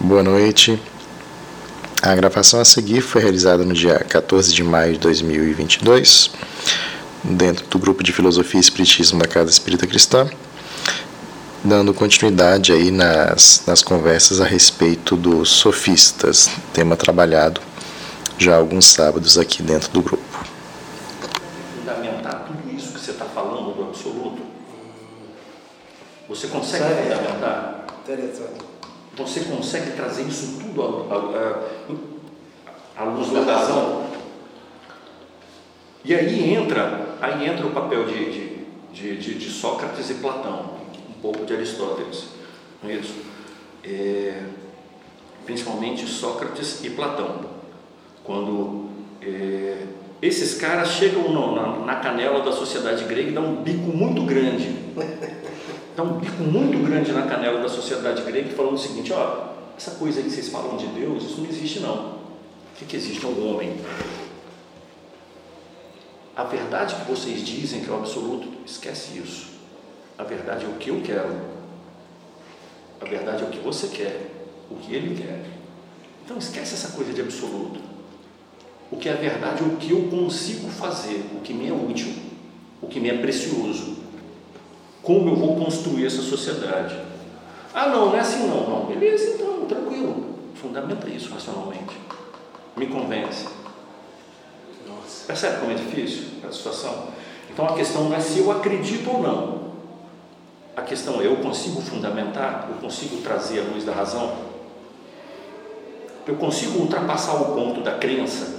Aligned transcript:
Boa 0.00 0.22
noite. 0.22 0.80
A 2.00 2.14
gravação 2.14 2.60
a 2.60 2.64
seguir 2.64 3.00
foi 3.00 3.20
realizada 3.20 3.64
no 3.64 3.74
dia 3.74 3.98
14 3.98 4.54
de 4.54 4.62
maio 4.62 4.92
de 4.92 5.00
2022, 5.00 6.30
dentro 7.24 7.66
do 7.66 7.80
grupo 7.80 8.04
de 8.04 8.12
Filosofia 8.12 8.58
e 8.58 8.62
Espiritismo 8.62 9.18
da 9.18 9.26
Casa 9.26 9.50
Espírita 9.50 9.88
Cristã, 9.88 10.30
dando 11.64 11.92
continuidade 11.92 12.72
aí 12.72 12.92
nas, 12.92 13.64
nas 13.66 13.82
conversas 13.82 14.40
a 14.40 14.44
respeito 14.44 15.16
dos 15.16 15.48
sofistas, 15.48 16.48
tema 16.72 16.96
trabalhado 16.96 17.60
já 18.38 18.54
há 18.54 18.58
alguns 18.58 18.86
sábados 18.86 19.36
aqui 19.36 19.64
dentro 19.64 19.90
do 19.90 20.00
grupo. 20.00 20.46
Fundamentar 21.76 22.44
tudo 22.46 22.72
isso 22.72 22.92
que 22.92 23.00
você 23.00 23.10
está 23.10 23.24
falando 23.24 23.74
do 23.74 23.82
absoluto. 23.82 24.42
Você 26.28 26.46
consegue 26.46 26.84
fundamentar? 26.84 27.84
Interessante. 28.04 28.57
Você 29.18 29.40
consegue 29.40 29.92
trazer 29.96 30.22
isso 30.22 30.60
tudo 30.60 30.80
à, 31.10 32.96
à, 32.96 33.02
à 33.02 33.04
luz 33.04 33.30
da 33.30 33.40
razão? 33.40 34.06
E 36.04 36.14
aí 36.14 36.54
entra, 36.54 37.16
aí 37.20 37.48
entra 37.48 37.66
o 37.66 37.70
papel 37.70 38.06
de, 38.06 38.30
de, 38.30 38.64
de, 38.92 39.16
de, 39.16 39.34
de 39.34 39.50
Sócrates 39.50 40.08
e 40.10 40.14
Platão, 40.14 40.70
um 41.08 41.20
pouco 41.20 41.44
de 41.44 41.52
Aristóteles, 41.52 42.28
não 42.80 42.90
é 42.90 42.94
isso? 42.94 43.16
É, 43.82 44.40
principalmente 45.44 46.06
Sócrates 46.06 46.84
e 46.84 46.90
Platão, 46.90 47.40
quando 48.22 48.88
é, 49.20 49.82
esses 50.22 50.54
caras 50.58 50.90
chegam 50.90 51.28
no, 51.32 51.56
na, 51.56 51.84
na 51.84 51.96
canela 51.96 52.40
da 52.44 52.52
sociedade 52.52 53.02
grega 53.04 53.30
e 53.30 53.32
dão 53.32 53.46
um 53.46 53.62
bico 53.62 53.90
muito 53.90 54.22
grande 54.22 54.78
Dá 55.98 56.04
um 56.04 56.16
bico 56.16 56.44
muito 56.44 56.80
grande 56.88 57.10
na 57.10 57.22
canela 57.22 57.60
da 57.60 57.68
sociedade 57.68 58.22
grega 58.22 58.54
falando 58.54 58.74
o 58.74 58.78
seguinte, 58.78 59.12
ó, 59.12 59.48
essa 59.76 59.90
coisa 59.96 60.20
aí 60.20 60.26
que 60.26 60.30
vocês 60.30 60.48
falam 60.48 60.76
de 60.76 60.86
Deus, 60.86 61.24
isso 61.24 61.40
não 61.40 61.48
existe 61.48 61.80
não. 61.80 62.10
O 62.12 62.76
que, 62.76 62.84
que 62.84 62.94
existe 62.94 63.26
é 63.26 63.28
um 63.28 63.50
homem. 63.50 63.76
A 66.36 66.44
verdade 66.44 66.94
que 66.94 67.10
vocês 67.10 67.44
dizem 67.44 67.80
que 67.80 67.90
é 67.90 67.92
o 67.92 67.96
absoluto, 67.96 68.46
esquece 68.64 69.18
isso. 69.18 69.48
A 70.16 70.22
verdade 70.22 70.66
é 70.66 70.68
o 70.68 70.74
que 70.74 70.90
eu 70.90 71.00
quero. 71.04 71.36
A 73.00 73.04
verdade 73.04 73.42
é 73.42 73.46
o 73.46 73.50
que 73.50 73.58
você 73.58 73.88
quer, 73.88 74.30
o 74.70 74.76
que 74.76 74.94
ele 74.94 75.20
quer. 75.20 75.44
Então 76.24 76.38
esquece 76.38 76.74
essa 76.74 76.92
coisa 76.92 77.12
de 77.12 77.22
absoluto. 77.22 77.80
O 78.88 78.98
que 78.98 79.08
é 79.08 79.14
verdade 79.14 79.64
é 79.64 79.66
o 79.66 79.74
que 79.74 79.90
eu 79.90 80.02
consigo 80.04 80.70
fazer, 80.70 81.24
o 81.34 81.40
que 81.40 81.52
me 81.52 81.68
é 81.68 81.72
útil, 81.72 82.14
o 82.80 82.86
que 82.86 83.00
me 83.00 83.10
é 83.10 83.18
precioso 83.18 83.97
como 85.08 85.30
eu 85.30 85.36
vou 85.36 85.56
construir 85.56 86.04
essa 86.04 86.20
sociedade. 86.20 86.94
Ah, 87.72 87.88
não, 87.88 88.10
não 88.10 88.14
é 88.14 88.20
assim 88.20 88.46
não, 88.46 88.68
não. 88.68 88.84
Beleza, 88.84 89.36
então, 89.36 89.64
tranquilo. 89.64 90.34
Fundamenta 90.54 91.08
isso 91.08 91.32
racionalmente. 91.32 91.96
Me 92.76 92.88
convence. 92.88 93.48
Nossa. 94.86 95.24
Percebe 95.26 95.60
como 95.60 95.72
é 95.72 95.76
difícil 95.76 96.24
a 96.46 96.52
situação? 96.52 97.06
Então 97.48 97.64
a 97.64 97.72
questão 97.72 98.04
não 98.04 98.14
é 98.14 98.20
se 98.20 98.40
eu 98.40 98.52
acredito 98.52 99.08
ou 99.10 99.22
não. 99.22 99.68
A 100.76 100.82
questão 100.82 101.22
é 101.22 101.26
eu 101.26 101.36
consigo 101.36 101.80
fundamentar, 101.80 102.68
eu 102.68 102.76
consigo 102.76 103.22
trazer 103.22 103.60
a 103.60 103.62
luz 103.62 103.84
da 103.84 103.92
razão, 103.92 104.30
eu 106.26 106.36
consigo 106.36 106.80
ultrapassar 106.80 107.34
o 107.34 107.54
ponto 107.54 107.80
da 107.80 107.92
crença, 107.92 108.58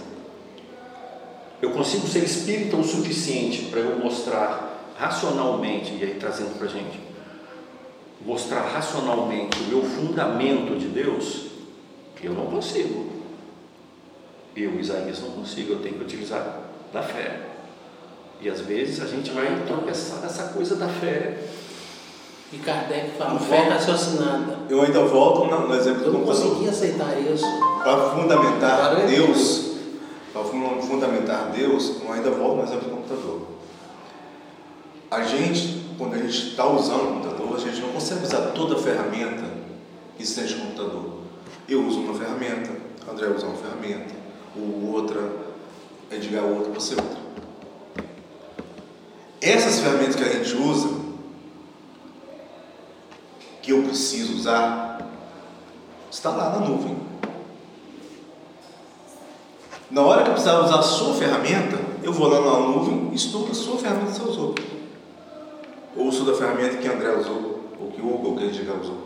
eu 1.62 1.70
consigo 1.70 2.08
ser 2.08 2.24
espírita 2.24 2.76
o 2.76 2.84
suficiente 2.84 3.66
para 3.66 3.82
eu 3.82 4.00
mostrar 4.00 4.69
racionalmente, 5.00 5.94
e 5.94 6.04
aí 6.04 6.18
trazendo 6.20 6.58
para 6.58 6.68
a 6.68 6.70
gente, 6.70 7.00
mostrar 8.26 8.62
racionalmente 8.62 9.58
o 9.62 9.68
meu 9.68 9.82
fundamento 9.82 10.78
de 10.78 10.88
Deus, 10.88 11.46
eu 12.22 12.34
não 12.34 12.48
consigo. 12.48 13.08
Eu, 14.56 14.78
Isaías, 14.78 15.22
não 15.22 15.32
consigo, 15.32 15.72
eu 15.72 15.80
tenho 15.80 15.96
que 15.96 16.04
utilizar 16.04 16.64
da 16.92 17.02
fé. 17.02 17.40
E 18.42 18.50
às 18.50 18.60
vezes 18.60 19.02
a 19.02 19.06
gente 19.06 19.32
vai 19.32 19.64
tropeçar 19.66 20.20
nessa 20.20 20.50
coisa 20.50 20.76
da 20.76 20.90
fé. 20.90 21.38
E 22.52 22.58
Kardec 22.58 23.12
fala, 23.18 23.40
fé 23.40 23.70
raciocinada. 23.70 24.58
Eu 24.70 24.82
ainda 24.82 25.02
volto 25.06 25.46
no 25.46 25.74
exemplo 25.76 26.04
Eu 26.04 26.14
não 26.14 26.22
consegui 26.24 26.68
aceitar 26.68 27.18
isso. 27.22 27.46
Para 27.84 28.10
fundamentar 28.10 29.06
Deus, 29.06 29.76
para 30.34 30.44
fundamentar 30.44 31.52
Deus, 31.52 32.02
eu 32.04 32.12
ainda 32.12 32.32
volto 32.32 32.58
no 32.58 32.64
exemplo 32.64 32.90
do 32.90 32.96
computador 32.96 33.49
a 35.12 35.24
gente, 35.24 35.86
quando 35.98 36.14
a 36.14 36.18
gente 36.18 36.50
está 36.50 36.68
usando 36.68 37.02
o 37.02 37.14
computador, 37.14 37.56
a 37.56 37.60
gente 37.60 37.82
não 37.82 37.90
consegue 37.90 38.24
usar 38.24 38.52
toda 38.52 38.76
a 38.76 38.80
ferramenta 38.80 39.44
que 40.18 40.26
seja 40.26 40.56
o 40.56 40.60
computador. 40.60 41.20
Eu 41.68 41.86
uso 41.86 42.02
uma 42.02 42.14
ferramenta, 42.14 42.72
André 43.10 43.28
usa 43.28 43.48
uma 43.48 43.58
ferramenta, 43.58 44.14
o 44.56 44.92
outra, 44.94 45.20
Edgar 46.12 46.44
outra, 46.44 46.72
você 46.74 46.94
outra. 46.94 47.20
Essas 49.42 49.80
ferramentas 49.80 50.16
que 50.16 50.24
a 50.24 50.30
gente 50.30 50.56
usa, 50.56 50.90
que 53.62 53.72
eu 53.72 53.84
preciso 53.84 54.36
usar, 54.36 55.08
está 56.12 56.30
lá 56.30 56.60
na 56.60 56.68
nuvem. 56.68 56.98
Na 59.90 60.02
hora 60.02 60.22
que 60.22 60.30
eu 60.30 60.34
precisar 60.34 60.60
usar 60.60 60.80
a 60.80 60.84
sua 60.84 61.16
ferramenta, 61.16 61.80
eu 62.04 62.14
vou 62.14 62.28
lá 62.28 62.42
na 62.42 62.68
nuvem 62.68 63.10
e 63.12 63.16
estudo 63.16 63.52
a 63.52 63.56
sua 63.56 63.78
ferramenta 63.78 64.12
que 64.12 64.20
você 64.20 64.30
usou 64.30 64.56
ou 65.96 66.08
uso 66.08 66.26
da 66.26 66.34
ferramenta 66.34 66.78
que 66.78 66.88
André 66.88 67.16
usou, 67.18 67.60
ou 67.80 67.92
que 67.92 68.02
Hugo 68.02 68.30
ou 68.30 68.36
que 68.36 68.46
Edgar 68.46 68.80
usou. 68.80 68.98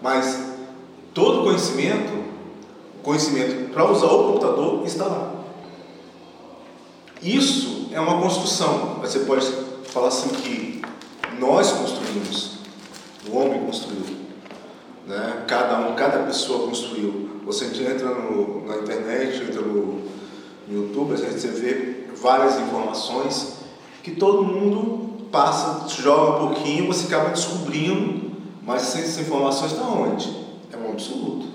Mas 0.00 0.52
todo 1.14 1.44
conhecimento, 1.44 2.24
conhecimento 3.02 3.72
para 3.72 3.90
usar 3.90 4.06
o 4.06 4.32
computador 4.32 4.86
está 4.86 5.06
lá. 5.06 5.32
Isso 7.22 7.88
é 7.92 8.00
uma 8.00 8.20
construção. 8.20 8.98
Você 9.00 9.20
pode 9.20 9.46
falar 9.84 10.08
assim 10.08 10.30
que 10.30 10.82
nós 11.38 11.70
construímos, 11.70 12.58
o 13.30 13.36
homem 13.36 13.64
construiu, 13.64 14.16
né? 15.06 15.44
Cada 15.46 15.78
um, 15.88 15.94
cada 15.94 16.24
pessoa 16.24 16.66
construiu. 16.68 17.30
Você 17.44 17.66
entra 17.66 18.08
no, 18.08 18.66
na 18.66 18.78
internet, 18.78 19.42
entra 19.42 19.60
no, 19.60 20.02
no 20.68 20.84
YouTube, 20.84 21.16
você 21.16 21.48
vê 21.48 22.06
várias 22.16 22.58
informações 22.60 23.58
que 24.02 24.12
todo 24.12 24.44
mundo 24.44 25.11
passa, 25.32 25.88
joga 25.88 26.44
um 26.44 26.48
pouquinho, 26.48 26.86
você 26.86 27.06
acaba 27.06 27.30
descobrindo, 27.30 28.30
mas 28.62 28.96
essas 28.96 29.18
informações 29.18 29.72
estão 29.72 30.02
onde? 30.02 30.30
É 30.70 30.76
um 30.76 30.92
absoluto. 30.92 31.46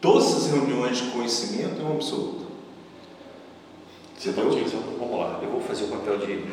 Todas 0.00 0.34
as 0.34 0.46
reuniões 0.48 0.96
de 0.96 1.10
conhecimento 1.10 1.80
é 1.80 1.84
um 1.84 1.92
absoluto. 1.92 2.46
Você 4.18 4.30
está 4.30 4.42
utilizando, 4.42 4.98
vamos 4.98 5.20
lá, 5.20 5.38
eu 5.42 5.50
vou 5.50 5.60
fazer 5.60 5.84
o 5.84 5.88
papel 5.88 6.18
de. 6.18 6.44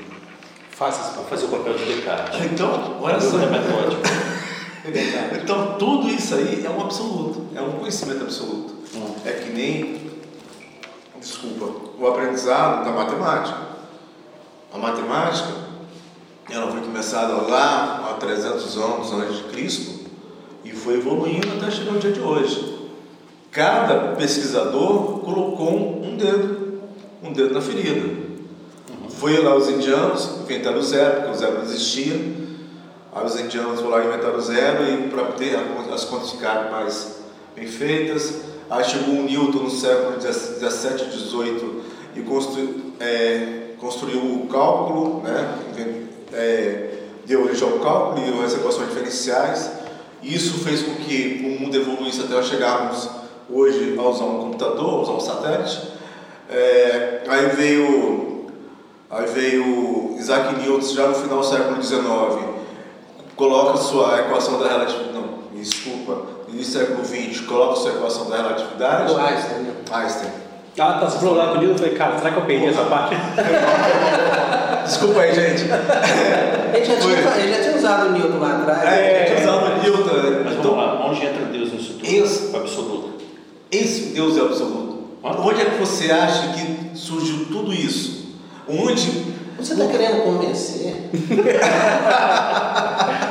Faça 0.72 1.14
vou 1.14 1.26
fazer 1.26 1.46
o 1.46 1.50
papel 1.50 1.74
de 1.74 1.86
Descartes. 1.86 2.46
Então, 2.46 2.98
olha 3.02 3.20
só. 3.20 3.38
então, 5.42 5.78
tudo 5.78 6.10
isso 6.10 6.36
aí 6.36 6.66
é 6.66 6.70
um 6.70 6.82
absoluto, 6.82 7.48
é 7.56 7.62
um 7.62 7.74
conhecimento 7.74 8.24
absoluto. 8.24 8.76
Hum. 8.96 9.14
É 9.26 9.32
que 9.32 9.50
nem, 9.50 10.12
desculpa, 11.20 11.66
o 12.00 12.08
aprendizado 12.08 12.86
da 12.86 12.92
matemática. 12.92 13.70
A 14.72 14.78
matemática 14.78 15.69
ela 16.52 16.72
foi 16.72 16.82
começada 16.82 17.34
lá 17.34 18.10
há 18.10 18.14
300 18.16 18.78
anos 18.78 19.12
antes 19.14 19.38
de 19.38 19.44
Cristo 19.44 20.00
e 20.64 20.72
foi 20.72 20.96
evoluindo 20.96 21.48
até 21.58 21.72
chegar 21.72 21.92
no 21.92 22.00
dia 22.00 22.12
de 22.12 22.20
hoje. 22.20 22.80
Cada 23.52 24.16
pesquisador 24.16 25.20
colocou 25.20 26.04
um 26.04 26.16
dedo, 26.16 26.82
um 27.24 27.34
dedo 27.34 27.54
na 27.54 27.62
ferida. 27.62 28.30
Foi 29.10 29.38
lá 29.42 29.56
os 29.56 29.68
indianos, 29.68 30.42
inventaram 30.42 30.78
o 30.78 30.84
zero, 30.84 31.16
porque 31.16 31.32
o 31.32 31.36
zero 31.36 31.54
não 31.56 31.64
existia. 31.64 32.14
Aí 33.12 33.26
os 33.26 33.40
indianos 33.40 33.82
foram 33.82 33.98
lá 33.98 34.06
inventaram 34.06 34.38
o 34.38 34.42
zero 34.42 34.84
e 34.84 35.10
para 35.10 35.26
ter 35.34 35.58
as 35.94 36.06
contas 36.06 36.32
ficarem 36.32 36.72
mais 36.72 37.20
bem 37.56 37.68
feitas. 37.68 38.42
Aí 38.70 38.84
chegou 38.84 39.16
o 39.16 39.24
Newton 39.24 39.64
no 39.64 39.72
século 39.72 40.18
17 40.18 41.04
e 41.04 41.08
18 41.08 41.82
e 42.16 42.22
construiu, 42.22 42.94
é, 43.00 43.74
construiu 43.80 44.20
o 44.20 44.48
cálculo, 44.48 45.24
né? 45.24 45.56
É, 46.34 47.00
deu 47.26 47.44
origem 47.44 47.70
ao 47.70 47.80
cálculo 47.80 48.26
e 48.26 48.46
as 48.46 48.54
equações 48.54 48.90
diferenciais. 48.90 49.72
Isso 50.22 50.60
fez 50.64 50.82
com 50.82 50.96
que 50.96 51.46
o 51.46 51.62
mundo 51.62 51.76
evoluísse 51.76 52.22
até 52.22 52.34
nós 52.34 52.48
chegarmos 52.48 53.10
hoje 53.50 53.96
a 53.98 54.02
usar 54.02 54.26
um 54.26 54.40
computador, 54.40 55.00
a 55.00 55.02
usar 55.02 55.12
um 55.14 55.20
satélite. 55.20 55.82
É, 56.50 57.22
aí 57.28 57.46
veio, 57.50 58.48
aí 59.10 59.26
veio 59.28 60.16
Isaac 60.18 60.56
Newton 60.56 60.88
já 60.88 61.08
no 61.08 61.16
final 61.16 61.40
do 61.40 61.46
século 61.46 61.82
XIX, 61.82 62.04
coloca 63.36 63.78
sua 63.78 64.20
equação 64.20 64.60
da 64.60 64.68
relatividade, 64.68 65.14
não, 65.14 65.22
me 65.52 65.62
desculpa, 65.62 66.24
no 66.48 66.54
início 66.54 66.80
do 66.80 66.86
século 66.86 67.06
XX, 67.06 67.42
coloca 67.46 67.76
sua 67.76 67.92
equação 67.92 68.30
da 68.30 68.38
relatividade. 68.38 69.14
O 69.14 69.18
Einstein. 69.18 69.60
Né? 69.60 69.74
Einstein. 69.92 70.32
Ah, 70.78 70.94
tá, 70.94 71.10
você 71.10 71.20
falou 71.20 71.36
lá 71.36 71.48
com 71.48 71.58
o 71.58 71.62
Newton, 71.62 71.78
falei, 71.78 71.94
cara, 71.96 72.18
será 72.18 72.32
que 72.32 72.38
eu 72.38 72.46
perdi 72.46 72.66
essa 72.68 72.86
parte? 72.86 73.16
Desculpa 74.90 75.22
aí, 75.22 75.36
gente. 75.36 75.64
ele, 76.74 76.86
já 76.86 76.96
tinha, 76.98 77.18
ele 77.38 77.54
já 77.54 77.62
tinha 77.62 77.78
usado 77.78 78.10
o 78.10 78.12
Newton 78.12 78.40
lá 78.40 78.58
atrás. 78.58 78.84
É, 78.84 79.10
ele 79.10 79.20
já 79.20 79.26
tinha 79.36 79.40
usado 79.50 79.66
o 79.66 79.84
Newton. 79.84 80.44
Mas 80.44 80.56
vamos 80.56 80.78
lá, 80.78 81.06
onde 81.08 81.26
entra 81.26 81.46
Deus 81.46 81.72
nisso 81.72 81.94
tudo? 81.94 83.14
Esse 83.72 84.14
Deus 84.14 84.38
é 84.38 84.42
absoluto. 84.42 85.00
Onde 85.22 85.62
é 85.62 85.66
que 85.66 85.78
você 85.80 86.12
acha 86.12 86.54
que 86.54 86.98
surgiu 86.98 87.46
tudo 87.52 87.72
isso? 87.74 88.30
Onde? 88.68 89.30
Você 89.60 89.74
está 89.74 89.88
querendo 89.88 90.24
convencer? 90.24 91.10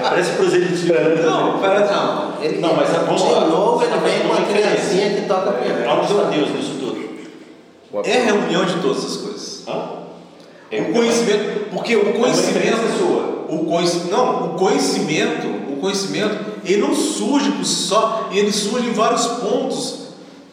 Parece 0.03 0.33
proselitismo. 0.33 0.95
Não, 1.23 1.59
pera 1.59 1.87
Não, 1.87 2.35
ele, 2.43 2.61
Não, 2.61 2.75
mas 2.75 2.91
vamos 2.91 3.23
lá. 3.23 3.45
de 3.45 3.51
novo 3.51 3.83
ele 3.83 3.99
vem 3.99 4.29
com 4.29 4.35
diferença. 4.35 4.69
criancinha 4.69 5.15
que 5.15 5.23
toca 5.27 5.51
Onde 5.51 5.61
piano. 5.61 6.03
está 6.03 6.25
Deus 6.25 6.51
nisso 6.51 6.77
tudo? 6.79 7.09
É 8.05 8.19
a 8.19 8.25
reunião 8.25 8.65
de 8.65 8.75
todas 8.81 8.99
essas 8.99 9.17
coisas. 9.17 9.65
Hã? 9.67 9.98
É 10.71 10.81
O 10.81 10.93
conhecimento, 10.93 11.71
porque 11.71 11.97
o 11.97 12.03
uma 12.03 12.13
conhecimento 12.13 12.55
diferença 12.55 12.99
sua. 12.99 13.47
O 13.49 13.65
conhecimento, 13.65 14.11
não, 14.11 14.47
o 14.47 14.59
conhecimento, 14.59 15.47
o 15.73 15.77
conhecimento, 15.81 16.37
ele 16.65 16.83
não 16.83 16.95
surge 16.95 17.51
por 17.53 17.65
si 17.65 17.75
só, 17.75 18.29
ele 18.31 18.53
surge 18.53 18.89
em 18.89 18.93
vários 18.93 19.27
pontos 19.27 20.09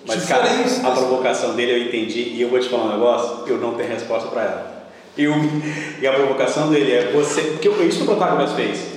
Mas, 0.08 0.24
cara, 0.26 0.44
diferentes. 0.44 0.84
a 0.86 0.92
provocação 0.92 1.54
dele 1.56 1.74
eu 1.74 1.88
entendi 1.88 2.32
e 2.36 2.42
eu 2.42 2.50
vou 2.50 2.60
te 2.60 2.70
falar 2.70 2.86
um 2.86 2.92
negócio, 2.94 3.44
eu 3.48 3.58
não 3.58 3.74
tenho 3.74 3.90
resposta 3.90 4.30
para 4.30 4.42
ela. 4.44 4.76
Eu, 5.18 5.34
e 6.02 6.08
a 6.08 6.14
provocação 6.14 6.70
dele 6.70 6.92
é 6.94 7.12
você, 7.12 7.42
porque 7.42 7.68
é 7.68 7.84
isso 7.84 7.98
que 7.98 8.04
o 8.04 8.08
Protágoras 8.08 8.54
fez. 8.54 8.96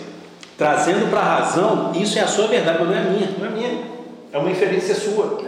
Trazendo 0.57 1.11
para 1.11 1.21
a 1.21 1.39
razão, 1.39 1.93
isso 1.95 2.19
é 2.19 2.23
a 2.23 2.27
sua 2.27 2.47
verdade, 2.47 2.79
mas 2.81 2.89
não 2.89 2.97
é 2.97 3.01
a 3.01 3.05
minha. 3.05 3.31
Não 3.39 3.47
é 3.47 3.51
minha. 3.51 3.79
É 4.33 4.39
uma 4.39 4.51
inferência 4.51 4.95
sua. 4.95 5.39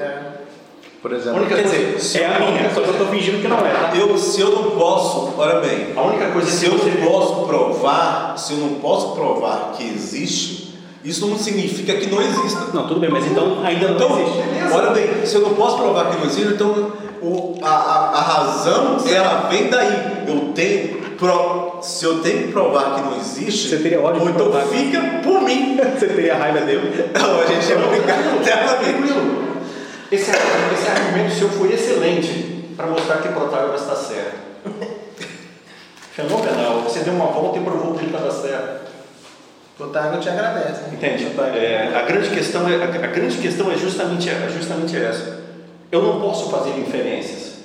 Por 1.03 1.13
exemplo, 1.13 1.47
Quer 1.47 1.63
dizer, 1.63 2.21
é 2.21 2.27
a 2.27 2.39
minha, 2.41 2.71
só 2.75 2.83
que 2.83 2.89
eu 2.89 2.93
estou 2.93 3.07
fingindo 3.09 3.41
que 3.41 3.49
não 3.49 3.59
é, 3.59 3.71
tá? 3.71 3.91
eu, 3.97 4.19
se 4.19 4.39
eu 4.41 4.51
não 4.51 4.71
posso, 4.73 5.33
olha 5.39 5.61
bem, 5.61 5.95
A 5.97 6.03
única 6.03 6.27
coisa 6.31 6.51
se 6.51 6.67
eu 6.67 6.73
não 6.73 7.09
posso 7.09 7.47
provar, 7.47 8.35
se 8.37 8.53
eu 8.53 8.59
não 8.59 8.75
posso 8.81 9.15
provar 9.15 9.73
que 9.77 9.85
existe, 9.89 10.75
isso 11.03 11.27
não 11.27 11.39
significa 11.39 11.95
que 11.95 12.07
não 12.11 12.21
exista. 12.21 12.67
Não, 12.75 12.87
tudo 12.87 13.01
bem, 13.01 13.09
mas 13.09 13.25
então 13.27 13.65
ainda 13.65 13.89
não 13.89 13.95
Então, 13.97 14.21
existe. 14.21 14.75
olha 14.75 14.91
bem, 14.91 15.25
se 15.25 15.35
eu 15.37 15.41
não 15.41 15.55
posso 15.55 15.79
provar 15.79 16.11
que 16.11 16.17
não 16.19 16.27
existe, 16.27 16.53
então 16.53 16.93
o, 17.23 17.59
a, 17.63 17.71
a, 17.71 18.19
a 18.19 18.21
razão 18.21 18.99
ela 19.11 19.49
vem 19.49 19.69
daí. 19.71 20.21
Eu 20.29 20.53
tenho, 20.55 21.01
pro, 21.17 21.79
se 21.81 22.05
eu 22.05 22.19
tenho 22.21 22.43
que 22.43 22.53
provar 22.53 22.97
que 22.97 23.01
não 23.01 23.17
existe, 23.17 23.71
Você 23.71 23.79
teria 23.79 24.03
ódio 24.03 24.21
ou 24.23 24.29
então 24.29 24.51
provar. 24.51 24.67
fica 24.67 25.01
por 25.25 25.41
mim. 25.41 25.79
Você 25.99 26.07
teria 26.09 26.37
raiva 26.37 26.61
dele? 26.61 27.11
Não, 27.19 27.41
a 27.41 27.47
gente 27.47 27.73
é 27.73 27.77
obrigado 27.77 28.37
eternamente. 28.43 28.93
Tranquilo. 29.09 29.50
Esse, 30.11 30.31
esse 30.31 30.89
argumento 30.89 31.35
seu 31.35 31.49
foi 31.51 31.73
excelente 31.73 32.75
para 32.77 32.87
mostrar 32.87 33.19
que 33.19 33.29
Protágoras 33.29 33.83
está 33.83 33.95
certo. 33.95 34.39
Fenomenal. 36.13 36.81
Você 36.83 37.01
deu 37.01 37.15
uma 37.15 37.27
volta 37.27 37.59
e 37.59 37.63
provou 37.63 37.95
que 37.95 38.01
ele 38.01 38.07
estava 38.07 38.31
certo. 38.31 38.91
Tago 39.93 40.21
te 40.21 40.29
agradece. 40.29 40.91
Entende? 40.93 41.27
É, 41.57 41.97
a 41.97 42.03
grande 42.03 42.29
questão 42.31 42.69
é 42.69 42.75
a 42.83 43.07
grande 43.07 43.39
questão 43.39 43.71
é 43.71 43.77
justamente 43.77 44.29
é 44.29 44.49
justamente 44.51 44.97
essa. 44.97 45.41
Eu 45.91 46.03
não 46.03 46.21
posso 46.21 46.51
fazer 46.51 46.79
inferências. 46.79 47.61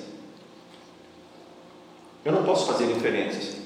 Eu 2.24 2.32
não 2.32 2.42
posso 2.42 2.66
fazer 2.66 2.84
inferências, 2.84 3.56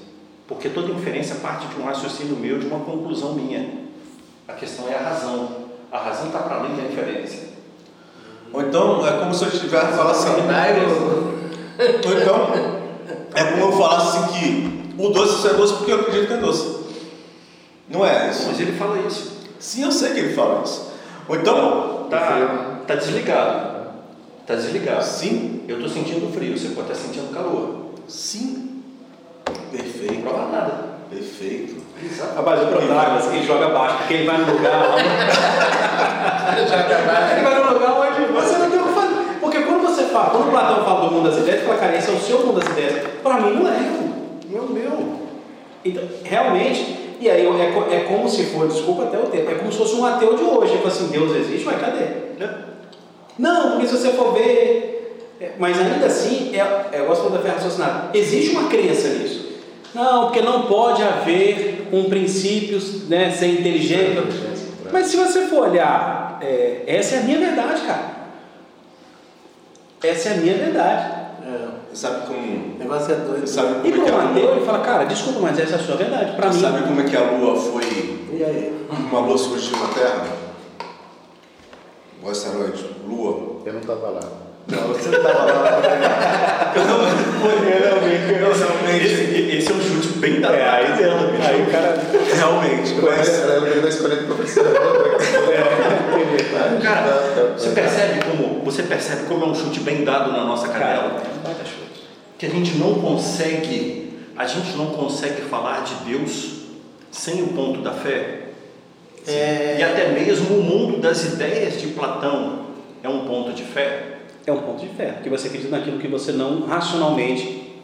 porque 0.46 0.68
toda 0.68 0.92
inferência 0.92 1.36
parte 1.36 1.66
de 1.68 1.80
um 1.80 1.84
raciocínio 1.84 2.36
meu, 2.36 2.58
de 2.58 2.66
uma 2.66 2.80
conclusão 2.80 3.32
minha. 3.32 3.84
A 4.46 4.52
questão 4.52 4.88
é 4.88 4.94
a 4.94 5.00
razão. 5.00 5.70
A 5.90 5.98
razão 5.98 6.26
está 6.26 6.40
para 6.40 6.56
além 6.56 6.76
da 6.76 6.82
inferência. 6.82 7.49
Ou 8.52 8.62
então 8.62 9.06
é 9.06 9.12
como 9.12 9.32
se 9.34 9.44
eu 9.44 9.48
estivesse 9.48 9.92
falando 9.92 10.10
assim. 10.10 10.28
Ou 10.28 12.12
então 12.20 12.50
é 13.34 13.44
como 13.44 13.62
eu 13.62 13.72
falasse 13.72 14.18
assim 14.18 14.26
que 14.32 14.92
o 14.98 15.08
doce 15.10 15.40
só 15.42 15.48
é 15.50 15.54
doce 15.54 15.74
porque 15.74 15.92
eu 15.92 16.00
acredito 16.00 16.26
que 16.28 16.32
é 16.34 16.36
doce. 16.38 16.80
Não 17.88 18.04
é 18.06 18.30
isso? 18.30 18.46
Mas 18.48 18.60
ele 18.60 18.72
fala 18.72 18.98
isso. 19.06 19.38
Sim, 19.58 19.84
eu 19.84 19.92
sei 19.92 20.12
que 20.12 20.18
ele 20.20 20.34
fala 20.34 20.62
isso. 20.64 20.90
Ou 21.28 21.36
então, 21.36 22.06
Tá, 22.10 22.80
tá 22.86 22.94
desligado. 22.96 23.70
Tá 24.46 24.54
desligado. 24.56 25.04
sim, 25.04 25.62
Eu 25.68 25.76
estou 25.76 25.88
sentindo 25.88 26.32
frio, 26.32 26.58
você 26.58 26.68
pode 26.70 26.90
estar 26.90 27.00
sentindo 27.06 27.32
calor. 27.32 27.92
sim. 28.08 28.66
Não 29.46 29.54
Perfeito, 29.78 30.22
prova 30.22 30.50
nada. 30.50 30.72
perfeito. 31.08 31.76
Exato. 32.04 32.34
Rapaz, 32.34 32.62
o 32.62 32.66
Protágoras, 32.66 33.26
ele 33.32 33.46
joga 33.46 33.68
baixo, 33.68 33.96
porque 33.98 34.14
ele 34.14 34.26
vai 34.26 34.38
no 34.38 34.52
lugar 34.52 34.72
Ele 36.56 37.42
vai 37.42 37.54
no 37.54 37.72
lugar 37.72 37.92
onde 38.00 38.32
você 38.32 38.58
não 38.58 38.70
tem 38.70 38.80
o 38.80 38.84
que 38.84 38.92
fazer. 38.94 39.14
Porque 39.40 39.60
quando 39.62 39.82
você 39.82 39.99
fala, 40.10 40.30
quando 40.30 40.50
Platão 40.50 40.84
fala 40.84 41.08
do 41.08 41.14
mundo 41.14 41.30
das 41.30 41.38
ideias, 41.38 41.62
fala, 41.62 41.78
cara, 41.78 41.96
esse 41.96 42.10
é 42.10 42.12
o 42.12 42.20
seu 42.20 42.46
mundo 42.46 42.60
das 42.60 42.70
ideias. 42.70 43.06
Para 43.22 43.40
mim 43.40 43.54
não 43.54 43.68
é. 43.68 43.80
Não 44.48 44.58
é 44.58 44.60
o 44.60 44.70
meu. 44.70 45.20
Então, 45.84 46.02
realmente, 46.24 47.16
e 47.20 47.30
aí 47.30 47.46
é, 47.46 47.96
é 47.96 48.00
como 48.00 48.28
se 48.28 48.44
for, 48.46 48.68
desculpa 48.68 49.04
até 49.04 49.18
o 49.18 49.26
tempo, 49.26 49.50
é 49.50 49.54
como 49.54 49.70
se 49.70 49.78
fosse 49.78 49.94
um 49.94 50.04
ateu 50.04 50.36
de 50.36 50.42
hoje. 50.42 50.72
Ele 50.72 50.82
fala 50.82 50.94
assim, 50.94 51.06
Deus 51.08 51.36
existe, 51.36 51.64
mas 51.64 51.80
cadê? 51.80 52.04
Não, 53.40 53.70
porque 53.72 53.86
se 53.86 53.96
você 53.96 54.08
for 54.12 54.34
ver. 54.34 55.26
é, 55.40 55.52
Mas 55.58 55.78
ainda 55.80 56.06
assim, 56.06 56.54
é, 56.54 56.58
é, 56.92 57.00
eu 57.00 57.06
gosto 57.06 57.30
da 57.30 57.38
fé 57.38 57.48
raciocinada. 57.50 58.10
Existe 58.12 58.50
uma 58.50 58.68
crença 58.68 59.08
nisso. 59.08 59.48
Não, 59.94 60.24
porque 60.24 60.42
não 60.42 60.62
pode 60.62 61.02
haver 61.02 61.88
um 61.90 62.04
princípio 62.04 62.78
né, 63.08 63.30
sem 63.30 63.54
inteligência. 63.54 64.22
Mas 64.92 65.06
se 65.06 65.16
você 65.16 65.46
for 65.46 65.70
olhar, 65.70 66.38
é, 66.42 66.82
essa 66.86 67.16
é 67.16 67.18
a 67.20 67.22
minha 67.22 67.38
verdade, 67.38 67.80
cara. 67.82 68.19
Essa 70.02 70.28
é 70.30 70.32
a 70.32 70.36
minha 70.36 70.54
verdade. 70.56 71.20
É, 71.46 71.68
Sabe 71.94 72.26
como, 72.26 72.38
o 72.38 72.78
negócio 72.78 73.12
é 73.12 73.16
doido. 73.16 73.46
sabe 73.46 73.74
como 73.74 73.86
E 73.86 73.88
é 73.88 74.04
que 74.04 74.10
a 74.10 74.22
lua, 74.30 74.52
ele 74.56 74.64
fala, 74.64 74.78
cara, 74.80 75.04
desculpa, 75.04 75.40
mas 75.40 75.58
essa 75.58 75.72
é 75.72 75.76
a 75.76 75.82
sua 75.82 75.96
verdade. 75.96 76.36
Para 76.36 76.50
mim, 76.52 76.60
sabe 76.60 76.82
como 76.84 77.00
é 77.00 77.04
que 77.04 77.16
a 77.16 77.30
lua 77.32 77.56
foi, 77.56 77.82
E 78.32 78.44
aí? 78.44 78.86
uma 78.90 79.20
lua 79.20 79.36
surgiu 79.36 79.76
na 79.78 79.88
Terra? 79.88 80.26
O 82.22 82.28
asteroide, 82.30 82.84
lua. 83.06 83.60
eu 83.66 83.72
não 83.72 83.80
estava 83.80 84.08
lá. 84.10 84.20
Não, 84.68 84.88
você 84.88 85.08
não 85.08 85.18
estava 85.18 85.44
lá. 85.44 86.72
Eu 86.74 86.84
não, 86.84 87.00
eu 87.02 88.52
realmente, 88.52 89.04
Esse, 89.04 89.56
esse 89.56 89.70
é 89.70 89.74
um 89.74 89.80
chute 89.80 90.18
bem 90.18 90.40
dado. 90.40 90.54
É, 90.54 90.68
aí, 90.68 90.86
aí 90.86 91.62
o 91.62 91.70
cara. 91.70 91.98
realmente, 92.34 92.94
mas 93.02 93.28
Era 93.28 93.52
eu 93.54 93.82
que 93.82 93.88
escolhendo 93.88 94.24
professor. 94.26 94.64
Cara, 96.82 97.54
você 97.56 97.70
percebe 97.70 98.24
como 98.24 98.64
você 98.64 98.82
percebe 98.82 99.24
como 99.26 99.44
é 99.44 99.48
um 99.48 99.54
chute 99.54 99.80
bem 99.80 100.04
dado 100.04 100.32
na 100.32 100.44
nossa 100.44 100.68
canela? 100.68 101.22
É 101.24 101.38
um 101.38 101.42
baita 101.42 101.64
chute. 101.64 102.04
Que 102.38 102.46
a 102.46 102.50
gente 102.50 102.76
não 102.76 102.94
consegue, 102.94 104.18
a 104.36 104.46
gente 104.46 104.76
não 104.76 104.86
consegue 104.86 105.42
falar 105.42 105.82
de 105.82 105.94
Deus 106.10 106.60
sem 107.10 107.42
o 107.42 107.48
ponto 107.48 107.82
da 107.82 107.92
fé. 107.92 108.48
É, 109.26 109.76
E 109.78 109.82
até 109.82 110.08
mesmo 110.08 110.56
o 110.56 110.62
mundo 110.62 110.98
das 110.98 111.24
ideias 111.24 111.80
de 111.80 111.88
Platão 111.88 112.66
é 113.02 113.08
um 113.08 113.26
ponto 113.26 113.52
de 113.52 113.62
fé. 113.64 114.09
É 114.46 114.52
um 114.52 114.58
ponto 114.62 114.80
de 114.80 114.88
fé, 114.88 115.12
porque 115.12 115.28
você 115.28 115.48
acredita 115.48 115.76
naquilo 115.76 115.98
que 115.98 116.08
você 116.08 116.32
não 116.32 116.66
racionalmente. 116.66 117.80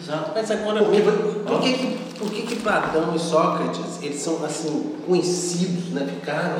Exato. 0.00 0.32
Mas 0.34 0.50
agora, 0.50 0.82
Porque- 0.84 1.00
por, 1.02 1.12
por 1.44 1.60
que, 1.60 1.72
que, 1.74 1.98
por 2.18 2.30
que, 2.30 2.42
que 2.42 2.56
Platão 2.56 3.14
e 3.14 3.18
Sócrates, 3.18 4.02
eles 4.02 4.18
são 4.18 4.44
assim, 4.44 4.94
conhecidos, 5.06 5.90
né? 5.90 6.06
ficaram 6.20 6.58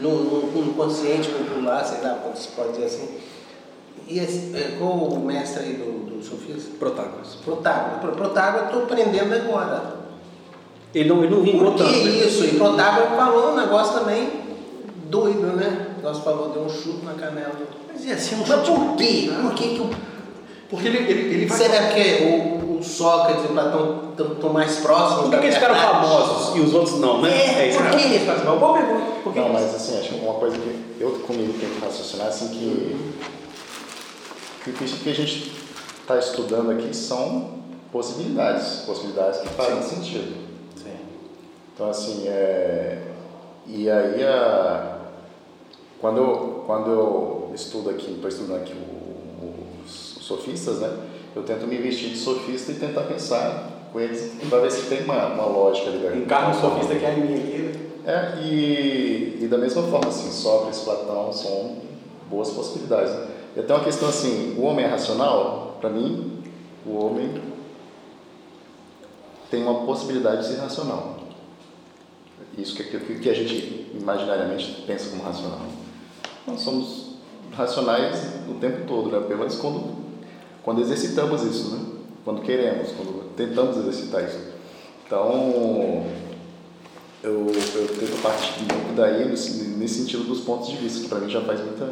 no, 0.00 0.24
no, 0.24 0.62
no 0.64 0.72
consciente 0.74 1.28
popular, 1.28 1.84
sei 1.84 2.00
lá 2.02 2.18
como 2.22 2.36
se 2.36 2.48
pode 2.48 2.72
dizer 2.72 2.86
assim. 2.86 3.08
E 4.08 4.18
esse, 4.18 4.54
é, 4.56 4.76
qual 4.78 4.92
o 4.92 5.24
mestre 5.24 5.62
aí 5.62 5.72
do, 5.74 6.16
do 6.16 6.22
sofismo? 6.24 6.74
Protágoras. 6.78 7.36
Protágoras. 7.44 8.00
Pro- 8.00 8.12
Protágoras 8.12 8.72
eu 8.72 8.80
estou 8.80 8.82
aprendendo 8.84 9.34
agora. 9.34 9.94
Ele 10.94 11.08
não, 11.08 11.24
ele 11.24 11.34
não 11.34 11.42
vingou 11.42 11.72
Por 11.72 11.76
que 11.78 11.82
tanto. 11.92 12.04
né? 12.04 12.10
isso? 12.26 12.44
E 12.44 12.56
Protágoras 12.56 13.10
falou 13.10 13.52
um 13.52 13.56
negócio 13.56 13.98
também 13.98 14.28
doido, 15.10 15.56
né? 15.56 15.88
O 15.94 15.96
negócio 15.96 16.22
falou, 16.22 16.50
deu 16.50 16.62
um 16.62 16.68
chute 16.68 17.04
na 17.04 17.14
canela. 17.14 17.52
Mas 18.04 18.10
é 18.10 18.14
assim 18.14 18.34
um 18.34 18.46
Mas 18.46 18.68
por 18.68 18.96
quê? 18.96 19.30
Por 19.42 19.54
que, 19.54 19.74
que 19.74 19.80
o 19.80 19.90
Porque 20.68 20.88
ele, 20.88 20.98
ele, 20.98 21.34
ele 21.34 21.46
vai. 21.46 21.58
Será 21.58 21.88
que 21.88 22.24
o, 22.24 22.78
o 22.78 22.84
Sócrates 22.84 23.44
e 23.44 23.46
o 23.46 23.50
Platão 23.50 24.12
estão 24.12 24.52
mais 24.52 24.76
próximos 24.76 25.22
Por 25.22 25.30
da 25.30 25.38
que, 25.38 25.40
que 25.40 25.46
eles 25.46 25.54
ficaram 25.54 25.74
famosos 25.74 26.56
e 26.56 26.60
os 26.60 26.74
outros 26.74 27.00
não, 27.00 27.22
né? 27.22 27.30
É, 27.62 27.68
isso 27.68 27.78
por 27.78 27.90
que 27.90 28.02
eles. 28.02 28.22
Por 29.22 29.32
que 29.32 29.40
Não, 29.40 29.48
mas 29.48 29.74
assim, 29.74 29.98
acho 29.98 30.10
que 30.10 30.14
uma 30.16 30.34
coisa 30.34 30.56
que 30.58 30.96
eu 31.00 31.10
comigo 31.26 31.54
tenho 31.58 31.72
que 31.72 31.80
raciocinar 31.80 32.28
assim 32.28 32.48
que, 32.48 32.96
que 34.64 34.70
o 34.70 34.74
que 34.74 35.10
a 35.10 35.14
gente 35.14 35.52
está 36.02 36.18
estudando 36.18 36.72
aqui 36.72 36.94
são 36.94 37.54
possibilidades, 37.90 38.82
possibilidades 38.86 39.40
que 39.40 39.48
fazem 39.48 39.82
sentido. 39.82 40.44
Então 41.74 41.88
assim, 41.90 42.28
é, 42.28 43.02
e 43.66 43.90
aí 43.90 44.22
a, 44.22 44.98
quando, 46.00 46.18
eu, 46.18 46.64
quando 46.66 46.90
eu 46.90 47.43
estudo 47.54 47.90
aqui, 47.90 48.10
estou 48.12 48.28
estudando 48.28 48.56
aqui 48.62 48.74
os, 49.84 50.16
os 50.16 50.24
sofistas, 50.24 50.78
né? 50.80 50.96
Eu 51.34 51.42
tento 51.42 51.66
me 51.66 51.76
vestir 51.76 52.10
de 52.10 52.16
sofista 52.16 52.72
e 52.72 52.76
tentar 52.76 53.02
pensar 53.02 53.88
com 53.92 54.00
eles 54.00 54.32
para 54.48 54.60
ver 54.60 54.70
se 54.70 54.88
tem 54.88 55.04
uma, 55.04 55.26
uma 55.26 55.46
lógica 55.46 55.88
ali. 55.90 56.22
Encarna 56.22 56.50
um 56.50 56.60
sofista 56.60 56.94
que 56.94 57.04
é 57.04 57.12
em 57.14 57.20
mim 57.20 57.34
aqui. 57.34 57.58
né? 57.58 57.84
É, 58.06 58.42
e, 58.42 59.38
e 59.40 59.48
da 59.48 59.56
mesma 59.56 59.82
forma, 59.84 60.08
assim, 60.08 60.30
Sócrates, 60.30 60.80
Platão 60.80 61.32
são 61.32 61.78
boas 62.28 62.50
possibilidades. 62.50 63.12
né? 63.12 63.28
E 63.56 63.60
até 63.60 63.74
uma 63.74 63.82
questão 63.82 64.08
assim, 64.08 64.56
o 64.58 64.62
homem 64.62 64.84
é 64.84 64.88
racional? 64.88 65.78
Para 65.80 65.90
mim, 65.90 66.42
o 66.86 66.96
homem 66.96 67.40
tem 69.50 69.62
uma 69.62 69.86
possibilidade 69.86 70.42
de 70.42 70.54
ser 70.54 70.60
racional. 70.60 71.18
Isso 72.58 72.76
que, 72.76 72.84
que, 72.84 73.18
que 73.20 73.30
a 73.30 73.34
gente 73.34 73.90
imaginariamente 73.94 74.82
pensa 74.86 75.10
como 75.10 75.22
racional. 75.22 75.60
Nós 76.46 76.60
somos 76.60 77.13
racionais 77.56 78.20
o 78.48 78.54
tempo 78.54 78.86
todo, 78.86 79.10
né? 79.10 79.20
pelo 79.26 79.40
menos 79.40 79.56
quando, 79.56 79.94
quando 80.62 80.80
exercitamos 80.80 81.42
isso, 81.42 81.76
né? 81.76 81.84
quando 82.24 82.42
queremos, 82.42 82.92
quando 82.92 83.34
tentamos 83.36 83.76
exercitar 83.76 84.24
isso. 84.24 84.38
Então, 85.06 86.06
eu, 87.22 87.46
eu 87.46 87.88
tento 87.98 88.22
partir 88.22 88.62
um 88.62 88.66
pouco 88.66 88.92
daí 88.94 89.28
nesse, 89.28 89.88
sentido 89.88 90.24
dos 90.24 90.40
pontos 90.40 90.68
de 90.68 90.76
vista, 90.76 91.00
que 91.00 91.08
para 91.08 91.18
mim 91.20 91.30
já 91.30 91.40
faz 91.40 91.60
muita, 91.60 91.86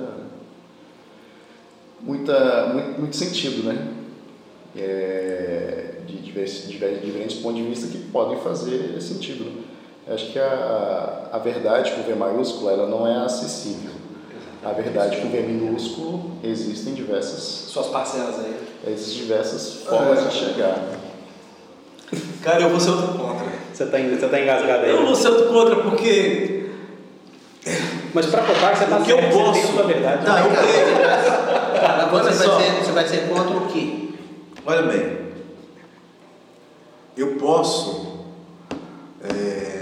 muita, 2.01 2.67
muito, 2.69 3.01
muito 3.01 3.17
sentido, 3.17 3.63
né? 3.65 3.89
É, 4.77 5.97
de, 6.07 6.19
diversos, 6.19 6.71
diferentes 6.71 7.37
pontos 7.37 7.63
de 7.63 7.69
vista 7.69 7.87
que 7.87 7.99
podem 8.11 8.39
fazer 8.41 9.01
sentido. 9.01 9.45
Né? 9.45 9.63
Acho 10.09 10.33
que 10.33 10.39
a, 10.39 11.29
a 11.33 11.39
verdade 11.39 11.93
com 11.93 12.03
V 12.03 12.15
maiúsculo 12.15 12.71
ela 12.71 12.87
não 12.87 13.07
é 13.07 13.25
acessível. 13.25 14.02
A 14.65 14.71
verdade 14.71 15.21
com 15.21 15.29
V 15.29 15.41
minúsculo 15.41 16.39
existem 16.45 16.95
diversas. 16.95 17.43
Suas 17.69 17.89
parcelas 17.89 18.39
aí. 18.39 18.55
Existem 18.87 19.23
diversas 19.23 19.83
formas 19.83 20.21
é. 20.21 20.29
de 20.29 20.35
chegar. 20.35 20.79
Cara, 22.43 22.61
eu 22.63 22.71
vou 22.71 22.79
ser 22.79 22.91
outro 22.91 23.19
contra. 23.19 23.47
Você 23.73 23.85
está 23.85 23.99
você 23.99 24.29
tá 24.29 24.41
engasgado 24.41 24.85
aí? 24.85 24.91
Eu 24.91 25.05
vou 25.05 25.15
ser 25.15 25.29
outro 25.29 25.49
contra 25.49 25.77
porque. 25.77 26.71
Mas 28.15 28.27
para 28.27 28.43
contar 28.43 28.73
que 28.73 28.79
você 28.79 28.85
está 28.85 29.01
que 29.01 29.11
eu 29.11 29.19
posso. 29.19 29.61
Você 29.61 29.73
tem 29.73 29.81
a 29.81 29.83
verdade. 29.83 30.27
Não, 30.27 30.39
eu 30.39 30.51
creio. 30.51 31.03
Você 32.13 32.47
vai, 32.47 32.63
ser, 32.63 32.73
você 32.73 32.93
vai 32.93 33.09
ser 33.09 33.29
contra 33.29 33.57
o 33.57 33.67
quê? 33.69 34.11
Olha 34.67 34.83
bem. 34.83 35.19
Eu 37.17 37.37
posso. 37.37 38.21
É, 39.25 39.82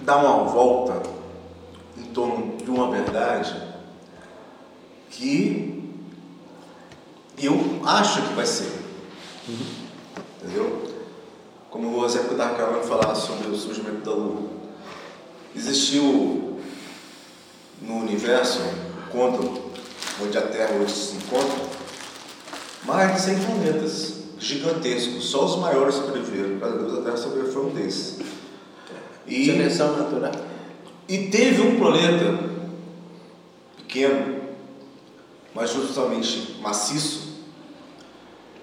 dar 0.00 0.16
uma 0.18 0.44
volta 0.44 1.02
em 1.96 2.04
torno 2.04 2.56
de 2.56 2.70
uma 2.70 2.90
verdade 2.90 3.54
que 5.10 5.76
eu 7.38 7.80
acho 7.84 8.22
que 8.22 8.34
vai 8.34 8.46
ser. 8.46 8.72
Entendeu? 10.42 10.94
Como 11.70 11.98
o 11.98 12.02
eu 12.02 12.06
estava 12.06 12.52
acabando 12.52 12.82
de 12.82 12.88
falar 12.88 13.14
sobre 13.14 13.48
o 13.48 13.56
surgimento 13.56 14.04
da 14.04 14.12
Lua. 14.12 14.48
Existiu 15.54 16.60
no 17.82 17.96
universo, 17.96 18.60
quando, 19.10 19.62
onde 20.22 20.38
a 20.38 20.42
Terra 20.42 20.74
hoje 20.74 20.94
se 20.94 21.16
encontra, 21.16 21.56
mais 22.84 23.14
de 23.14 23.20
100 23.20 23.44
planetas 23.44 24.14
gigantescos. 24.38 25.24
Só 25.26 25.44
os 25.44 25.56
maiores 25.56 25.94
sobreviveram. 25.94 26.58
Cada 26.58 26.76
vez 26.76 26.94
a 26.94 27.02
Terra 27.02 27.16
sobreviveu 27.16 27.66
um 27.66 27.70
desses. 27.70 28.18
E, 29.26 29.46
Seleção 29.46 29.96
natural. 29.96 30.32
E 31.08 31.28
teve 31.28 31.62
um 31.62 31.78
planeta 31.78 32.38
pequeno, 33.76 34.40
mas 35.54 35.70
justamente 35.70 36.58
maciço, 36.60 37.36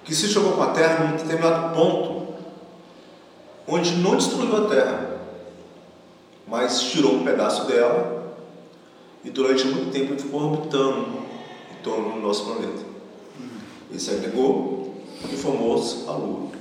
que 0.03 0.13
se 0.13 0.27
chegou 0.27 0.53
com 0.53 0.63
a 0.63 0.71
Terra 0.71 1.05
num 1.05 1.17
determinado 1.17 1.73
ponto, 1.73 2.33
onde 3.67 3.95
não 3.95 4.17
destruiu 4.17 4.65
a 4.65 4.69
Terra, 4.69 5.17
mas 6.45 6.81
tirou 6.83 7.15
um 7.15 7.23
pedaço 7.23 7.65
dela 7.65 8.35
e 9.23 9.29
durante 9.29 9.65
muito 9.65 9.91
tempo 9.91 10.19
ficou 10.19 10.41
orbitando 10.41 11.23
em 11.71 11.81
torno 11.81 12.13
do 12.13 12.19
nosso 12.19 12.45
planeta. 12.45 12.83
Ele 13.89 13.99
se 13.99 14.11
agregou 14.11 14.95
e 15.31 15.37
formou-se 15.37 16.07
a 16.07 16.11
Lua. 16.11 16.51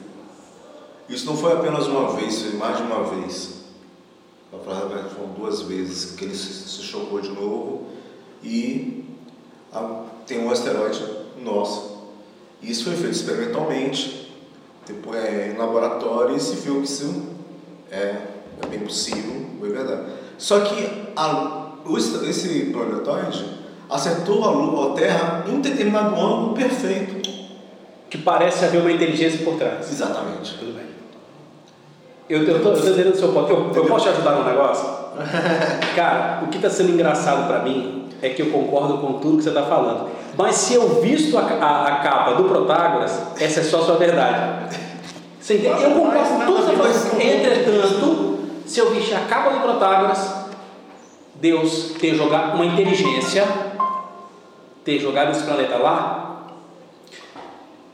Isso 1.08 1.26
não 1.26 1.36
foi 1.36 1.52
apenas 1.52 1.86
uma 1.86 2.12
vez, 2.12 2.42
foi 2.42 2.52
mais 2.52 2.76
de 2.76 2.84
uma 2.84 3.02
vez. 3.04 3.61
Na 4.52 4.58
verdade, 4.58 5.14
foram 5.14 5.30
duas 5.30 5.62
vezes 5.62 6.14
que 6.14 6.24
ele 6.24 6.34
se 6.34 6.82
chocou 6.82 7.20
de 7.20 7.30
novo 7.30 7.86
e 8.42 9.04
tem 10.26 10.44
um 10.44 10.50
asteroide 10.50 11.02
nosso. 11.42 12.02
Isso 12.62 12.84
foi 12.84 12.94
feito 12.94 13.12
experimentalmente, 13.12 14.30
depois 14.86 15.24
é, 15.24 15.52
em 15.52 15.58
laboratório 15.58 16.36
e 16.36 16.40
se 16.40 16.56
viu 16.56 16.76
que 16.76 16.86
isso 16.86 17.22
é, 17.90 17.96
é 18.62 18.66
bem 18.68 18.80
possível, 18.80 19.46
foi 19.58 19.70
verdade. 19.70 20.12
Só 20.38 20.60
que 20.60 20.86
a, 21.16 21.72
esse 22.28 22.66
planetoide 22.72 23.44
acertou 23.88 24.44
a 24.44 24.50
Lua, 24.50 24.92
a 24.92 24.94
Terra, 24.94 25.44
em 25.48 25.54
um 25.54 25.60
determinado 25.60 26.14
ângulo 26.14 26.54
perfeito. 26.54 27.30
Que 28.08 28.18
parece 28.18 28.64
haver 28.64 28.82
uma 28.82 28.92
inteligência 28.92 29.42
por 29.42 29.56
trás. 29.56 29.90
Exatamente. 29.90 30.58
Tudo 30.58 30.74
bem. 30.74 30.91
Eu, 32.32 32.44
eu, 32.44 32.62
tô, 32.62 32.70
eu 32.70 32.80
tô 32.80 32.88
entendendo 32.88 33.12
o 33.12 33.18
seu 33.18 33.28
ponto. 33.28 33.50
Eu, 33.50 33.70
eu 33.74 33.84
posso 33.84 34.06
te 34.06 34.08
ajudar 34.08 34.30
no 34.30 34.44
negócio? 34.44 34.88
Cara, 35.94 36.40
o 36.42 36.46
que 36.48 36.56
está 36.56 36.70
sendo 36.70 36.92
engraçado 36.92 37.46
para 37.46 37.58
mim 37.58 38.08
é 38.22 38.30
que 38.30 38.40
eu 38.40 38.46
concordo 38.46 38.96
com 38.96 39.18
tudo 39.18 39.36
que 39.36 39.42
você 39.42 39.50
está 39.50 39.64
falando. 39.64 40.08
Mas 40.38 40.54
se 40.54 40.72
eu 40.72 41.02
visto 41.02 41.36
a, 41.36 41.42
a, 41.42 41.86
a, 41.88 41.96
capa 41.98 42.32
do 42.32 42.44
Protágoras, 42.44 43.20
essa 43.38 43.60
é 43.60 43.62
só 43.62 43.80
a 43.80 43.84
sua 43.84 43.96
verdade. 43.96 44.78
Você 45.38 45.58
entende? 45.58 45.82
Eu 45.82 45.90
concordo 45.90 46.30
com 46.30 46.46
tudo 46.46 46.70
que 46.70 46.76
você. 46.76 47.22
Entretanto, 47.22 48.38
se 48.64 48.80
eu 48.80 48.90
vestir 48.94 49.14
a 49.14 49.26
capa 49.26 49.50
do 49.50 49.60
Protágoras, 49.60 50.34
Deus 51.34 51.92
ter 52.00 52.14
jogado 52.14 52.54
uma 52.54 52.64
inteligência, 52.64 53.46
ter 54.82 54.98
jogado 54.98 55.32
esse 55.32 55.42
planeta 55.42 55.76
lá, 55.76 56.46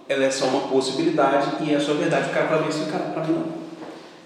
ela 0.08 0.22
é 0.22 0.30
só 0.30 0.44
uma 0.44 0.68
possibilidade 0.68 1.48
e 1.60 1.74
é 1.74 1.76
a 1.76 1.80
sua 1.80 1.94
verdade. 1.94 2.30
Cara, 2.30 2.46
para 2.46 2.58
mim, 2.58 2.68
isso 2.68 2.86
cara, 2.86 3.02
para 3.12 3.24
mim 3.24 3.32
não. 3.32 3.57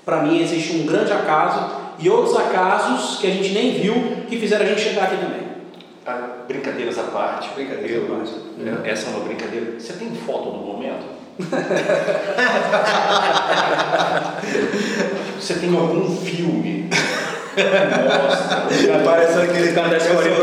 Para 0.04 0.22
mim 0.22 0.42
existe 0.42 0.74
um 0.76 0.86
grande 0.86 1.12
acaso 1.12 1.82
e 1.98 2.08
outros 2.10 2.36
acasos 2.36 3.18
que 3.20 3.26
a 3.26 3.30
gente 3.30 3.52
nem 3.52 3.80
viu 3.80 3.94
que 4.28 4.38
fizeram 4.38 4.64
a 4.64 4.68
gente 4.68 4.80
chegar 4.80 5.04
aqui 5.04 5.16
também. 5.16 5.42
Ah, 6.04 6.44
brincadeiras 6.48 6.98
à 6.98 7.04
parte. 7.04 7.50
Brincadeiras 7.54 8.02
à 8.02 8.06
parte. 8.14 8.32
É, 8.84 8.90
essa 8.90 9.08
é 9.08 9.10
uma 9.10 9.20
brincadeira. 9.24 9.78
Você 9.78 9.92
tem 9.92 10.10
foto 10.10 10.50
do 10.50 10.58
momento? 10.58 11.06
Você 15.38 15.54
tem 15.54 15.76
algum 15.76 16.16
filme? 16.16 16.90
Nossa, 17.54 18.66
parece 19.04 19.38
aquele 19.40 19.72
cara 19.72 19.88
da 19.88 19.96
escolinha 19.96 20.36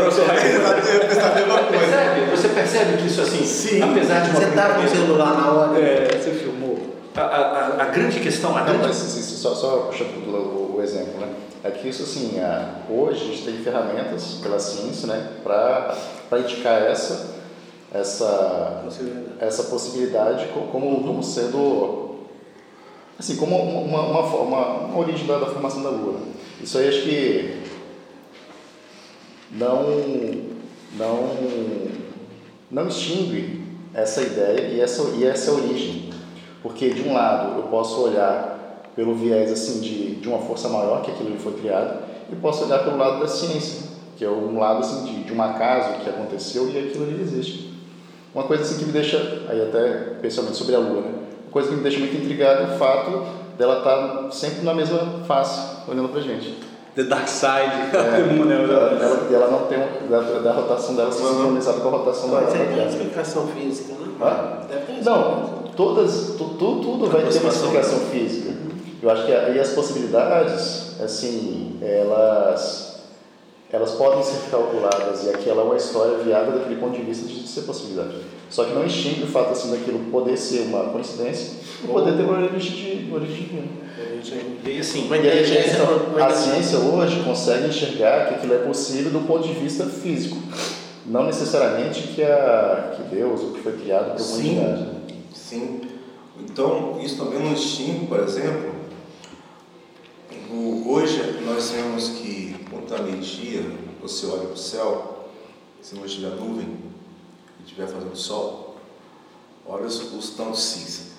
Percebe? 1.70 2.30
Você 2.30 2.48
percebe 2.48 2.96
que 2.98 3.06
isso 3.06 3.20
assim, 3.20 3.44
Sim. 3.44 3.82
apesar 3.82 4.20
de 4.20 4.30
uma 4.30 4.40
Você 4.40 4.48
está 4.48 4.68
com 4.74 4.84
o 4.84 4.88
celular 4.88 5.34
na 5.34 5.50
hora. 5.50 5.78
É, 5.80 6.18
você 6.18 6.30
filmou. 6.30 6.59
A, 7.16 7.20
a, 7.20 7.82
a, 7.82 7.86
grande 7.86 8.20
questão. 8.20 8.56
A 8.56 8.62
grande... 8.62 8.82
Não, 8.82 8.88
mas, 8.88 8.96
só, 8.96 9.54
só 9.54 9.78
puxando 9.90 10.10
o, 10.28 10.76
o, 10.76 10.82
exemplo, 10.82 11.20
né? 11.20 11.34
É 11.64 11.70
que 11.70 11.88
isso, 11.88 12.04
assim, 12.04 12.38
a, 12.38 12.76
hoje 12.88 13.22
a 13.22 13.26
gente 13.26 13.44
tem 13.44 13.58
ferramentas 13.58 14.38
pela 14.42 14.58
ciência, 14.58 15.08
né, 15.08 15.32
para 15.42 16.38
indicar 16.38 16.82
essa, 16.82 17.34
essa, 17.92 18.80
possibilidade. 18.84 19.28
essa 19.40 19.62
possibilidade 19.64 20.48
como, 20.54 21.02
como 21.02 21.22
sendo, 21.22 22.20
assim, 23.18 23.36
como 23.36 23.56
uma, 23.56 24.00
uma, 24.02 24.20
uma, 24.20 24.66
uma 24.84 24.98
origem 24.98 25.26
da, 25.26 25.38
da, 25.38 25.46
formação 25.46 25.82
da 25.82 25.90
Lua. 25.90 26.20
Isso 26.62 26.78
aí 26.78 26.88
acho 26.88 27.02
que 27.02 27.60
não, 29.50 29.82
não, 30.96 31.36
não 32.70 32.88
extingue 32.88 33.68
essa 33.92 34.22
ideia 34.22 34.68
e 34.68 34.80
essa, 34.80 35.02
e 35.16 35.24
essa 35.26 35.52
origem 35.52 36.09
porque, 36.62 36.90
de 36.90 37.08
um 37.08 37.14
lado, 37.14 37.58
eu 37.58 37.62
posso 37.64 38.00
olhar 38.02 38.58
pelo 38.94 39.14
viés 39.14 39.50
assim 39.50 39.80
de, 39.80 40.16
de 40.16 40.28
uma 40.28 40.38
força 40.40 40.68
maior, 40.68 41.02
que 41.02 41.10
aquilo 41.10 41.38
foi 41.38 41.52
criado, 41.54 42.00
e 42.30 42.36
posso 42.36 42.64
olhar 42.64 42.80
pelo 42.80 42.96
lado 42.96 43.20
da 43.20 43.28
ciência, 43.28 43.88
que 44.16 44.24
é 44.24 44.28
um 44.28 44.58
lado 44.58 44.80
assim 44.80 45.04
de, 45.04 45.24
de 45.24 45.32
um 45.32 45.42
acaso 45.42 46.00
que 46.02 46.10
aconteceu 46.10 46.68
e 46.68 46.78
aquilo 46.78 47.04
ali 47.04 47.20
existe. 47.20 47.70
Uma 48.34 48.44
coisa 48.44 48.62
assim 48.62 48.78
que 48.78 48.84
me 48.84 48.92
deixa, 48.92 49.16
aí 49.48 49.60
até 49.62 50.12
especialmente 50.14 50.56
sobre 50.56 50.74
a 50.74 50.78
Lua, 50.78 51.00
né? 51.00 51.14
uma 51.44 51.52
coisa 51.52 51.68
que 51.68 51.74
me 51.74 51.82
deixa 51.82 51.98
muito 51.98 52.16
intrigado 52.16 52.62
é 52.62 52.74
o 52.74 52.78
fato 52.78 53.24
dela 53.58 53.78
estar 53.78 53.96
tá 53.96 54.30
sempre 54.30 54.64
na 54.64 54.74
mesma 54.74 55.24
face, 55.26 55.60
olhando 55.88 56.08
pra 56.10 56.20
gente. 56.20 56.58
The 56.94 57.04
Dark 57.04 57.28
Side, 57.28 57.72
é, 57.94 57.96
ela, 57.96 58.74
ela, 59.00 59.28
ela, 59.32 59.50
não 59.50 59.66
tem 59.66 59.78
da, 60.08 60.20
da 60.20 60.52
rotação 60.52 60.96
dela 60.96 61.10
sincronizada 61.10 61.80
com 61.80 61.88
a 61.88 61.92
rotação 61.92 62.30
da 62.30 62.42
Terra. 62.42 62.66
Mas 62.66 62.74
tem 62.74 62.86
explicação 62.88 63.46
física, 63.48 63.92
né? 63.94 64.08
Ah? 64.20 64.66
Não, 65.04 65.59
todas, 65.80 66.34
tu, 66.36 66.44
tu, 66.58 66.76
tudo 66.82 67.06
vai 67.06 67.22
ter 67.22 67.38
uma 67.38 67.48
explicação 67.48 68.00
física. 68.12 68.52
Eu 69.02 69.10
acho 69.10 69.24
que 69.24 69.32
aí 69.32 69.58
as 69.58 69.70
possibilidades, 69.70 71.00
assim, 71.00 71.78
elas, 71.80 73.00
elas 73.72 73.92
podem 73.92 74.22
ser 74.22 74.50
calculadas 74.50 75.24
e 75.24 75.30
aquela 75.30 75.62
é 75.62 75.64
uma 75.64 75.76
história 75.76 76.18
viável 76.18 76.52
daquele 76.52 76.78
ponto 76.78 76.98
de 76.98 77.02
vista 77.02 77.26
de 77.26 77.48
ser 77.48 77.62
possibilidade. 77.62 78.14
Só 78.50 78.64
que 78.64 78.74
não 78.74 78.84
extingue 78.84 79.22
o 79.22 79.26
fato 79.26 79.52
assim 79.52 79.70
daquilo 79.70 80.00
poder 80.10 80.36
ser 80.36 80.66
uma 80.66 80.90
coincidência 80.90 81.52
e 81.82 81.86
poder 81.86 82.14
ter 82.14 82.24
uma 82.24 82.42
origem 82.42 83.06
de 83.06 83.10
origem 83.10 83.36
divina. 83.36 83.80
E 84.66 84.80
assim, 84.80 85.08
e 85.10 85.28
a, 85.28 85.46
ciência, 85.46 86.26
a 86.26 86.30
ciência 86.30 86.78
hoje 86.78 87.22
consegue 87.22 87.68
enxergar 87.68 88.28
que 88.28 88.34
aquilo 88.34 88.52
é 88.52 88.58
possível 88.58 89.10
do 89.12 89.26
ponto 89.26 89.48
de 89.48 89.54
vista 89.54 89.86
físico, 89.86 90.36
não 91.06 91.24
necessariamente 91.24 92.02
que 92.08 92.22
a 92.22 92.92
que 92.94 93.14
Deus 93.14 93.40
o 93.40 93.52
que 93.52 93.62
foi 93.62 93.72
criado 93.78 94.14
por 94.14 94.22
humanidade. 94.22 94.99
Sim. 95.32 95.80
Então, 96.38 97.00
isso 97.00 97.16
também 97.16 97.38
não 97.40 97.52
extingue, 97.52 98.06
por 98.06 98.20
exemplo, 98.20 98.74
o, 100.50 100.90
hoje 100.92 101.40
nós 101.44 101.70
vemos 101.70 102.08
que, 102.08 102.56
quando 102.70 102.84
está 102.84 103.02
meio-dia, 103.02 103.62
você 104.00 104.26
olha 104.26 104.46
para 104.46 104.54
o 104.54 104.56
céu, 104.56 105.28
se 105.80 105.94
não 105.94 106.06
tiver 106.06 106.30
nuvem 106.30 106.76
e 107.58 107.62
estiver 107.62 107.86
fazendo 107.86 108.16
sol, 108.16 108.76
olha 109.66 109.86
os, 109.86 110.12
os 110.12 110.30
tons 110.30 110.58
cinza. 110.58 111.10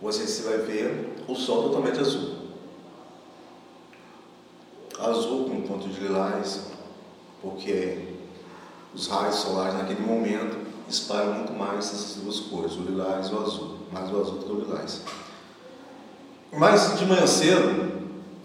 Você, 0.00 0.26
você 0.26 0.42
vai 0.42 0.58
ver 0.58 1.14
o 1.26 1.34
sol 1.34 1.64
totalmente 1.64 1.98
azul. 1.98 2.34
Azul 4.98 5.48
com 5.48 5.56
um 5.56 5.62
ponto 5.62 5.88
de 5.88 6.00
lilás, 6.00 6.66
porque 7.42 8.14
os 8.94 9.08
raios 9.08 9.36
solares 9.36 9.74
naquele 9.74 10.00
momento 10.00 10.63
espalham 10.88 11.34
muito 11.34 11.52
mais 11.52 11.86
essas 11.86 12.16
duas 12.16 12.40
cores, 12.40 12.72
o 12.72 12.82
lilás 12.82 13.28
e 13.28 13.32
o 13.32 13.42
azul, 13.42 13.78
mais 13.92 14.12
o 14.12 14.20
azul 14.20 14.38
do 14.38 14.44
que 14.44 14.52
o 14.52 14.60
lilás. 14.60 15.00
Mas 16.52 16.98
de 16.98 17.06
manhã 17.06 17.26
cedo, 17.26 18.02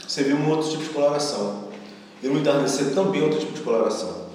você 0.08 0.24
vê 0.24 0.34
um 0.34 0.50
outro 0.50 0.69
tipo 0.69 0.84
de 0.84 0.89
coloração. 0.89 1.69
E 2.22 2.27
no 2.27 2.39
entardecer 2.39 2.93
também 2.93 3.22
outro 3.22 3.39
tipo 3.39 3.53
de 3.53 3.62
coloração. 3.62 4.27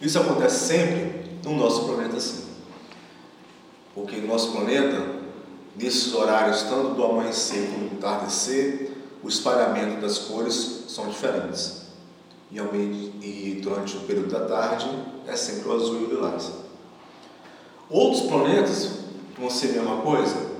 Isso 0.00 0.18
acontece 0.18 0.66
sempre 0.66 1.30
no 1.44 1.56
nosso 1.56 1.84
planeta 1.84 2.18
sim. 2.18 2.44
Porque 3.94 4.16
no 4.16 4.28
nosso 4.28 4.52
planeta, 4.52 5.04
nesses 5.76 6.14
horários, 6.14 6.62
tanto 6.62 6.94
do 6.94 7.04
amanhecer 7.04 7.70
como 7.70 7.88
do 7.88 7.96
entardecer, 7.96 8.92
o 9.22 9.28
espalhamento 9.28 10.00
das 10.00 10.18
cores 10.18 10.84
são 10.88 11.08
diferentes. 11.08 11.81
E, 12.52 12.58
e 12.58 13.60
durante 13.62 13.96
o 13.96 14.00
período 14.00 14.30
da 14.30 14.40
tarde 14.46 14.88
é 15.26 15.34
sempre 15.34 15.68
o 15.68 15.74
azul 15.74 16.00
e 16.00 16.04
o 16.04 16.08
lilás. 16.08 16.52
Outros 17.88 18.22
planetas 18.22 18.90
vão 19.38 19.48
ser 19.48 19.70
a 19.70 19.82
mesma 19.82 19.96
coisa? 20.02 20.52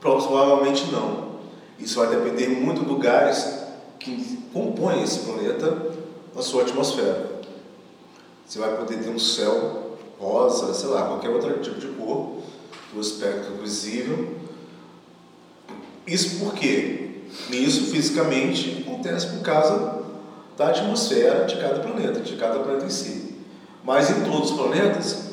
Provavelmente 0.00 0.90
não. 0.90 1.36
Isso 1.78 1.98
vai 1.98 2.08
depender 2.08 2.48
muito 2.48 2.82
do 2.84 2.96
gás 2.96 3.64
que 3.98 4.38
compõe 4.52 5.02
esse 5.02 5.20
planeta 5.20 5.92
na 6.34 6.42
sua 6.42 6.62
atmosfera. 6.62 7.40
Você 8.46 8.58
vai 8.58 8.76
poder 8.76 8.98
ter 8.98 9.10
um 9.10 9.18
céu 9.18 9.96
rosa, 10.18 10.72
sei 10.74 10.88
lá, 10.88 11.06
qualquer 11.06 11.30
outro 11.30 11.60
tipo 11.60 11.78
de 11.78 11.88
cor, 11.88 12.38
do 12.92 13.00
espectro 13.00 13.54
visível. 13.56 14.34
Isso 16.06 16.38
por 16.38 16.54
quê? 16.54 17.20
Isso 17.50 17.90
fisicamente 17.90 18.84
acontece 18.86 19.26
por 19.28 19.42
causa 19.42 19.95
da 20.56 20.68
atmosfera 20.68 21.44
de 21.44 21.56
cada 21.56 21.80
planeta, 21.80 22.20
de 22.20 22.36
cada 22.36 22.60
planeta 22.60 22.86
em 22.86 22.90
si. 22.90 23.36
Mas 23.84 24.10
em 24.10 24.24
todos 24.24 24.50
os 24.50 24.56
planetas, 24.56 25.26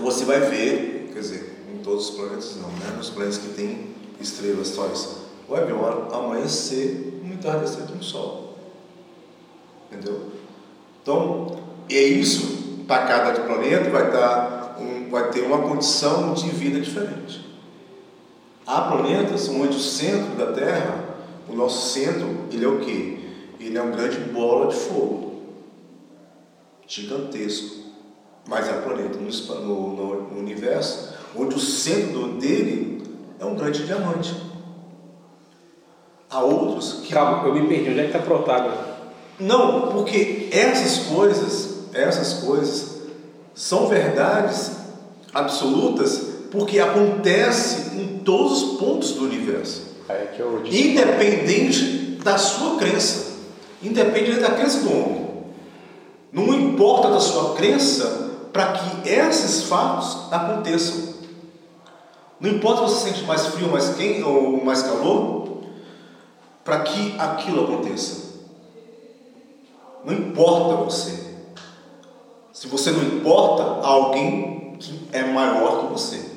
você 0.00 0.24
vai 0.24 0.40
ver, 0.40 1.10
quer 1.12 1.20
dizer, 1.20 1.64
em 1.72 1.78
todos 1.78 2.10
os 2.10 2.16
planetas 2.16 2.56
não, 2.56 2.68
né? 2.68 2.94
Nos 2.96 3.10
planetas 3.10 3.38
que 3.38 3.48
têm 3.48 3.94
estrelas, 4.20 4.68
sóis, 4.68 5.16
vai 5.48 5.64
ver 5.64 5.74
um 5.74 6.14
amanhecer 6.14 7.20
um 7.24 7.32
entardecer 7.32 7.84
de 7.86 7.92
um 7.92 8.02
sol. 8.02 8.56
Entendeu? 9.90 10.30
Então, 11.02 11.58
é 11.90 12.02
isso, 12.02 12.84
para 12.86 13.06
cada 13.06 13.40
planeta 13.40 13.90
vai, 13.90 14.10
dar 14.10 14.76
um, 14.80 15.10
vai 15.10 15.30
ter 15.30 15.42
uma 15.42 15.58
condição 15.58 16.34
de 16.34 16.48
vida 16.50 16.80
diferente. 16.80 17.44
Há 18.66 18.82
planetas 18.82 19.48
onde 19.48 19.76
o 19.76 19.80
centro 19.80 20.34
da 20.36 20.52
Terra, 20.52 21.04
o 21.48 21.54
nosso 21.54 21.92
centro, 21.92 22.26
ele 22.50 22.64
é 22.64 22.68
o 22.68 22.80
quê? 22.80 23.23
Ele 23.60 23.76
é 23.78 23.82
uma 23.82 23.96
grande 23.96 24.18
bola 24.30 24.68
de 24.68 24.76
fogo, 24.76 25.42
gigantesco. 26.86 27.84
Mas 28.46 28.68
é 28.68 28.72
um 28.72 28.82
planeta 28.82 29.18
no, 29.18 29.96
no, 29.96 30.22
no 30.30 30.38
universo 30.38 31.14
onde 31.36 31.56
o 31.56 31.60
centro 31.60 32.28
dele 32.34 33.02
é 33.38 33.44
um 33.44 33.54
grande 33.54 33.84
diamante. 33.84 34.34
Há 36.30 36.42
outros 36.42 37.00
que. 37.04 37.12
Calma, 37.12 37.46
eu 37.46 37.54
me 37.54 37.66
perdi. 37.68 37.90
Onde 37.90 38.00
é 38.00 38.02
que 38.02 38.16
está 38.16 38.18
Protágoras? 38.20 38.78
Não, 39.38 39.88
porque 39.88 40.48
essas 40.52 41.06
coisas, 41.06 41.88
essas 41.92 42.44
coisas 42.44 43.02
são 43.54 43.88
verdades 43.88 44.72
absolutas 45.32 46.34
porque 46.50 46.78
acontece 46.78 47.96
em 47.96 48.18
todos 48.18 48.62
os 48.62 48.78
pontos 48.78 49.12
do 49.12 49.24
universo. 49.24 49.94
É 50.08 50.26
que 50.34 50.40
eu 50.40 50.62
Independente 50.66 52.18
da 52.22 52.38
sua 52.38 52.78
crença. 52.78 53.33
Independente 53.84 54.40
da 54.40 54.50
crença 54.50 54.80
do 54.80 54.90
homem. 54.90 55.24
Não 56.32 56.52
importa 56.54 57.10
da 57.10 57.20
sua 57.20 57.54
crença 57.54 58.32
para 58.52 58.72
que 58.72 59.08
esses 59.08 59.64
fatos 59.64 60.32
aconteçam. 60.32 61.14
Não 62.40 62.50
importa 62.50 62.88
se 62.88 62.94
você 62.94 63.10
sente 63.10 63.24
mais 63.24 63.46
frio 63.46 63.68
mais 63.68 63.94
quente, 63.94 64.22
ou 64.22 64.64
mais 64.64 64.82
calor, 64.82 65.62
para 66.64 66.80
que 66.80 67.14
aquilo 67.18 67.64
aconteça. 67.64 68.24
Não 70.04 70.12
importa 70.12 70.82
você. 70.82 71.34
Se 72.52 72.66
você 72.68 72.90
não 72.90 73.02
importa, 73.02 73.62
há 73.62 73.88
alguém 73.88 74.76
que 74.78 75.08
é 75.12 75.24
maior 75.24 75.80
que 75.80 75.92
você. 75.92 76.34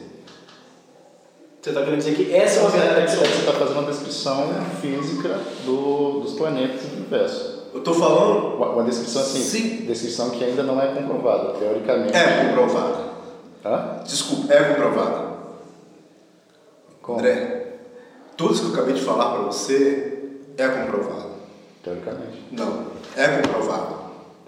Você 1.62 1.70
está 1.70 1.84
querendo 1.84 2.00
dizer 2.00 2.16
que 2.16 2.34
essa 2.34 2.60
é 2.60 2.62
uma 2.62 2.70
verdade 2.70 3.16
Você 3.16 3.26
está 3.26 3.52
fazendo 3.52 3.80
uma 3.80 3.92
descrição 3.92 4.48
física 4.80 5.42
do, 5.66 6.22
dos 6.22 6.34
planetas 6.34 6.97
Eu 7.74 7.80
estou 7.80 7.94
falando. 7.94 8.56
Uma, 8.56 8.70
uma 8.70 8.84
descrição 8.84 9.22
assim, 9.22 9.42
Sim. 9.42 9.86
descrição 9.86 10.30
que 10.32 10.44
ainda 10.44 10.64
não 10.64 10.82
é 10.82 10.88
comprovada, 10.88 11.54
teoricamente. 11.54 12.16
É 12.16 12.46
comprovada. 12.46 12.98
Hã? 13.66 14.04
Desculpa, 14.04 14.54
é 14.54 14.64
comprovada. 14.64 15.28
Como? 17.02 17.20
André, 17.20 17.78
tudo 18.36 18.54
isso 18.54 18.64
que 18.64 18.70
eu 18.70 18.74
acabei 18.74 18.94
de 18.96 19.02
falar 19.02 19.32
para 19.32 19.44
você 19.44 20.30
é 20.58 20.68
comprovado. 20.68 21.32
Teoricamente. 21.84 22.44
Não, 22.52 22.88
é 23.16 23.28
comprovado. 23.28 23.96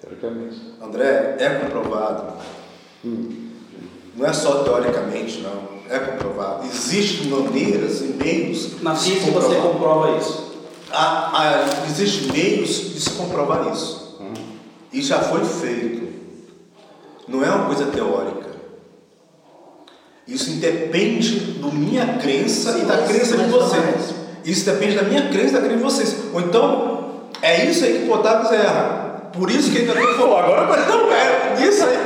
Teoricamente. 0.01 0.59
André, 0.81 1.35
é 1.39 1.49
comprovado. 1.49 2.33
Não 3.03 4.25
é 4.25 4.33
só 4.33 4.63
teoricamente, 4.63 5.41
não. 5.41 5.79
É 5.89 5.97
comprovado. 5.99 6.65
Existem 6.67 7.27
maneiras 7.29 8.01
e 8.01 8.07
meios 8.23 8.81
Na 8.81 8.95
física 8.95 9.31
você 9.31 9.55
comprova 9.55 10.17
isso. 10.17 10.48
Há, 10.91 11.31
há, 11.33 11.85
existem 11.87 12.31
meios 12.31 12.69
de 12.93 12.99
se 13.01 13.11
comprovar 13.11 13.71
isso. 13.73 14.17
E 14.91 15.01
já 15.01 15.19
foi 15.19 15.43
feito. 15.45 16.09
Não 17.27 17.43
é 17.45 17.49
uma 17.49 17.65
coisa 17.65 17.85
teórica. 17.87 18.49
Isso 20.27 20.49
independe 20.51 21.39
da 21.59 21.67
minha 21.67 22.17
crença 22.19 22.77
e 22.79 22.81
da 22.85 22.97
crença 22.99 23.37
de 23.37 23.43
vocês. 23.49 23.83
mas- 23.85 24.15
Isso 24.45 24.65
depende 24.65 24.95
da 24.95 25.03
minha 25.03 25.29
crença 25.29 25.49
e 25.49 25.53
da 25.53 25.59
crença 25.61 25.75
de 25.77 25.83
vocês. 25.83 26.15
Ou 26.33 26.41
então, 26.41 27.13
é 27.41 27.65
isso 27.65 27.83
aí 27.83 27.99
que 27.99 28.05
Protágoras 28.05 28.51
erra. 28.51 29.29
Por 29.33 29.49
isso 29.51 29.71
que 29.71 29.77
ele 29.79 29.91
falou 30.15 30.37
agora, 30.37 30.65
mas 30.67 30.87
não 30.87 31.11
é 31.11 31.55
nisso 31.59 31.83
aí. 31.83 31.97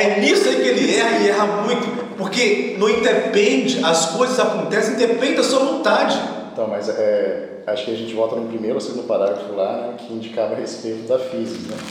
É 0.00 0.20
nisso 0.20 0.48
aí 0.48 0.56
que 0.56 0.68
ele 0.68 0.96
erra 0.96 1.18
e 1.18 1.28
erra 1.28 1.46
muito. 1.62 2.04
Porque 2.16 2.76
não 2.78 2.88
independe, 2.88 3.84
as 3.84 4.06
coisas 4.06 4.38
acontecem, 4.38 4.94
independe 4.94 5.34
da 5.36 5.42
sua 5.44 5.58
vontade. 5.60 6.18
Então, 6.52 6.68
mas 6.68 6.88
é, 6.88 7.53
acho 7.66 7.84
que 7.84 7.90
a 7.90 7.96
gente 7.96 8.14
volta 8.14 8.36
no 8.36 8.48
primeiro 8.48 8.76
ou 8.76 8.80
segundo 8.80 9.06
parágrafo 9.06 9.54
lá, 9.54 9.94
que 9.98 10.12
indicava 10.12 10.54
a 10.54 10.56
respeito 10.56 11.08
da 11.08 11.18
física, 11.18 11.74
né? 11.74 11.82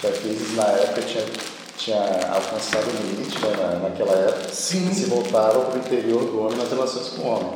Que 0.00 0.06
a 0.06 0.12
física 0.12 0.62
na 0.62 0.68
época 0.68 1.02
tinha, 1.02 1.24
tinha 1.76 2.00
alcançado 2.32 2.86
o 2.86 3.06
limite, 3.06 3.38
né, 3.38 3.56
na, 3.58 3.88
naquela 3.88 4.12
época, 4.12 4.48
Sim. 4.52 4.90
e 4.90 4.94
se 4.94 5.06
voltava 5.06 5.60
para 5.60 5.74
o 5.74 5.78
interior 5.78 6.24
do 6.24 6.40
homem 6.40 6.58
nas 6.58 6.70
relações 6.70 7.08
com 7.10 7.22
o 7.22 7.30
homem. 7.30 7.52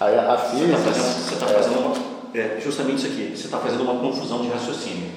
Aí 0.00 0.16
a, 0.16 0.32
a 0.32 0.36
Você 0.36 0.56
física... 0.56 0.78
está 0.78 0.92
fazendo, 0.92 1.40
tá 1.40 1.46
é, 1.46 1.54
fazendo 1.54 1.78
uma, 1.78 1.96
é, 2.34 2.60
justamente 2.60 2.98
isso 2.98 3.06
aqui, 3.06 3.36
você 3.36 3.44
está 3.46 3.58
fazendo 3.58 3.82
uma 3.82 4.00
confusão 4.00 4.40
de 4.42 4.48
raciocínio. 4.48 5.10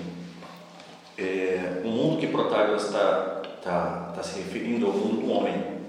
É, 1.17 1.81
o 1.83 1.87
mundo 1.87 2.17
que 2.19 2.27
Protágoras 2.27 2.85
está 2.85 3.41
tá, 3.63 4.11
tá 4.15 4.23
se 4.23 4.39
referindo 4.39 4.87
é 4.87 4.89
o 4.89 4.93
mundo 4.93 5.21
do 5.21 5.31
homem. 5.31 5.80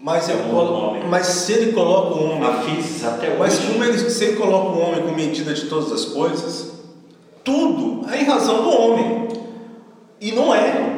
Mas, 0.00 0.28
É 0.28 0.34
um 0.34 0.50
colo- 0.50 1.00
mas 1.08 1.26
se 1.26 1.52
ele 1.52 1.72
coloca 1.72 2.14
o 2.14 2.24
homem. 2.30 2.48
A 2.48 2.62
física 2.62 3.08
até 3.10 3.36
Mas 3.36 3.58
hoje. 3.58 3.66
como 3.66 3.84
ele, 3.84 3.98
se 4.10 4.24
ele 4.24 4.36
coloca 4.36 4.68
o 4.70 4.78
homem 4.80 5.02
como 5.02 5.14
medida 5.16 5.52
de 5.52 5.62
todas 5.66 5.90
as 5.92 6.04
coisas, 6.04 6.72
tudo 7.42 8.08
é 8.08 8.20
em 8.20 8.24
razão 8.24 8.62
do 8.62 8.70
homem. 8.70 9.28
E 10.20 10.30
não 10.32 10.54
é. 10.54 10.96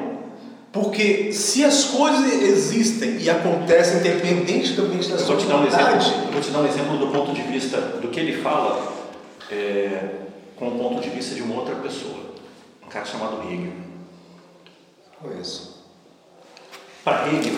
Porque 0.72 1.32
se 1.32 1.64
as 1.64 1.84
coisas 1.84 2.30
existem 2.42 3.16
e 3.18 3.28
acontecem 3.30 3.98
independente 4.00 4.74
da 4.74 4.82
Eu 4.84 5.02
sua 5.18 5.26
vou, 5.34 5.36
te 5.38 5.46
dar 5.46 5.56
um 5.56 5.66
exemplo, 5.66 5.92
eu 6.26 6.32
vou 6.32 6.40
te 6.40 6.50
dar 6.50 6.58
um 6.60 6.66
exemplo 6.66 6.98
do 6.98 7.06
ponto 7.08 7.32
de 7.32 7.42
vista 7.42 7.78
do 7.80 8.08
que 8.08 8.20
ele 8.20 8.40
fala 8.40 8.80
é, 9.50 10.10
com 10.56 10.68
o 10.68 10.78
ponto 10.78 11.00
de 11.00 11.10
vista 11.10 11.34
de 11.34 11.42
uma 11.42 11.56
outra 11.56 11.74
pessoa, 11.76 12.14
um 12.84 12.88
cara 12.88 13.04
chamado 13.04 13.42
Hegel. 13.42 13.72
é 15.36 15.40
isso. 15.40 15.82
Para 17.02 17.26
Hegel, 17.28 17.54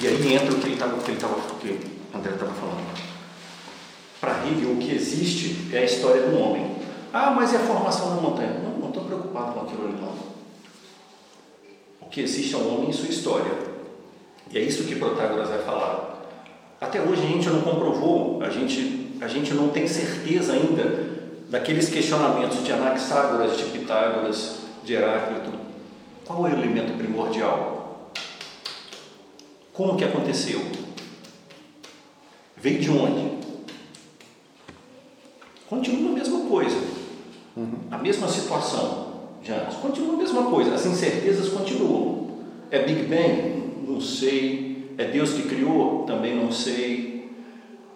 e 0.00 0.06
aí 0.06 0.34
entra 0.34 0.52
o 0.52 0.60
que 0.60 0.66
ele 0.66 0.74
estava, 0.74 0.96
que 0.98 1.10
ele 1.10 1.20
tava, 1.20 1.34
que 1.60 1.68
o 1.68 2.16
André 2.16 2.32
estava 2.32 2.52
falando. 2.52 2.98
Para 4.20 4.46
Hegel, 4.46 4.72
o 4.72 4.76
que 4.76 4.94
existe 4.94 5.68
é 5.72 5.78
a 5.78 5.84
história 5.84 6.22
do 6.22 6.38
homem. 6.38 6.76
Ah, 7.12 7.30
mas 7.30 7.52
e 7.52 7.56
a 7.56 7.60
formação 7.60 8.14
da 8.14 8.22
montanha? 8.22 8.60
Não, 8.62 8.78
não 8.78 8.88
estou 8.88 9.04
preocupado 9.04 9.52
com 9.52 9.60
aquilo 9.60 9.84
ali, 9.84 9.96
não. 10.00 10.12
O 12.00 12.06
que 12.10 12.20
existe 12.20 12.54
é 12.54 12.58
o 12.58 12.74
homem 12.74 12.90
e 12.90 12.92
sua 12.92 13.08
história. 13.08 13.52
E 14.50 14.58
é 14.58 14.60
isso 14.60 14.84
que 14.84 14.96
Protágoras 14.96 15.48
vai 15.48 15.58
falar. 15.58 16.08
Até 16.80 17.00
hoje 17.00 17.22
a 17.22 17.26
gente 17.26 17.48
não 17.48 17.60
comprovou, 17.62 18.40
a 18.42 18.50
gente, 18.50 19.16
a 19.20 19.26
gente 19.26 19.52
não 19.52 19.68
tem 19.68 19.86
certeza 19.88 20.52
ainda 20.52 21.08
daqueles 21.48 21.88
questionamentos 21.88 22.64
de 22.64 22.72
Anaxágoras, 22.72 23.56
de 23.56 23.64
Pitágoras, 23.64 24.58
de 24.84 24.94
Heráclito. 24.94 25.50
Qual 26.24 26.46
é 26.46 26.50
o 26.50 26.52
elemento 26.52 26.96
primordial? 26.96 27.87
Como 29.78 29.96
que 29.96 30.02
aconteceu? 30.02 30.60
Veio 32.56 32.80
de 32.80 32.90
onde? 32.90 33.38
Continua 35.70 36.10
a 36.10 36.14
mesma 36.14 36.40
coisa. 36.48 36.76
A 37.88 37.96
mesma 37.96 38.26
situação 38.26 39.20
de 39.40 39.52
antes. 39.52 39.76
Continua 39.76 40.14
a 40.14 40.16
mesma 40.16 40.50
coisa. 40.50 40.74
As 40.74 40.84
incertezas 40.84 41.50
continuam. 41.50 42.26
É 42.72 42.82
Big 42.82 43.04
Bang? 43.04 43.86
Não 43.86 44.00
sei. 44.00 44.94
É 44.98 45.04
Deus 45.04 45.34
que 45.34 45.42
criou? 45.42 46.02
Também 46.08 46.34
não 46.34 46.50
sei. 46.50 47.30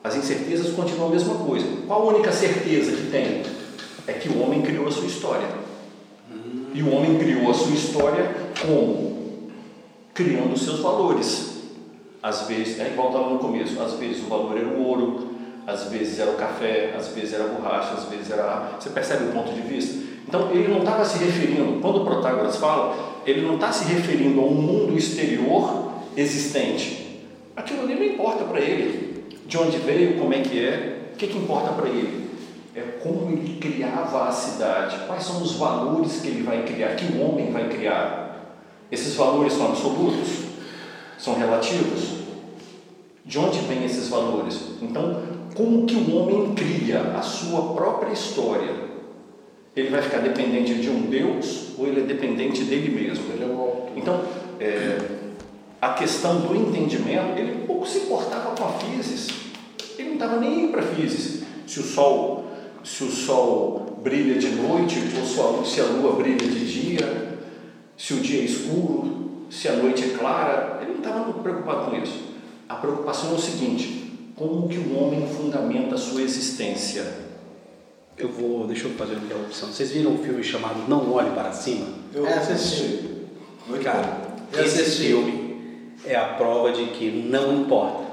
As 0.04 0.14
incertezas 0.14 0.72
continuam 0.76 1.08
a 1.08 1.12
mesma 1.12 1.34
coisa. 1.34 1.66
Qual 1.88 2.02
a 2.02 2.12
única 2.12 2.30
certeza 2.30 2.92
que 2.92 3.10
tem? 3.10 3.42
É 4.06 4.12
que 4.12 4.28
o 4.28 4.40
homem 4.40 4.62
criou 4.62 4.86
a 4.86 4.92
sua 4.92 5.06
história. 5.06 5.48
E 6.72 6.80
o 6.80 6.94
homem 6.94 7.18
criou 7.18 7.50
a 7.50 7.54
sua 7.54 7.74
história 7.74 8.32
como? 8.64 9.50
Criando 10.14 10.52
os 10.52 10.62
seus 10.62 10.78
valores. 10.78 11.51
Às 12.22 12.46
vezes, 12.46 12.78
é 12.78 12.88
igual 12.88 13.08
estava 13.08 13.30
no 13.30 13.38
começo, 13.38 13.80
às 13.82 13.94
vezes 13.94 14.22
o 14.22 14.28
valor 14.28 14.56
era 14.56 14.68
o 14.68 14.86
ouro, 14.86 15.28
às 15.66 15.84
vezes 15.84 16.18
era 16.20 16.30
o 16.30 16.34
café, 16.34 16.94
às 16.96 17.08
vezes 17.08 17.32
era 17.32 17.44
a 17.44 17.48
borracha, 17.48 17.94
às 17.94 18.04
vezes 18.04 18.30
era 18.30 18.44
a... 18.44 18.80
Você 18.80 18.90
percebe 18.90 19.24
o 19.24 19.32
ponto 19.32 19.52
de 19.52 19.60
vista? 19.60 20.02
Então 20.26 20.50
ele 20.52 20.68
não 20.68 20.78
estava 20.78 21.04
se 21.04 21.18
referindo, 21.18 21.80
quando 21.80 22.04
Protágoras 22.04 22.56
fala, 22.56 23.20
ele 23.26 23.42
não 23.42 23.56
está 23.56 23.72
se 23.72 23.92
referindo 23.92 24.40
a 24.40 24.44
um 24.44 24.54
mundo 24.54 24.96
exterior 24.96 25.90
existente. 26.16 27.20
Aquilo 27.56 27.82
ali 27.82 27.94
não 27.94 28.04
importa 28.04 28.44
para 28.44 28.60
ele. 28.60 29.24
De 29.46 29.58
onde 29.58 29.76
veio, 29.78 30.18
como 30.18 30.32
é 30.32 30.40
que 30.40 30.64
é, 30.64 31.10
o 31.12 31.16
que, 31.16 31.26
que 31.26 31.38
importa 31.38 31.72
para 31.72 31.88
ele? 31.88 32.30
É 32.74 32.80
como 33.02 33.30
ele 33.30 33.58
criava 33.58 34.28
a 34.28 34.32
cidade, 34.32 34.96
quais 35.06 35.24
são 35.24 35.42
os 35.42 35.56
valores 35.56 36.20
que 36.20 36.28
ele 36.28 36.42
vai 36.42 36.62
criar, 36.62 36.94
que 36.94 37.04
o 37.04 37.20
homem 37.20 37.50
vai 37.50 37.68
criar. 37.68 38.56
Esses 38.90 39.14
valores 39.14 39.52
são 39.52 39.66
absolutos? 39.66 40.51
São 41.22 41.34
relativos? 41.34 42.22
De 43.24 43.38
onde 43.38 43.60
vêm 43.60 43.84
esses 43.84 44.08
valores? 44.08 44.58
Então, 44.82 45.22
como 45.54 45.86
que 45.86 45.94
o 45.94 46.16
homem 46.16 46.52
cria 46.52 47.00
a 47.16 47.22
sua 47.22 47.74
própria 47.74 48.12
história? 48.12 48.74
Ele 49.76 49.88
vai 49.88 50.02
ficar 50.02 50.18
dependente 50.18 50.74
de 50.74 50.90
um 50.90 51.02
Deus 51.02 51.78
ou 51.78 51.86
ele 51.86 52.00
é 52.00 52.04
dependente 52.04 52.64
dele 52.64 52.90
mesmo? 52.90 53.24
Então, 53.94 54.20
é, 54.58 54.98
a 55.80 55.90
questão 55.90 56.40
do 56.40 56.56
entendimento, 56.56 57.38
ele 57.38 57.66
pouco 57.68 57.86
se 57.86 57.98
importava 57.98 58.56
com 58.56 58.64
a 58.64 58.72
física. 58.72 59.32
Ele 59.96 60.08
não 60.08 60.14
estava 60.14 60.40
nem 60.40 60.72
para 60.72 60.80
a 60.80 60.86
física. 60.86 61.46
Se 61.68 61.78
o 61.78 61.84
sol, 61.84 62.46
se 62.82 63.04
o 63.04 63.10
sol 63.12 63.96
brilha 64.02 64.40
de 64.40 64.48
noite 64.56 64.98
ou 65.16 65.64
se 65.64 65.80
a 65.80 65.84
lua 65.84 66.16
brilha 66.16 66.48
de 66.48 66.66
dia, 66.66 67.38
se 67.96 68.12
o 68.12 68.16
dia 68.16 68.40
é 68.40 68.44
escuro, 68.44 69.46
se 69.48 69.68
a 69.68 69.76
noite 69.76 70.02
é 70.02 70.18
clara, 70.18 70.71
ele 70.82 70.92
não 70.92 70.98
estava 70.98 71.24
muito 71.24 71.40
preocupado 71.42 71.90
com 71.90 71.96
isso. 71.96 72.32
A 72.68 72.74
preocupação 72.76 73.30
é 73.30 73.34
o 73.34 73.38
seguinte: 73.38 74.30
como 74.36 74.68
que 74.68 74.78
o 74.78 74.98
homem 75.02 75.26
fundamenta 75.26 75.94
a 75.94 75.98
sua 75.98 76.22
existência? 76.22 77.22
Eu 78.16 78.28
vou, 78.30 78.66
deixa 78.66 78.86
eu 78.88 78.92
fazer 78.92 79.16
aquela 79.16 79.40
opção. 79.42 79.68
Vocês 79.70 79.90
viram 79.90 80.12
um 80.12 80.18
filme 80.18 80.42
chamado 80.44 80.86
Não 80.88 81.12
Olhe 81.12 81.30
Para 81.30 81.52
Cima? 81.52 81.86
Eu 82.14 82.26
É, 82.26 82.34
assisti. 82.34 83.10
Cara, 83.82 84.20
Eu 84.52 84.64
esse 84.64 84.82
assisti. 84.82 85.06
filme 85.06 85.92
é 86.04 86.14
a 86.14 86.34
prova 86.34 86.72
de 86.72 86.86
que 86.90 87.10
não 87.10 87.60
importa, 87.60 88.04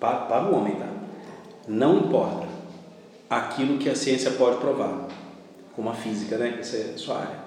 para, 0.00 0.16
para 0.20 0.44
o 0.46 0.54
homem, 0.56 0.76
tá? 0.76 0.86
Não 1.68 1.98
importa 1.98 2.46
aquilo 3.28 3.76
que 3.78 3.90
a 3.90 3.94
ciência 3.94 4.30
pode 4.32 4.56
provar, 4.58 5.08
como 5.74 5.90
a 5.90 5.94
física, 5.94 6.38
né? 6.38 6.56
Essa 6.60 6.76
é 6.76 6.92
a 6.94 6.98
sua 6.98 7.16
área. 7.18 7.38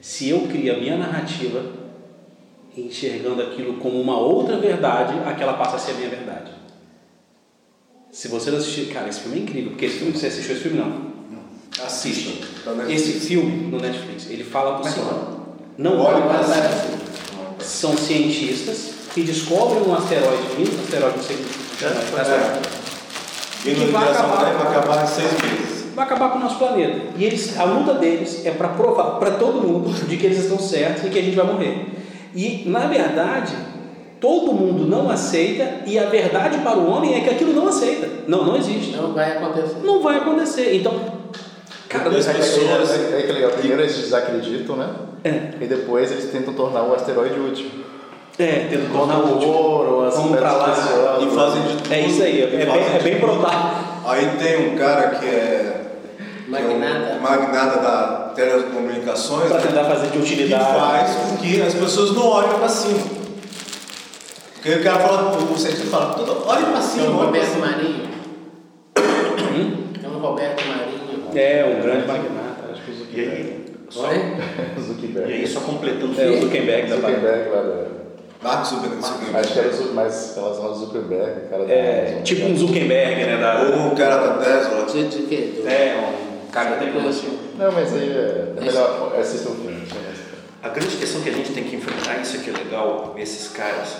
Se 0.00 0.28
eu 0.30 0.42
crio 0.48 0.74
a 0.74 0.78
minha 0.78 0.96
narrativa 0.96 1.62
enxergando 2.76 3.42
aquilo 3.42 3.74
como 3.74 4.00
uma 4.00 4.18
outra 4.18 4.56
verdade, 4.56 5.14
aquela 5.26 5.54
passa 5.54 5.76
a 5.76 5.78
ser 5.78 5.92
a 5.92 5.94
minha 5.94 6.08
verdade. 6.08 6.50
Se 8.10 8.28
você 8.28 8.50
não 8.50 8.58
assistir, 8.58 8.92
cara, 8.92 9.08
esse 9.08 9.20
filme 9.20 9.38
é 9.38 9.42
incrível, 9.42 9.70
porque 9.70 9.86
esse 9.86 9.98
filme, 9.98 10.12
você 10.12 10.26
assistiu 10.26 10.54
esse 10.54 10.62
filme 10.62 10.78
não? 10.78 11.12
Assista. 11.84 12.46
Tá 12.64 12.72
Netflix. 12.72 13.02
Esse 13.02 13.20
filme 13.26 13.70
no 13.70 13.80
Netflix, 13.80 14.30
ele 14.30 14.44
fala 14.44 14.78
por 14.78 14.86
é 14.86 14.90
chama? 14.90 15.40
Não 15.78 15.98
Olhe 15.98 16.22
para 16.22 16.44
cima. 16.44 17.02
São 17.58 17.96
cientistas 17.96 18.92
que 19.14 19.22
descobrem 19.22 19.82
um 19.82 19.94
asteroide 19.94 20.42
vindo, 20.56 20.78
um 20.78 20.82
asteroide, 20.82 21.16
não 21.16 21.24
sei 21.24 21.36
É. 21.36 22.60
Vindo 23.64 23.76
Que 23.76 23.84
em 23.84 23.90
vai 23.90 24.10
acabar. 24.10 24.52
vai 24.52 24.76
acabar 24.76 25.04
em 25.04 25.06
seis 25.06 25.32
meses. 25.32 25.84
vai 25.94 26.04
acabar 26.04 26.30
com 26.30 26.38
o 26.38 26.42
nosso 26.42 26.58
planeta. 26.58 27.12
E 27.16 27.24
eles, 27.24 27.58
a 27.58 27.64
luta 27.64 27.94
deles 27.94 28.44
é 28.44 28.50
para 28.50 28.68
provar 28.68 29.18
para 29.18 29.32
todo 29.32 29.66
mundo 29.66 30.06
de 30.06 30.16
que 30.16 30.26
eles 30.26 30.38
estão 30.38 30.58
certos 30.58 31.04
e 31.04 31.10
que 31.10 31.18
a 31.18 31.22
gente 31.22 31.36
vai 31.36 31.46
morrer. 31.46 32.01
E, 32.34 32.62
na 32.66 32.86
verdade, 32.86 33.52
todo 34.20 34.52
mundo 34.52 34.86
não 34.86 35.10
aceita 35.10 35.80
e 35.86 35.98
a 35.98 36.04
verdade 36.06 36.58
para 36.58 36.78
o 36.78 36.90
homem 36.90 37.14
é 37.14 37.20
que 37.20 37.30
aquilo 37.30 37.52
não 37.52 37.68
aceita. 37.68 38.08
Não, 38.26 38.44
não 38.44 38.56
existe. 38.56 38.96
Não 38.96 39.12
vai 39.12 39.32
acontecer. 39.36 39.76
Não 39.82 40.02
vai 40.02 40.16
acontecer. 40.18 40.76
Então, 40.76 40.94
cara, 41.88 42.08
As 42.10 42.26
pessoas- 42.26 42.90
é, 42.90 43.18
é 43.18 43.22
que 43.22 43.32
legal. 43.32 43.50
Primeiro 43.50 43.82
eles 43.82 43.96
desacreditam, 43.96 44.76
né? 44.76 44.88
é, 45.24 45.50
E 45.60 45.66
depois 45.66 46.10
eles 46.10 46.30
tentam 46.30 46.54
tornar 46.54 46.82
o 46.84 46.94
asteroide 46.94 47.38
útil. 47.38 47.66
é, 48.38 48.66
tendo 48.70 48.90
tornar 48.92 49.18
o 49.18 49.36
útil. 49.36 49.48
ouro, 49.50 50.04
as 50.06 50.14
Vamos 50.16 50.38
pra 50.38 50.52
lá. 50.52 51.18
E 51.20 51.26
fazem 51.34 51.62
de 51.62 51.76
tudo. 51.82 51.92
É 51.92 52.00
isso 52.00 52.22
aí, 52.22 52.42
é, 52.42 52.46
bem, 52.46 52.96
é 52.96 53.00
bem 53.02 53.20
provável. 53.20 53.82
Aí 54.06 54.26
tem 54.38 54.72
um 54.72 54.76
cara 54.76 55.10
que 55.10 55.26
é. 55.26 55.61
Que 56.58 56.64
é 56.64 56.68
um 56.68 56.78
Magnata. 56.78 57.20
magnata 57.20 57.80
da 57.80 58.32
telecomunicações. 58.34 59.48
Para 59.50 59.60
tentar 59.60 59.84
fazer 59.84 60.06
de 60.06 60.12
que 60.12 60.18
utilidade. 60.18 60.64
faz 60.64 61.14
com 61.16 61.36
que 61.38 61.60
as 61.62 61.74
pessoas 61.74 62.12
não 62.12 62.26
olhem 62.26 62.58
para 62.58 62.68
cima. 62.68 62.98
Porque 64.54 64.70
o 64.78 64.82
cara 64.84 64.98
fala, 65.00 65.36
o 65.36 65.58
cientista 65.58 65.86
fala, 65.88 66.14
"Tudo- 66.14 66.46
olhe 66.46 66.64
para 66.66 66.78
É 66.78 66.82
cima, 66.82 67.06
o 67.08 67.12
Roberto 67.26 67.46
cima. 67.52 67.66
Marinho. 67.66 68.08
Hum? 68.98 69.84
É 70.02 70.08
um 70.08 70.18
Roberto 70.20 70.62
Marinho. 70.66 70.92
É, 71.34 71.76
um 71.78 71.82
grande 71.82 72.06
magnata, 72.06 72.72
acho 72.72 72.82
que 72.82 72.90
o 72.90 72.94
E 72.94 72.96
Zuckerberg. 72.98 73.30
aí, 73.32 73.64
só, 73.90 74.08
Oi? 74.08 74.16
e 74.76 74.80
Zuckerberg. 74.80 75.32
aí, 75.32 75.46
só 75.46 75.60
completando 75.60 76.20
É, 76.20 76.28
o 76.28 76.40
Zuckerberg 76.42 76.88
da 76.88 76.96
Zuckerberg 76.96 77.50
lá 77.50 77.62
da... 77.62 78.02
Mark 78.42 78.64
Zuckerberg. 78.66 79.04
Acho 79.36 79.52
que 79.52 79.58
era 79.58 79.68
o 79.68 79.94
mais 79.94 80.32
relacionado 80.34 80.68
ao 80.68 80.74
Zuckerberg, 80.74 81.48
cara 81.50 81.64
da 81.64 81.72
É, 81.72 82.20
tipo 82.24 82.46
um 82.46 82.56
Zuckerberg, 82.56 83.24
né? 83.24 83.36
Da, 83.38 83.62
Ou 83.62 83.92
o 83.92 83.96
cara 83.96 84.16
da 84.16 84.34
Tesla. 84.38 84.86
É, 85.66 85.96
um 85.98 86.31
cara 86.52 86.70
da 86.70 86.76
tecnologia. 86.76 87.30
Não, 87.58 87.72
mas 87.72 87.92
aí 87.94 88.10
é, 88.10 88.54
é 88.56 88.60
melhor 88.60 89.18
assistir 89.18 89.48
o 89.48 89.54
filme. 89.54 89.82
A 90.62 90.68
grande 90.68 90.96
questão 90.96 91.22
que 91.22 91.30
a 91.30 91.32
gente 91.32 91.52
tem 91.52 91.64
que 91.64 91.74
enfrentar, 91.74 92.20
isso 92.20 92.36
aqui 92.36 92.50
é 92.50 92.52
legal, 92.52 93.14
esses 93.18 93.48
caras, 93.48 93.96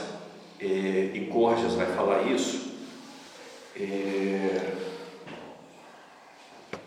é, 0.61 1.11
e 1.13 1.29
Gorgias 1.33 1.73
vai 1.73 1.87
falar 1.87 2.23
isso, 2.23 2.71
é, 3.75 4.61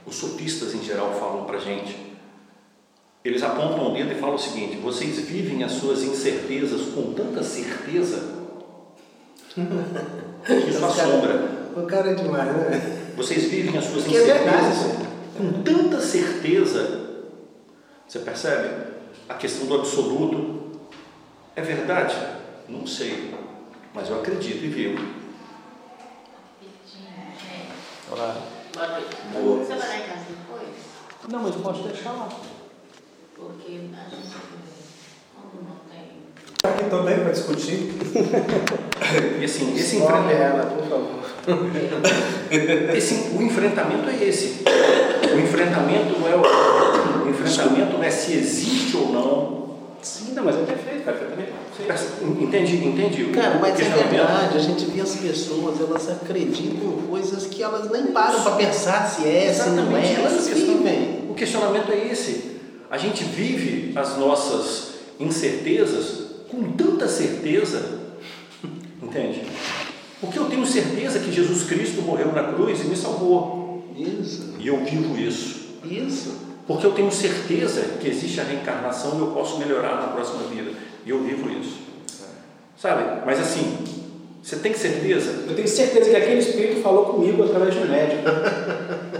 os 0.06 0.16
sofistas 0.16 0.74
em 0.76 0.84
geral 0.84 1.14
falam 1.20 1.44
pra 1.44 1.58
gente, 1.58 1.98
eles 3.24 3.44
apontam 3.44 3.92
o 3.92 3.94
dedo 3.94 4.12
e 4.14 4.16
falam 4.16 4.36
o 4.36 4.40
seguinte, 4.40 4.78
vocês 4.78 5.20
vivem 5.20 5.64
as 5.64 5.74
suas 5.74 6.04
incertezas 6.04 6.94
com 6.94 7.12
tanta 7.14 7.44
certeza 7.44 8.36
que 10.46 10.70
isso 10.70 10.86
assombra. 10.86 11.66
O 11.76 11.86
cara 11.86 12.12
é 12.12 12.14
demais, 12.14 12.56
né? 12.56 13.12
Vocês 13.18 13.46
vivem 13.46 13.78
as 13.78 13.86
suas 13.86 14.06
é 14.06 14.10
incertezas 14.10 15.06
com 15.38 15.62
tanta 15.64 16.00
certeza. 16.00 17.06
Você 18.08 18.20
percebe? 18.20 18.94
A 19.28 19.34
questão 19.34 19.68
do 19.68 19.76
absoluto 19.76 20.80
é 21.56 21.62
verdade? 21.62 22.16
Não 22.70 22.86
sei, 22.86 23.34
mas 23.94 24.10
eu 24.10 24.20
acredito 24.20 24.64
e 24.64 24.68
vivo. 24.68 25.26
Claro. 28.10 28.40
Boa. 29.34 29.66
Você 29.66 29.76
vai 29.76 29.88
lá 29.88 29.98
em 29.98 30.02
casa 30.02 30.26
depois? 30.30 30.68
Não, 31.30 31.40
mas 31.42 31.56
eu 31.56 31.62
posso 31.62 31.84
deixar 31.84 32.12
lá. 32.12 32.30
Porque 33.36 33.72
a 33.72 34.10
gente, 34.10 34.36
não 35.54 35.76
tem. 35.90 36.22
Tá 36.62 36.70
aqui 36.70 36.90
também 36.90 37.20
para 37.20 37.32
discutir. 37.32 37.94
E 39.40 39.46
assim, 39.46 39.76
esse, 39.76 39.98
enfrentamento, 39.98 40.42
ela, 40.42 40.66
por 40.66 40.84
favor. 40.90 41.20
esse 42.98 43.36
o 43.36 43.42
enfrentamento 43.42 44.10
é 44.10 44.24
esse. 44.24 44.64
O 45.36 45.40
enfrentamento 45.40 46.20
não 46.20 46.28
é 46.28 46.36
o, 46.36 46.42
o 47.26 47.30
enfrentamento 47.30 47.94
não 47.94 48.04
é 48.04 48.10
se 48.10 48.34
existe 48.34 48.96
ou 48.96 49.12
não. 49.12 49.66
Sim, 50.02 50.34
não, 50.34 50.44
mas 50.44 50.56
é 50.56 50.60
perfeito, 50.60 51.04
cara, 51.04 51.18
perfeitamente. 51.18 51.66
Entende? 52.86 53.24
o 53.24 53.32
Cara, 53.32 53.58
mas 53.60 53.80
é 53.80 53.84
verdade, 53.84 54.58
a 54.58 54.62
gente 54.62 54.86
vê 54.86 55.02
as 55.02 55.16
pessoas, 55.16 55.82
elas 55.82 56.10
acreditam 56.10 56.90
em 56.90 57.08
coisas 57.08 57.48
que 57.48 57.62
elas 57.62 57.90
nem 57.92 58.08
param 58.08 58.42
para 58.42 58.52
pensar 58.56 59.08
se 59.08 59.28
é, 59.28 59.52
se 59.52 59.70
não 59.70 59.96
é, 59.98 60.02
Exatamente 60.02 60.14
elas 60.14 60.48
vivem. 60.48 61.26
O 61.30 61.34
questionamento 61.34 61.92
é 61.92 62.08
esse. 62.12 62.56
A 62.90 62.98
gente 62.98 63.24
vive 63.24 63.98
as 63.98 64.18
nossas 64.18 64.94
incertezas 65.20 66.26
com 66.50 66.72
tanta 66.74 67.08
certeza, 67.08 68.00
entende? 69.02 69.42
Porque 70.22 70.40
eu 70.40 70.46
tenho 70.46 70.66
certeza 70.66 71.20
que 71.20 71.32
Jesus 71.32 71.64
Cristo 71.64 72.02
morreu 72.02 72.32
na 72.32 72.44
cruz 72.54 72.80
e 72.82 72.86
me 72.86 72.96
salvou. 72.96 73.65
Isso, 73.96 74.56
E 74.60 74.68
eu 74.68 74.84
vivo 74.84 75.18
isso. 75.18 75.80
isso. 75.84 76.46
Porque 76.68 76.86
eu 76.86 76.92
tenho 76.94 77.12
certeza 77.12 77.82
que 78.02 78.08
existe 78.08 78.40
a 78.42 78.44
reencarnação 78.44 79.18
e 79.18 79.20
eu 79.22 79.28
posso 79.28 79.58
melhorar 79.60 80.02
na 80.02 80.08
próxima 80.08 80.44
vida. 80.44 80.72
E 81.06 81.10
eu 81.12 81.22
vivo 81.24 81.50
isso. 81.50 81.78
Sabe? 82.78 83.22
Mas 83.26 83.40
assim, 83.40 83.78
você 84.42 84.56
tem 84.58 84.74
certeza? 84.74 85.46
Eu 85.48 85.56
tenho 85.56 85.68
certeza 85.68 86.10
que 86.10 86.16
aquele 86.16 86.40
espírito 86.40 86.82
falou 86.82 87.06
comigo 87.06 87.44
através 87.44 87.74
de 87.74 87.80
um 87.82 87.88
médico. 87.88 88.24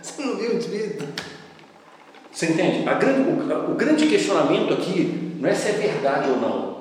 Você 0.00 0.22
não 0.22 0.36
viu 0.36 0.54
o 0.54 0.58
espírito? 0.58 1.04
Você 2.30 2.46
entende? 2.46 2.88
A 2.88 2.94
grande- 2.94 3.28
o, 3.30 3.72
o 3.72 3.74
grande 3.74 4.06
questionamento 4.08 4.72
aqui 4.74 5.36
não 5.38 5.48
é 5.48 5.54
se 5.54 5.68
é 5.68 5.72
verdade 5.72 6.30
ou 6.30 6.36
não. 6.38 6.72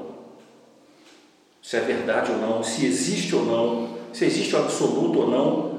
Se 1.61 1.77
é 1.77 1.81
verdade 1.81 2.31
ou 2.31 2.37
não, 2.37 2.63
se 2.63 2.85
existe 2.85 3.35
ou 3.35 3.45
não, 3.45 3.89
se 4.13 4.25
existe 4.25 4.55
o 4.55 4.59
absoluto 4.59 5.19
ou 5.19 5.29
não. 5.29 5.70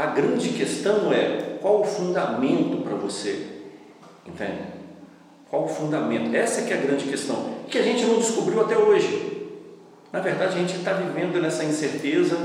A 0.00 0.06
grande 0.06 0.48
questão 0.50 1.12
é 1.12 1.56
qual 1.60 1.80
o 1.82 1.84
fundamento 1.84 2.78
para 2.82 2.94
você. 2.94 3.46
Entende? 4.26 4.60
Qual 5.50 5.64
o 5.64 5.68
fundamento? 5.68 6.34
Essa 6.34 6.62
que 6.62 6.72
é 6.72 6.76
a 6.78 6.80
grande 6.80 7.04
questão, 7.04 7.36
que 7.68 7.76
a 7.76 7.82
gente 7.82 8.04
não 8.06 8.16
descobriu 8.16 8.60
até 8.62 8.78
hoje. 8.78 9.46
Na 10.12 10.20
verdade, 10.20 10.56
a 10.56 10.58
gente 10.58 10.74
está 10.76 10.92
vivendo 10.94 11.40
nessa 11.42 11.64
incerteza 11.64 12.36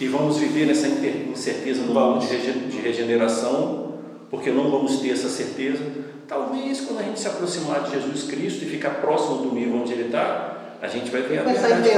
e 0.00 0.06
vamos 0.08 0.38
viver 0.38 0.66
nessa 0.66 0.86
incerteza 0.88 1.82
no 1.82 1.92
mundo 1.92 2.20
de 2.20 2.34
rege- 2.34 2.52
de 2.70 2.78
regeneração, 2.78 3.94
porque 4.30 4.50
não 4.50 4.70
vamos 4.70 5.00
ter 5.00 5.10
essa 5.10 5.28
certeza. 5.28 5.84
Talvez 6.26 6.80
quando 6.80 7.00
a 7.00 7.02
gente 7.02 7.20
se 7.20 7.26
aproximar 7.26 7.82
de 7.82 7.90
Jesus 7.90 8.22
Cristo 8.24 8.64
e 8.64 8.68
ficar 8.68 8.90
próximo 9.02 9.38
do 9.38 9.54
nível 9.54 9.80
onde 9.82 9.92
Ele 9.92 10.06
está, 10.06 10.76
a 10.80 10.86
gente 10.88 11.10
vai 11.10 11.20
ver 11.22 11.40
a 11.40 11.42
a 11.42 11.44
verdade. 11.52 11.88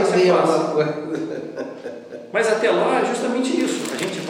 Mas 2.33 2.49
até 2.51 2.71
lá 2.71 3.01
é 3.01 3.05
justamente 3.05 3.61
isso. 3.61 3.82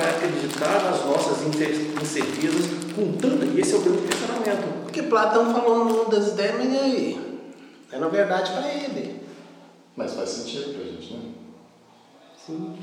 A 0.02 0.04
vai 0.04 0.10
acreditar 0.10 0.82
nas 0.90 1.04
nossas 1.04 1.46
incer- 1.46 1.92
incertezas 2.02 2.66
com 2.94 3.12
tanta. 3.12 3.44
E 3.44 3.60
esse 3.60 3.74
é 3.74 3.76
o 3.76 3.80
grande 3.80 4.02
questionamento. 4.08 4.82
Porque 4.82 5.02
Platão 5.04 5.52
falou 5.54 5.78
no 5.78 5.84
mundo 5.86 6.10
das 6.10 6.28
ideias, 6.28 6.54
mas 6.58 6.72
e 6.72 6.76
aí? 6.78 7.40
É 7.92 7.98
na 7.98 8.08
verdade 8.08 8.50
para 8.52 8.68
ele. 8.68 9.22
Mas 9.96 10.14
faz 10.14 10.28
sentido 10.30 10.74
pra 10.74 10.84
gente, 10.84 11.12
né? 11.12 11.20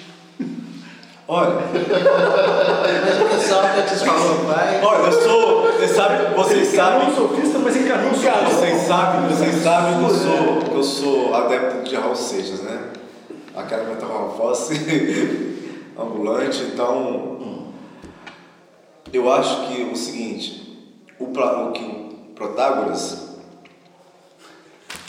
Olha, 1.32 1.50
Mas 1.62 3.22
o 3.22 3.26
que 3.30 3.48
Sócrates 3.48 4.02
falou, 4.02 4.46
pai. 4.46 4.82
olha, 4.84 5.06
eu 5.06 5.12
sou. 5.12 5.62
Vocês 5.74 5.92
sabem, 5.92 6.34
vocês 6.34 6.68
sabem. 6.70 7.16
sofista, 7.16 7.60
mas 7.60 7.76
encarnou 7.76 8.10
um 8.10 8.14
Vocês 8.16 8.82
sabem, 8.88 9.30
vocês 9.30 9.64
sabem 9.64 9.98
que 10.00 10.04
eu 10.06 10.10
sou, 10.16 10.62
que 10.64 10.72
eu 10.76 10.84
sou 10.84 11.36
adepto 11.36 11.88
de 11.88 11.96
Raul 11.96 12.16
Seixas, 12.16 12.62
né? 12.62 12.82
Aquela 13.56 13.84
metamorfose 13.84 14.74
ambulante, 16.02 16.62
então 16.64 17.38
eu 19.12 19.32
acho 19.32 19.68
que 19.68 19.84
o 19.84 19.96
seguinte, 19.96 20.78
o, 21.20 21.26
o 21.26 21.72
que 21.72 21.84
o 21.84 22.10
Protágoras, 22.36 23.28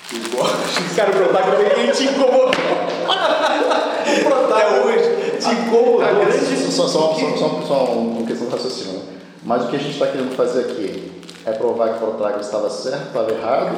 que 0.09 0.17
o 0.17 0.37
Borges, 0.37 0.95
Cara, 0.97 1.11
o 1.11 1.15
protagonista 1.15 1.79
ele 1.81 1.93
te 1.93 2.05
incomodou. 2.05 2.51
até 4.51 4.81
hoje, 4.81 5.39
Te 5.39 5.55
incomodou. 5.55 6.03
A 6.03 6.13
grande... 6.13 6.57
Só, 6.73 6.89
só, 6.89 7.15
só, 7.15 7.37
só, 7.37 7.63
só 7.67 7.85
uma 7.93 8.27
questão 8.27 8.47
de 8.49 8.53
raciocínio. 8.53 8.93
né? 8.95 9.03
Mas 9.45 9.65
o 9.65 9.69
que 9.69 9.77
a 9.77 9.79
gente 9.79 9.93
está 9.93 10.07
querendo 10.09 10.35
fazer 10.35 10.61
aqui 10.63 11.13
é 11.47 11.53
provar 11.53 11.91
que 11.91 11.97
o 12.05 12.09
Protágoras 12.09 12.47
estava 12.47 12.69
certo, 12.71 13.07
estava 13.09 13.31
errado, 13.31 13.77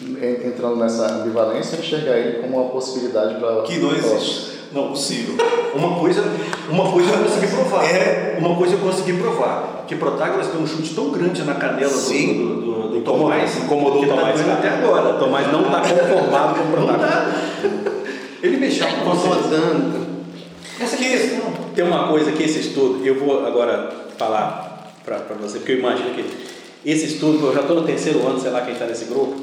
en- 0.00 0.46
entrando 0.48 0.76
nessa 0.76 1.06
ambivalência 1.06 1.76
e 1.76 1.80
enxergar 1.80 2.16
ele 2.16 2.40
como 2.40 2.60
uma 2.62 2.70
possibilidade 2.70 3.34
para. 3.38 3.62
que 3.62 3.78
não 3.78 3.92
existe, 3.94 4.59
não 4.72 4.88
possível. 4.88 5.34
Uma 5.74 5.96
coisa, 5.96 6.24
uma 6.68 6.90
coisa 6.90 7.10
eu 7.12 7.18
consegui 7.24 7.46
provar. 7.48 7.84
É. 7.84 8.36
Uma 8.38 8.56
coisa 8.56 8.74
eu 8.74 8.78
consegui 8.78 9.12
provar. 9.14 9.84
Que 9.86 9.96
Protágoras 9.96 10.48
deu 10.48 10.60
um 10.60 10.66
chute 10.66 10.94
tão 10.94 11.10
grande 11.10 11.42
na 11.42 11.54
canela 11.54 11.92
do, 11.92 11.98
Sim. 11.98 12.38
do, 12.38 12.60
do, 12.60 12.88
do 12.90 13.00
Tomás. 13.00 13.56
Incomodou 13.56 14.02
o 14.02 14.06
tá 14.06 14.14
Tomás. 14.14 14.34
doendo 14.36 14.52
até 14.52 14.68
agora. 14.68 15.16
O 15.16 15.18
Tomás 15.18 15.52
não 15.52 15.62
está 15.62 15.80
conformado 15.80 16.54
com 16.54 16.82
o 16.82 16.86
dá. 16.86 17.34
Ele 18.42 18.56
mexeu 18.56 18.86
com. 18.86 19.12
Incomodando. 19.14 20.06
Essa 20.80 20.96
que 20.96 21.04
é 21.04 21.10
questão. 21.10 21.52
Tem 21.74 21.84
uma 21.84 22.08
coisa 22.08 22.32
que 22.32 22.42
esse 22.42 22.60
estudo, 22.60 23.04
eu 23.04 23.18
vou 23.18 23.46
agora 23.46 23.90
falar 24.16 24.92
para 25.04 25.18
você, 25.40 25.58
porque 25.58 25.72
eu 25.72 25.78
imagino 25.78 26.14
que 26.14 26.24
esse 26.84 27.06
estudo, 27.06 27.46
eu 27.46 27.54
já 27.54 27.60
estou 27.60 27.76
no 27.76 27.82
terceiro 27.82 28.26
ano, 28.26 28.40
sei 28.40 28.50
lá 28.50 28.62
quem 28.62 28.72
está 28.72 28.86
nesse 28.86 29.04
grupo, 29.04 29.36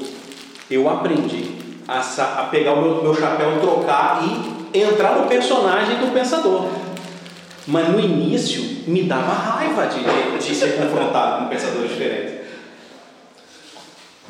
eu 0.70 0.88
aprendi 0.88 1.52
a, 1.86 2.00
a 2.00 2.44
pegar 2.44 2.74
o 2.74 2.82
meu, 2.82 3.02
meu 3.02 3.14
chapéu, 3.14 3.60
trocar 3.60 4.22
e 4.24 4.57
entrar 4.80 5.16
no 5.16 5.26
personagem 5.26 5.98
do 5.98 6.12
pensador. 6.12 6.68
Mas 7.66 7.88
no 7.88 8.00
início 8.00 8.62
me 8.86 9.02
dava 9.02 9.32
raiva 9.32 9.86
de, 9.86 10.00
de, 10.00 10.38
de 10.38 10.54
ser 10.54 10.76
confrontado 10.76 11.44
com 11.44 11.48
pensadores 11.50 11.90
diferentes. 11.90 12.38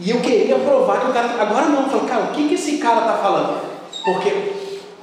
E 0.01 0.11
eu 0.11 0.21
queria 0.21 0.59
provar 0.59 1.01
que 1.01 1.11
o 1.11 1.13
cara. 1.13 1.43
Agora 1.43 1.67
não, 1.67 1.91
eu 1.91 2.01
cara, 2.01 2.25
o 2.25 2.33
que, 2.33 2.49
que 2.49 2.55
esse 2.55 2.79
cara 2.79 3.01
está 3.01 3.15
falando? 3.15 3.61
Porque 4.05 4.53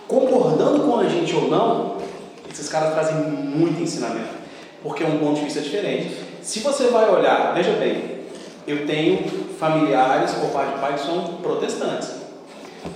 concordando 0.08 0.84
com 0.84 1.00
a 1.00 1.08
gente 1.08 1.36
ou 1.36 1.50
não, 1.50 1.98
esses 2.50 2.70
caras 2.70 2.94
trazem 2.94 3.16
muito 3.16 3.82
ensinamento. 3.82 4.36
Porque 4.82 5.04
é 5.04 5.08
um 5.08 5.18
ponto 5.18 5.36
de 5.36 5.46
vista 5.46 5.60
diferente. 5.62 6.16
Se 6.42 6.60
você 6.60 6.88
vai 6.88 7.10
olhar, 7.10 7.54
veja 7.54 7.72
bem, 7.74 8.22
eu 8.68 8.86
tenho 8.86 9.28
familiares 9.60 10.32
por 10.34 10.50
parte 10.50 10.74
de 10.74 10.80
pai 10.80 10.94
que 10.94 11.06
são 11.06 11.38
protestantes. 11.42 12.12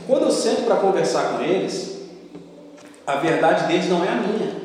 Quando 0.08 0.24
eu 0.24 0.32
sento 0.32 0.64
para 0.64 0.78
conversar 0.78 1.34
com 1.34 1.44
eles, 1.44 1.99
a 3.10 3.16
verdade 3.16 3.68
deles 3.68 3.90
não 3.90 4.04
é 4.04 4.10
a 4.10 4.16
minha. 4.16 4.56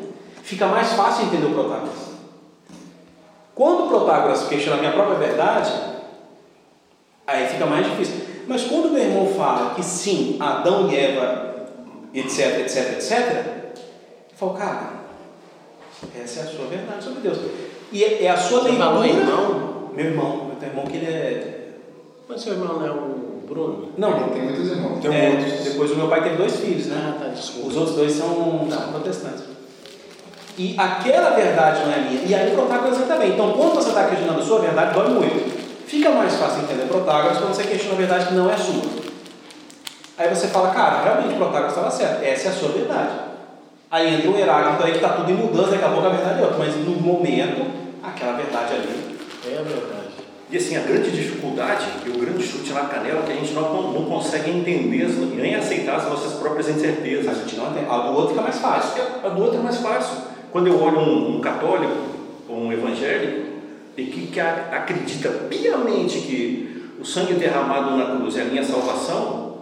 Fica 0.42 0.66
mais 0.66 0.92
fácil 0.92 1.24
entender 1.24 1.46
o 1.46 1.54
Protágoras. 1.54 2.14
Quando 3.54 3.84
o 3.84 3.88
Protágoras 3.88 4.46
questiona 4.48 4.76
a 4.76 4.80
minha 4.80 4.92
própria 4.92 5.16
verdade, 5.16 5.72
aí 7.26 7.46
fica 7.48 7.64
mais 7.64 7.86
difícil. 7.86 8.22
Mas 8.46 8.64
quando 8.64 8.90
meu 8.90 9.02
irmão 9.02 9.32
fala 9.34 9.74
que 9.74 9.82
sim, 9.82 10.36
Adão 10.38 10.90
e 10.90 10.96
Eva, 10.96 11.68
etc, 12.12 12.60
etc, 12.60 12.92
etc, 12.92 13.46
eu 14.30 14.36
falo, 14.36 14.54
cara, 14.54 14.92
essa 16.22 16.40
é 16.40 16.42
a 16.42 16.46
sua 16.46 16.66
verdade 16.66 17.02
sobre 17.02 17.20
Deus. 17.20 17.38
E 17.90 18.04
é, 18.04 18.24
é 18.24 18.30
a 18.30 18.36
sua 18.36 18.60
Você 18.60 18.68
leitura. 18.68 18.90
falou 18.90 19.06
irmão? 19.06 19.90
Meu 19.94 20.04
irmão, 20.04 20.50
meu 20.60 20.68
irmão 20.68 20.84
que 20.84 20.96
ele 20.98 21.06
é. 21.06 21.68
Mas 22.28 22.42
seu 22.42 22.52
irmão 22.52 22.74
não 22.74 22.86
é 22.86 22.90
o 22.90 23.33
Bruno? 23.46 23.88
Não, 23.96 24.12
Tem 24.30 24.42
muitos 24.42 24.70
irmãos. 24.70 25.00
Tem 25.00 25.14
é, 25.14 25.30
muitos. 25.30 25.64
depois 25.64 25.90
o 25.90 25.96
meu 25.96 26.08
pai 26.08 26.22
teve 26.22 26.36
dois 26.36 26.56
filhos, 26.56 26.86
né? 26.86 26.96
Ah, 27.16 27.24
tá, 27.24 27.28
desculpa. 27.30 27.68
Os 27.68 27.76
outros 27.76 27.96
dois 27.96 28.12
são, 28.12 28.66
são 28.70 28.92
protestantes. 28.92 29.44
E 30.56 30.74
aquela 30.78 31.30
verdade 31.30 31.84
não 31.84 31.92
é 31.92 31.98
minha. 31.98 32.22
E 32.24 32.34
aí 32.34 32.54
Protágoras 32.54 32.98
também. 33.08 33.32
Então, 33.32 33.52
quando 33.52 33.74
você 33.74 33.88
está 33.88 34.04
questionando 34.04 34.40
a 34.40 34.44
sua 34.44 34.60
verdade, 34.60 34.94
dói 34.94 35.08
muito. 35.08 35.64
Fica 35.86 36.10
mais 36.10 36.34
fácil 36.34 36.62
entender 36.62 36.86
Protágoras 36.86 37.38
quando 37.38 37.54
você 37.54 37.64
questiona 37.64 37.94
a 37.94 37.98
verdade 37.98 38.26
que 38.26 38.34
não 38.34 38.50
é 38.50 38.56
sua. 38.56 38.82
Aí 40.16 40.28
você 40.32 40.46
fala, 40.48 40.70
cara, 40.70 41.02
realmente 41.02 41.34
Protágoras 41.34 41.72
estava 41.72 41.90
certo. 41.90 42.22
Essa 42.24 42.48
é 42.48 42.50
a 42.50 42.54
sua 42.54 42.68
verdade. 42.68 43.10
Aí 43.90 44.14
entra 44.14 44.30
o 44.30 44.38
Heráclito 44.38 44.84
aí 44.84 44.90
que 44.92 44.98
está 44.98 45.10
tudo 45.10 45.30
em 45.30 45.34
mudança, 45.34 45.70
daqui 45.72 45.84
a 45.84 45.88
pouco 45.88 46.06
a 46.06 46.10
verdade 46.10 46.40
é 46.40 46.42
outra. 46.42 46.58
Mas 46.58 46.76
no 46.76 46.92
momento, 47.00 47.66
aquela 48.02 48.32
verdade 48.32 48.74
ali. 48.74 49.18
É 49.46 49.58
a 49.58 49.62
verdade. 49.62 50.03
E 50.50 50.56
assim, 50.56 50.76
a 50.76 50.80
grande 50.80 51.10
dificuldade 51.10 51.86
e 52.06 52.10
o 52.10 52.18
grande 52.18 52.42
chute 52.44 52.72
na 52.72 52.82
canela 52.82 53.20
é 53.20 53.22
que 53.22 53.32
a 53.32 53.34
gente 53.36 53.52
não, 53.54 53.92
não 53.92 54.04
consegue 54.04 54.50
entender 54.50 55.08
nem 55.36 55.54
aceitar 55.54 55.96
as 55.96 56.04
nossas 56.08 56.34
próprias 56.34 56.68
A 56.68 56.72
incertezas. 56.72 57.38
gente 57.38 57.56
não 57.56 57.70
entende. 57.70 57.86
A 57.88 57.98
do 57.98 58.12
outro 58.12 58.28
fica 58.30 58.42
mais 58.42 58.58
fácil. 58.58 59.02
A 59.24 59.28
do 59.28 59.42
outro 59.42 59.58
é 59.58 59.62
mais 59.62 59.78
fácil. 59.78 60.16
Quando 60.52 60.68
eu 60.68 60.80
olho 60.80 60.98
um, 60.98 61.36
um 61.36 61.40
católico 61.40 61.96
ou 62.48 62.56
um 62.58 62.72
evangélico 62.72 63.48
e 63.96 64.04
que, 64.04 64.26
que 64.28 64.38
a- 64.40 64.68
acredita 64.72 65.28
piamente 65.48 66.18
que 66.20 66.92
o 67.00 67.04
sangue 67.04 67.34
derramado 67.34 67.96
na 67.96 68.16
cruz 68.16 68.36
é 68.36 68.42
a 68.42 68.44
minha 68.44 68.62
salvação 68.62 69.58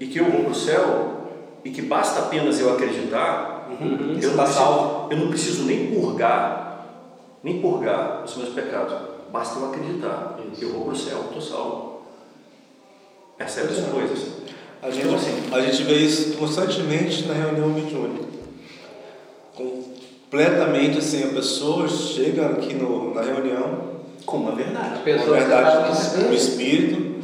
e 0.00 0.06
que 0.06 0.18
eu 0.18 0.24
vou 0.24 0.42
para 0.42 0.50
o 0.50 0.54
céu 0.54 1.28
e 1.64 1.70
que 1.70 1.82
basta 1.82 2.20
apenas 2.20 2.58
eu 2.58 2.72
acreditar, 2.72 3.50
Uhum, 3.80 4.18
eu, 4.20 4.30
não 4.32 4.36
preciso, 4.36 4.52
salvo. 4.58 5.06
eu 5.12 5.16
não 5.16 5.28
preciso 5.28 5.62
nem 5.64 5.86
purgar, 5.94 6.84
nem 7.42 7.60
purgar 7.60 8.22
os 8.24 8.36
meus 8.36 8.50
pecados. 8.50 8.92
Basta 9.32 9.58
eu 9.58 9.66
acreditar. 9.70 10.38
Isso. 10.52 10.62
Eu 10.64 10.72
vou 10.72 10.84
para 10.84 10.92
o 10.92 10.96
céu, 10.96 11.24
estou 11.28 11.40
salvo. 11.40 12.02
Percebe 13.38 13.68
as 13.72 13.86
coisas? 13.86 14.18
A 14.82 14.90
gente, 14.90 15.06
Então, 15.06 15.16
assim, 15.16 15.42
a 15.52 15.60
gente 15.60 15.82
vê 15.84 15.94
isso 15.94 16.36
constantemente 16.36 17.26
na 17.26 17.34
reunião 17.34 17.68
mediúnica. 17.68 18.24
Completamente 19.56 20.98
assim, 20.98 21.24
a 21.24 21.28
pessoa 21.28 21.88
chega 21.88 22.46
aqui 22.46 22.74
no, 22.74 23.14
na 23.14 23.22
reunião 23.22 23.92
Com 24.26 24.38
uma 24.38 24.52
verdade. 24.52 24.90
com 24.94 24.96
a 24.96 25.02
Pessoas 25.02 25.38
verdade 25.38 26.24
do 26.28 26.34
Espírito, 26.34 27.14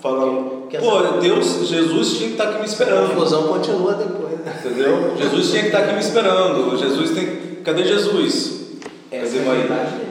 falando, 0.00 0.66
Que- 0.68 0.76
que 0.78 0.82
pô, 0.84 1.00
Deus, 1.20 1.68
Jesus 1.68 2.10
tinha 2.16 2.26
que 2.28 2.32
estar 2.34 2.44
aqui 2.44 2.54
me 2.56 2.60
A 2.62 2.64
esperando. 2.64 3.14
confusão 3.14 3.48
continua 3.48 3.94
depois. 3.94 4.38
né? 4.40 4.60
Entendeu? 4.64 5.16
Jesus 5.16 5.50
tinha 5.50 5.62
que 5.62 5.68
estar 5.68 5.78
aqui 5.80 5.92
me 5.94 6.00
esperando. 6.00 6.76
Jesus 6.76 7.10
tem. 7.12 7.56
Cadê 7.64 7.84
Jesus? 7.84 8.56
Essa 9.10 9.38
Cadê 9.38 9.48
é 9.48 9.50
a 9.50 9.54
verdade? 9.54 10.05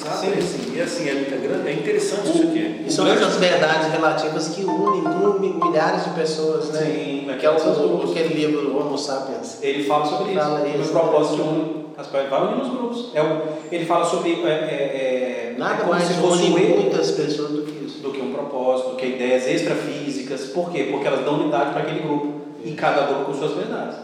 Exato, 0.00 0.18
Sim. 0.20 0.26
é 0.32 0.38
assim, 0.38 0.76
e 0.76 0.80
assim, 0.80 1.08
é, 1.08 1.12
é 1.12 1.38
grande- 1.42 1.68
é 1.68 1.72
interessante 1.72 2.28
isso 2.28 2.42
aqui. 2.42 2.84
E 2.86 2.92
são 2.92 3.06
essas 3.06 3.36
verdades 3.36 3.90
relativas 3.90 4.48
que 4.48 4.64
unem 4.64 5.54
milhares 5.54 6.04
de 6.04 6.10
pessoas, 6.10 6.70
né? 6.70 6.80
Sim, 6.82 7.28
que 7.38 7.44
é 7.44 7.50
o, 7.50 8.02
aquele 8.04 8.34
livro 8.34 8.76
Homo 8.78 8.96
Sapiens. 8.96 9.58
Ele 9.62 9.84
fala 9.84 10.06
sobre 10.06 10.32
isso. 10.32 10.40
Fala 10.40 10.60
o 10.60 10.80
isso. 10.80 10.90
propósito 10.92 11.42
une 11.42 11.84
as 11.96 12.06
pessoas. 12.06 12.30
Vai 12.30 12.42
unir 12.46 12.62
os 12.62 12.68
grupos. 12.70 13.10
É 13.14 13.22
o, 13.22 13.42
ele 13.72 13.84
fala 13.86 14.04
sobre. 14.04 14.42
É, 14.44 14.48
é, 14.48 15.54
Nada 15.58 15.84
mais 15.84 16.08
une 16.10 16.50
muitas 16.50 17.10
pessoas 17.10 17.50
do 17.50 17.62
que 17.62 17.84
isso. 17.84 17.98
do 17.98 18.12
que 18.12 18.20
um 18.20 18.32
propósito, 18.32 18.90
do 18.90 18.96
que 18.96 19.06
ideias 19.06 19.46
extrafísicas. 19.48 20.44
Por 20.46 20.70
quê? 20.70 20.86
Porque 20.90 21.06
elas 21.08 21.24
dão 21.24 21.40
unidade 21.40 21.72
para 21.72 21.82
aquele 21.82 22.00
grupo. 22.00 22.34
E 22.64 22.72
cada 22.72 23.02
grupo 23.06 23.24
com 23.26 23.34
suas 23.34 23.52
verdades. 23.52 23.96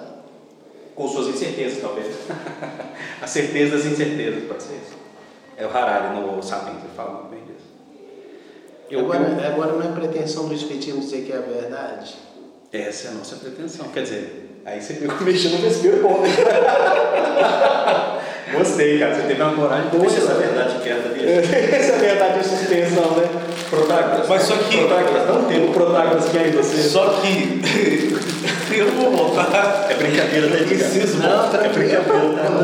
Com 0.97 1.09
suas 1.09 1.29
incertezas, 1.29 1.81
talvez. 1.81 2.07
a 3.23 3.27
certeza 3.27 3.77
das 3.77 3.87
incertezas, 3.87 4.45
pode 4.45 4.63
ser 4.63 4.75
isso. 4.75 5.04
É 5.57 5.65
o 5.67 5.71
Harari 5.77 6.19
no 6.21 6.43
Sapiens, 6.43 6.79
ele 6.79 6.93
fala 6.97 7.13
muito 7.13 7.29
bem 7.31 7.41
disso. 7.45 7.65
Eu, 8.91 9.01
agora, 9.01 9.21
eu- 9.23 9.47
agora 9.53 9.73
não 9.73 9.83
é 9.83 9.89
pretensão 9.95 10.49
do 10.49 10.55
Espiritismo 10.55 11.01
dizer 11.01 11.25
que 11.25 11.33
é 11.33 11.37
a 11.37 11.41
verdade. 11.41 12.15
essa 12.73 13.09
é 13.09 13.11
a 13.13 13.15
nossa 13.15 13.37
pretensão. 13.37 13.89
Quer 13.89 14.03
dizer, 14.03 14.61
aí 14.65 14.81
você 14.83 14.95
fica 14.95 15.15
mexendo 15.25 15.53
no 15.53 15.59
vespeiro 15.59 16.03
bom. 16.03 16.23
Gostei, 18.53 18.99
cara. 18.99 19.15
Você 19.15 19.23
teve 19.23 19.43
uma 19.43 19.53
coragem 19.55 19.89
boa. 19.91 20.03
Deixa 20.03 20.19
essa 20.19 20.35
verdade 20.35 20.79
quieta 20.83 21.09
dele. 21.09 21.31
Essa 21.77 21.93
é 21.93 21.95
a 21.95 21.99
verdade 21.99 22.39
de 22.41 22.45
suspensão, 22.49 23.11
né? 23.17 23.29
Protágoras. 23.71 24.29
Mas 24.29 24.43
só 24.43 24.55
que- 24.57 24.77
Protágoras, 24.79 25.27
dá 25.27 25.33
um 25.33 25.45
tempo 25.45 25.73
Protágoras 25.73 26.25
que 26.27 26.37
é 26.37 26.41
aí 26.43 26.51
você. 26.53 26.77
Só 26.89 27.09
que 27.21 27.63
eu 28.77 28.93
vou 28.93 29.11
voltar. 29.11 29.87
É 29.91 29.95
brincadeira, 29.95 30.47
né, 30.49 30.57
Eu 30.59 30.63
Edgar? 30.63 30.91
preciso 30.91 31.19
Não, 31.19 31.29
voltar. 31.43 31.59
tranquilo. 31.59 31.91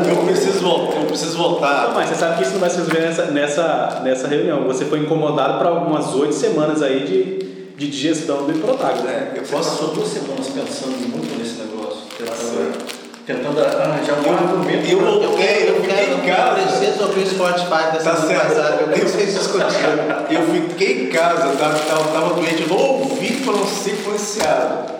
Eu 0.09 0.25
preciso 0.25 0.59
voltar. 0.59 0.97
Eu 0.99 1.05
preciso 1.07 1.37
Não, 1.37 1.43
voltar. 1.49 1.91
mas 1.95 2.09
você 2.09 2.15
sabe 2.15 2.37
que 2.37 2.43
isso 2.43 2.53
não 2.53 2.59
vai 2.59 2.69
se 2.69 2.77
resolver 2.77 2.99
nessa, 3.01 3.25
nessa, 3.25 4.01
nessa 4.03 4.27
reunião. 4.27 4.63
Você 4.67 4.85
foi 4.85 4.99
incomodado 4.99 5.57
para 5.59 5.69
algumas 5.69 6.13
oito 6.15 6.33
semanas 6.35 6.81
aí 6.81 7.03
de, 7.05 7.75
de 7.75 7.87
digestão 7.91 8.45
do 8.45 8.53
Protágoras. 8.59 9.05
É, 9.09 9.31
eu 9.35 9.41
posso. 9.43 9.71
passou 9.71 9.87
duas 9.95 10.07
semanas 10.09 10.47
pensando 10.47 10.97
muito 11.09 11.37
nesse 11.37 11.59
negócio, 11.59 12.01
tentando, 12.17 13.00
tentando 13.35 13.59
arranjar 13.61 14.15
um 14.19 14.33
argumento. 14.33 14.91
Eu 14.91 14.97
pra- 14.99 15.11
vou- 15.11 15.21
Eu 15.41 15.81
fiquei 15.81 16.13
em 16.13 16.19
casa. 16.21 16.59
eu 16.61 16.67
preciso 16.67 17.03
ouvir 17.03 17.21
o 17.23 17.29
Spotify 17.29 17.91
dessa 17.93 18.11
Tá 18.11 18.15
passada, 18.15 18.81
eu 18.91 19.07
vocês 19.07 19.33
discutiram. 19.33 20.25
Eu 20.29 20.69
fiquei 20.69 21.03
em 21.03 21.09
casa, 21.09 21.55
tava, 21.57 21.79
tava, 21.79 22.03
tava 22.11 22.33
doente, 22.35 22.61
eu 22.63 22.67
não 22.67 22.77
ouvi 22.77 23.33
para 23.37 23.53
não 23.53 23.65
ser 23.65 23.91
influenciado. 23.91 24.91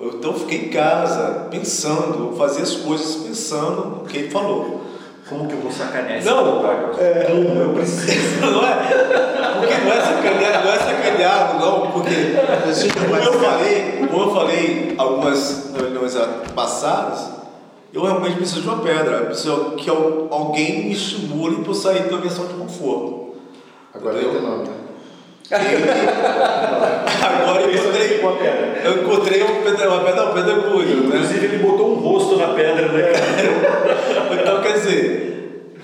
Então 0.00 0.32
eu 0.32 0.38
fiquei 0.40 0.66
em 0.66 0.68
casa, 0.68 1.46
pensando, 1.50 2.34
fazia 2.36 2.62
as 2.64 2.72
coisas 2.76 3.16
pensando 3.16 3.86
no 3.86 4.04
que 4.04 4.18
ele 4.18 4.30
falou. 4.30 4.81
Como 5.32 5.48
que 5.48 5.54
eu 5.54 5.60
vou 5.60 5.72
sacanear 5.72 6.18
esse 6.18 6.26
Não, 6.28 6.60
Protágoras? 6.60 6.98
é, 6.98 7.28
não, 7.32 7.60
eu 7.62 7.68
preciso, 7.74 8.40
não 8.46 8.66
é? 8.66 8.74
Porque 9.58 9.74
não 9.84 9.92
é 9.92 10.00
sacaneado, 10.00 10.64
não 10.66 10.72
é 10.72 10.78
sacaneado, 10.78 11.58
não, 11.58 11.90
porque 11.92 12.14
como 12.98 13.16
eu 13.16 13.32
falei, 13.40 14.06
como 14.10 14.22
eu 14.24 14.34
falei 14.34 14.94
algumas 14.98 15.70
reuniões 15.76 16.14
passadas, 16.54 17.30
eu 17.92 18.02
realmente 18.04 18.36
preciso 18.36 18.62
de 18.62 18.68
uma 18.68 18.78
pedra, 18.78 19.16
eu 19.18 19.26
preciso 19.26 19.72
que 19.76 19.88
al- 19.90 20.28
alguém 20.30 20.84
me 20.86 20.92
estimule 20.92 21.56
para 21.62 21.70
eu 21.70 21.74
sair 21.74 22.02
da 22.10 22.16
versão 22.16 22.46
de 22.46 22.54
conforto. 22.54 23.34
Agora 23.94 24.16
Entendeu? 24.18 24.40
tem 24.40 24.48
nome, 24.50 24.64
né? 24.64 24.74
Agora 27.22 27.62
eu 27.62 27.74
encontrei, 27.74 28.20
uma 28.20 28.32
pedra. 28.36 28.80
eu 28.84 29.02
encontrei 29.02 29.42
uma 29.42 29.60
pedra, 29.62 29.88
uma 29.90 30.04
pedra, 30.04 30.24
uma 30.24 30.32
pedra 30.34 30.56
né? 30.56 30.62
Inclusive, 31.04 31.44
ele 31.46 31.58
botou 31.58 31.92
um 31.92 31.94
rosto 32.00 32.36
na 32.36 32.48
pedra, 32.48 32.88
né? 32.88 33.12
Então, 34.42 34.62
quer 34.62 34.72
dizer, 34.72 35.32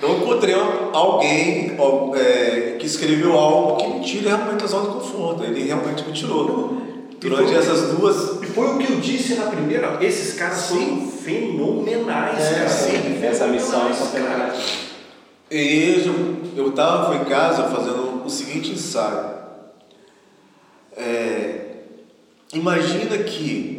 eu 0.03 0.17
encontrei 0.19 0.55
alguém 0.93 1.77
é, 2.17 2.77
que 2.79 2.87
escreveu 2.87 3.39
algo 3.39 3.77
que 3.77 3.87
me 3.89 4.01
tira 4.05 4.35
realmente 4.37 4.65
a 4.65 4.67
zona 4.67 4.87
de 4.89 4.95
conforto. 4.95 5.45
Ele 5.45 5.65
realmente 5.65 6.05
me 6.05 6.13
tirou. 6.13 6.79
Durante 7.21 7.55
essas 7.55 7.95
duas. 7.95 8.41
E 8.43 8.47
foi 8.47 8.67
o 8.67 8.79
que 8.79 8.93
eu 8.93 9.01
disse 9.01 9.35
na 9.35 9.47
primeira. 9.47 9.99
Esses 10.01 10.35
caras 10.39 10.57
são 10.59 11.09
fenomenais, 11.09 12.39
É, 12.45 12.55
cara. 12.55 12.69
sim. 12.69 13.21
Essa 13.23 13.49
missão 13.49 13.89
é 13.89 13.93
Fenomenais, 13.93 14.13
cara. 14.13 14.55
E 15.51 16.05
eu, 16.07 16.65
eu 16.65 16.73
tava 16.73 17.17
em 17.17 17.25
casa 17.25 17.65
fazendo 17.65 18.23
o 18.25 18.31
seguinte 18.31 18.71
ensaio. 18.71 19.38
É, 20.99 21.85
imagina 22.53 23.19
que 23.19 23.79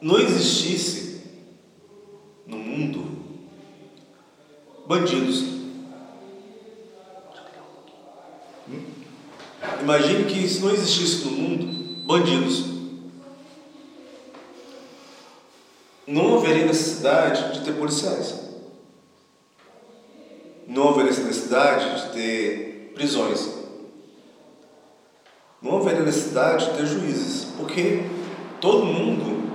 não 0.00 0.18
existisse 0.18 1.22
no 2.44 2.58
mundo 2.58 3.18
bandidos. 4.86 5.44
Imagine 9.80 10.24
que 10.24 10.48
se 10.48 10.60
não 10.60 10.72
existisse 10.72 11.24
no 11.24 11.30
mundo 11.30 12.04
bandidos. 12.04 12.64
Não 16.04 16.38
haveria 16.38 16.66
necessidade 16.66 17.52
de 17.52 17.64
ter 17.64 17.72
policiais. 17.74 18.34
Não 20.66 20.88
haveria 20.88 21.12
necessidade 21.12 22.06
de 22.06 22.12
ter 22.12 22.92
prisões. 22.94 23.57
Não 25.60 25.78
haveria 25.78 26.02
necessidade 26.02 26.66
de 26.66 26.76
ter 26.76 26.86
juízes, 26.86 27.48
porque 27.56 28.04
todo 28.60 28.84
mundo 28.84 29.50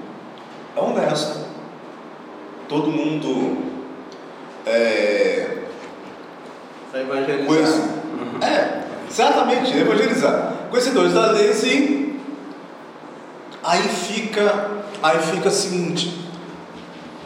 é 0.75 0.79
honesto. 0.79 1.43
Todo 2.67 2.91
mundo 2.91 3.57
é, 4.65 5.59
Para 6.91 7.01
evangelizar. 7.01 7.45
Conhece- 7.47 7.81
É, 8.41 8.83
exatamente, 9.09 9.77
evangelizar. 9.77 10.53
Conhecedores 10.69 11.13
da 11.13 11.31
lei, 11.31 11.53
sim. 11.53 12.19
Aí 13.63 13.81
fica, 13.83 14.71
aí 15.01 15.19
fica 15.19 15.47
o 15.47 15.51
seguinte: 15.51 16.27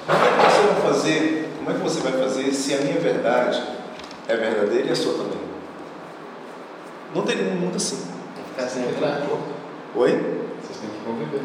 como 0.06 0.18
é 0.20 0.30
que 0.50 0.52
você 0.56 0.62
vai 0.68 0.82
fazer? 0.94 1.50
Como 1.58 1.72
é 1.72 1.74
que 1.74 1.80
você 1.80 2.00
vai 2.02 2.12
fazer 2.14 2.52
se 2.54 2.74
a 2.76 2.78
minha 2.82 3.00
verdade 3.00 3.62
é 4.28 4.36
verdadeira 4.36 4.88
e 4.88 4.92
a 4.92 4.96
sua 4.96 5.14
também? 5.14 5.40
Não 7.16 7.24
teria 7.24 7.48
um 7.52 7.56
mundo 7.56 7.78
assim. 7.78 8.17
Ficar 8.58 8.70
sem 8.70 8.90
entrar. 8.90 9.22
Oi? 9.96 10.12
Vocês 10.64 10.80
têm 10.80 10.90
que 10.90 11.06
conviver. 11.06 11.42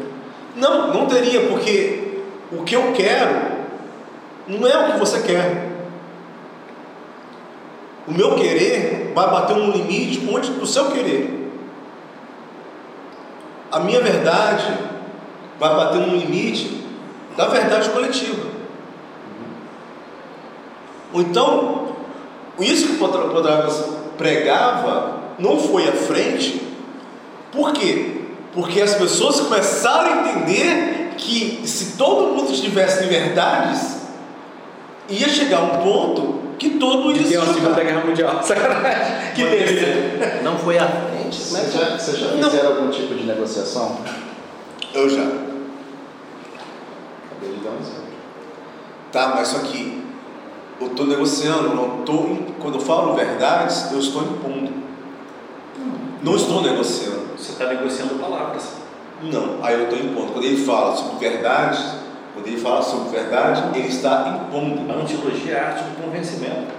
Não, 0.55 0.91
não 0.91 1.05
teria, 1.05 1.47
porque 1.47 2.23
o 2.51 2.63
que 2.63 2.75
eu 2.75 2.91
quero 2.91 3.51
não 4.47 4.67
é 4.67 4.75
o 4.79 4.91
que 4.91 4.99
você 4.99 5.21
quer. 5.21 5.69
O 8.07 8.11
meu 8.11 8.33
querer 8.33 9.11
vai 9.13 9.29
bater 9.29 9.55
um 9.55 9.69
limite 9.69 10.27
onde 10.27 10.53
do 10.53 10.65
seu 10.65 10.89
querer. 10.89 11.51
A 13.71 13.79
minha 13.79 14.01
verdade 14.01 14.75
vai 15.59 15.75
bater 15.75 15.99
um 15.99 16.17
limite 16.17 16.83
da 17.37 17.45
verdade 17.45 17.91
coletiva. 17.91 18.47
Ou 21.13 21.21
então, 21.21 21.95
isso 22.59 22.87
que 22.87 23.03
o 23.03 23.07
Podravas 23.07 23.97
pregava 24.17 25.19
não 25.37 25.59
foi 25.59 25.87
à 25.87 25.91
frente, 25.91 26.72
por 27.53 27.71
quê? 27.71 28.21
Porque 28.51 28.81
as 28.81 28.95
pessoas 28.95 29.39
começaram 29.39 30.11
a 30.11 30.29
entender 30.29 31.13
que 31.17 31.61
se 31.65 31.95
todo 31.97 32.33
mundo 32.33 32.51
tivesse 32.51 33.03
liberdades, 33.03 33.97
ia 35.07 35.29
chegar 35.29 35.61
um 35.61 35.77
ponto 35.83 36.41
que 36.57 36.71
todo 36.71 37.15
se 37.15 37.23
tem 37.23 37.37
uma. 37.37 37.53
Segunda 37.53 37.83
Guerra 37.83 38.05
Mundial. 38.05 38.41
Sacanagem. 38.43 39.33
Que 39.35 39.43
besta. 39.45 40.41
Não 40.43 40.57
foi 40.57 40.77
à 40.77 40.87
frente? 40.87 41.37
É 41.37 41.45
Vocês 41.45 41.71
que 41.71 41.77
já, 41.77 41.97
vocês 41.97 42.17
já 42.17 42.27
Não. 42.35 42.49
fizeram 42.49 42.69
algum 42.75 42.89
tipo 42.89 43.13
de 43.15 43.23
negociação? 43.23 43.97
Eu 44.93 45.09
já. 45.09 45.21
Acabei 45.23 45.43
de 47.57 47.63
dar 47.63 47.71
um 47.71 47.79
exemplo. 47.79 48.03
Tá, 49.11 49.33
mas 49.35 49.47
só 49.49 49.59
que 49.59 50.03
eu 50.79 50.87
estou 50.87 51.05
negociando, 51.07 51.65
eu 51.69 51.75
não 51.75 51.99
estou. 51.99 52.37
Quando 52.59 52.75
eu 52.75 52.81
falo 52.81 53.13
verdades, 53.15 53.91
eu 53.91 53.99
estou 53.99 54.23
impondo. 54.23 54.71
Não 56.21 56.35
estou 56.35 56.61
negociando. 56.61 57.22
Você 57.43 57.51
está 57.51 57.65
negociando 57.65 58.15
palavras. 58.15 58.77
Não, 59.21 59.57
aí 59.61 59.73
eu 59.73 59.83
estou 59.83 59.99
impondo. 59.99 60.31
Quando 60.31 60.45
ele 60.45 60.63
fala 60.65 60.95
sobre 60.95 61.27
verdade, 61.29 61.77
quando 62.33 62.47
ele 62.47 62.57
fala 62.57 62.81
sobre 62.81 63.09
verdade, 63.09 63.77
ele 63.77 63.87
está 63.89 64.45
impondo. 64.47 64.89
A 64.91 64.95
antilogia 64.95 65.53
é 65.55 65.59
a 65.59 65.67
arte 65.67 65.83
do 65.83 66.01
convencimento. 66.03 66.71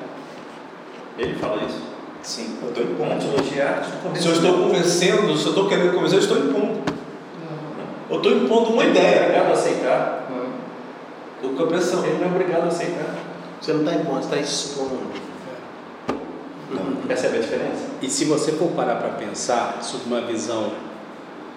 Ele 1.18 1.34
fala 1.34 1.62
isso. 1.64 1.82
Sim, 2.22 2.56
eu 2.62 2.68
estou 2.70 2.82
A 2.82 2.86
impondo. 2.86 3.12
antilogia 3.12 3.62
é 3.62 3.66
a 3.66 3.70
arte 3.76 3.90
do 3.90 3.90
Se 3.90 3.96
eu 3.96 4.02
convencimento. 4.02 4.40
estou 4.46 4.58
convencendo, 4.62 5.36
se 5.36 5.44
eu 5.44 5.50
estou 5.50 5.68
querendo 5.68 5.94
convencer, 5.94 6.18
eu 6.18 6.22
estou 6.22 6.38
impondo. 6.38 6.80
Eu 8.08 8.16
estou 8.16 8.32
impondo 8.32 8.70
uma 8.72 8.82
Ele 8.84 8.92
não 8.94 9.00
é 9.00 9.04
ideia. 9.06 9.20
obrigado 9.22 9.48
a 9.50 9.52
aceitar. 9.52 10.28
Eu 11.42 11.50
estou 11.50 11.66
pensando. 11.66 12.06
Ele 12.06 12.18
não 12.18 12.24
é 12.24 12.30
obrigado 12.30 12.64
a 12.64 12.68
aceitar. 12.68 13.14
Você 13.60 13.72
não 13.74 13.80
está 13.80 13.94
impondo, 13.94 14.20
você 14.22 14.24
está 14.24 14.36
expondo. 14.38 14.98
Percebe 17.06 17.36
a 17.36 17.40
diferença? 17.40 17.93
E 18.04 18.10
se 18.10 18.26
você 18.26 18.52
for 18.52 18.68
parar 18.72 18.96
para 18.96 19.08
pensar 19.12 19.78
sobre 19.82 20.08
uma 20.08 20.20
visão 20.20 20.72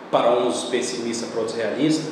para 0.09 0.31
uns 0.39 0.63
pessimista, 0.63 1.27
para 1.27 1.41
outros 1.41 1.57
realista, 1.57 2.09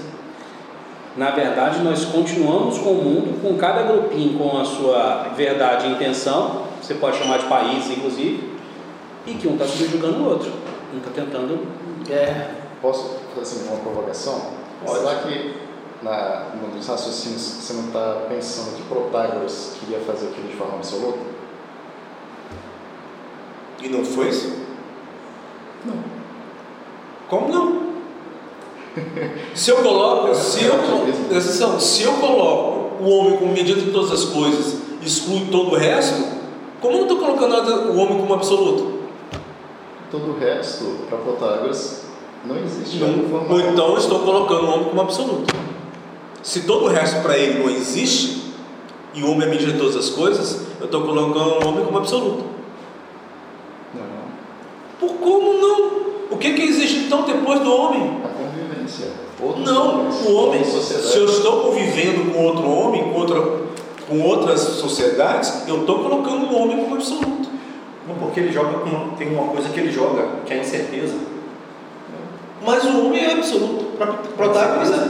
Na 1.15 1.31
verdade, 1.31 1.81
nós 1.81 2.03
continuamos 2.03 2.77
com 2.79 2.89
o 2.89 3.01
mundo, 3.01 3.41
com 3.41 3.55
cada 3.57 3.83
grupinho 3.83 4.37
com 4.37 4.59
a 4.59 4.65
sua 4.65 5.29
verdade 5.37 5.87
e 5.87 5.91
intenção, 5.93 6.63
você 6.81 6.95
pode 6.95 7.17
chamar 7.17 7.37
de 7.37 7.45
país, 7.45 7.89
inclusive, 7.89 8.53
e 9.25 9.35
que 9.35 9.47
um 9.47 9.53
está 9.53 9.65
subjugando 9.65 10.17
o 10.17 10.25
outro, 10.27 10.51
um 10.93 10.97
está 10.97 11.11
tentando. 11.11 11.65
É. 12.09 12.49
Posso 12.81 13.15
fazer 13.33 13.41
assim, 13.41 13.69
uma 13.69 13.77
provocação? 13.77 14.41
Será 14.85 15.15
que 15.21 15.55
na, 16.03 16.47
nos 16.75 16.85
raciocínios 16.85 17.41
você 17.41 17.73
não 17.75 17.85
está 17.85 18.25
pensando 18.27 18.75
que 18.75 18.83
Protágoras 18.83 19.77
queria 19.79 20.01
fazer 20.01 20.27
aquilo 20.27 20.49
de 20.49 20.55
forma 20.55 20.75
absoluta? 20.75 21.34
E 23.81 23.89
não 23.89 24.03
foi 24.03 24.29
isso? 24.29 24.53
Não. 25.85 25.95
Como 27.27 27.49
não? 27.49 27.85
Se 29.53 29.71
eu 29.71 29.77
coloco, 29.77 30.33
se 30.33 30.63
eu, 30.63 30.73
atenção, 31.25 31.79
se 31.79 32.03
eu 32.03 32.13
coloco 32.13 33.03
o 33.03 33.09
homem 33.09 33.37
como 33.37 33.51
medida 33.51 33.81
de 33.81 33.91
todas 33.91 34.11
as 34.11 34.25
coisas, 34.25 34.77
excluo 35.01 35.47
todo 35.51 35.71
o 35.71 35.75
resto, 35.75 36.23
como 36.79 36.93
eu 36.93 37.05
não 37.05 37.07
estou 37.07 37.17
colocando 37.17 37.91
o 37.91 37.97
homem 37.97 38.17
como 38.19 38.33
absoluto? 38.33 38.99
Todo 40.09 40.31
o 40.31 40.39
resto, 40.39 40.99
para 41.09 41.17
Protágoras, 41.17 42.05
não 42.45 42.57
existe. 42.57 42.97
Não, 42.97 43.49
ou 43.49 43.59
então 43.59 43.89
eu 43.89 43.97
estou 43.97 44.19
colocando 44.19 44.65
o 44.65 44.69
homem 44.69 44.85
como 44.85 45.01
absoluto. 45.01 45.53
Se 46.41 46.61
todo 46.61 46.85
o 46.85 46.87
resto 46.87 47.21
para 47.21 47.37
ele 47.37 47.59
não 47.59 47.69
existe, 47.69 48.53
e 49.13 49.23
o 49.23 49.31
homem 49.31 49.43
é 49.43 49.49
a 49.49 49.51
medida 49.51 49.73
de 49.73 49.77
todas 49.77 49.95
as 49.95 50.09
coisas, 50.09 50.67
eu 50.79 50.85
estou 50.85 51.01
colocando 51.01 51.65
o 51.65 51.67
homem 51.67 51.85
como 51.85 51.97
absoluto. 51.97 52.54
Por 55.07 55.15
como 55.17 55.53
não? 55.53 56.05
O 56.31 56.37
que, 56.37 56.53
que 56.53 56.61
existe 56.63 56.99
então 57.05 57.21
depois 57.23 57.59
do 57.59 57.71
homem? 57.71 58.17
a 58.23 58.27
convivência. 58.29 59.07
Outros 59.41 59.65
Não, 59.65 59.99
homens, 60.01 60.25
o 60.25 60.35
homem, 60.35 60.63
se 60.63 61.17
eu 61.17 61.25
estou 61.25 61.61
convivendo 61.63 62.31
com 62.31 62.45
outro 62.45 62.69
homem, 62.69 63.03
com, 63.03 63.19
outra, 63.19 63.41
com 64.07 64.21
outras 64.21 64.59
sociedades, 64.61 65.67
eu 65.67 65.81
estou 65.81 65.99
colocando 65.99 66.45
o 66.51 66.55
homem 66.61 66.77
como 66.83 66.95
absoluto. 66.95 67.49
Não, 68.07 68.15
porque 68.15 68.39
ele 68.39 68.51
joga 68.51 68.79
com. 68.79 69.09
Tem 69.17 69.27
uma 69.29 69.47
coisa 69.51 69.69
que 69.69 69.79
ele 69.79 69.91
joga, 69.91 70.27
que 70.45 70.53
é 70.53 70.57
a 70.57 70.59
incerteza. 70.61 71.15
Mas 72.65 72.83
o 72.85 73.05
homem 73.05 73.23
é 73.23 73.33
absoluto. 73.33 73.85
Pro- 73.97 74.13
Protágoras 74.35 74.91
é. 74.91 75.09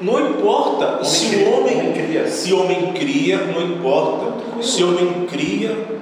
Não 0.00 0.30
importa 0.30 0.86
Homem 0.96 1.04
se 1.04 1.36
o 1.36 1.52
homem, 1.54 1.78
homem 1.78 1.92
cria. 1.92 2.26
se 2.28 2.52
o 2.52 2.60
homem 2.62 2.92
cria, 2.92 3.38
não 3.46 3.62
importa 3.62 4.26
se 4.62 4.82
o 4.84 4.88
homem 4.88 5.26
cria 5.26 5.95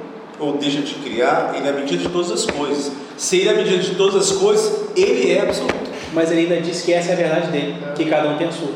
ou 0.45 0.57
deixa 0.59 0.81
de 0.81 0.95
criar, 0.95 1.55
ele 1.57 1.67
é 1.67 1.71
a 1.71 1.75
medida 1.75 2.03
de 2.03 2.09
todas 2.09 2.31
as 2.31 2.47
coisas. 2.47 2.93
Se 3.17 3.39
ele 3.39 3.49
é 3.49 3.53
a 3.53 3.57
medida 3.57 3.79
de 3.79 3.95
todas 3.95 4.17
as 4.17 4.37
coisas, 4.37 4.73
ele 4.97 5.33
é 5.33 5.43
absoluto. 5.43 5.75
Mas 6.13 6.31
ele 6.31 6.43
ainda 6.43 6.61
diz 6.61 6.83
que 6.83 6.93
essa 6.93 7.11
é 7.11 7.13
a 7.13 7.17
verdade 7.17 7.51
dele, 7.51 7.77
que 7.97 8.05
cada 8.05 8.29
um 8.29 8.37
tem 8.37 8.49
a 8.49 8.53
sua. 8.53 8.69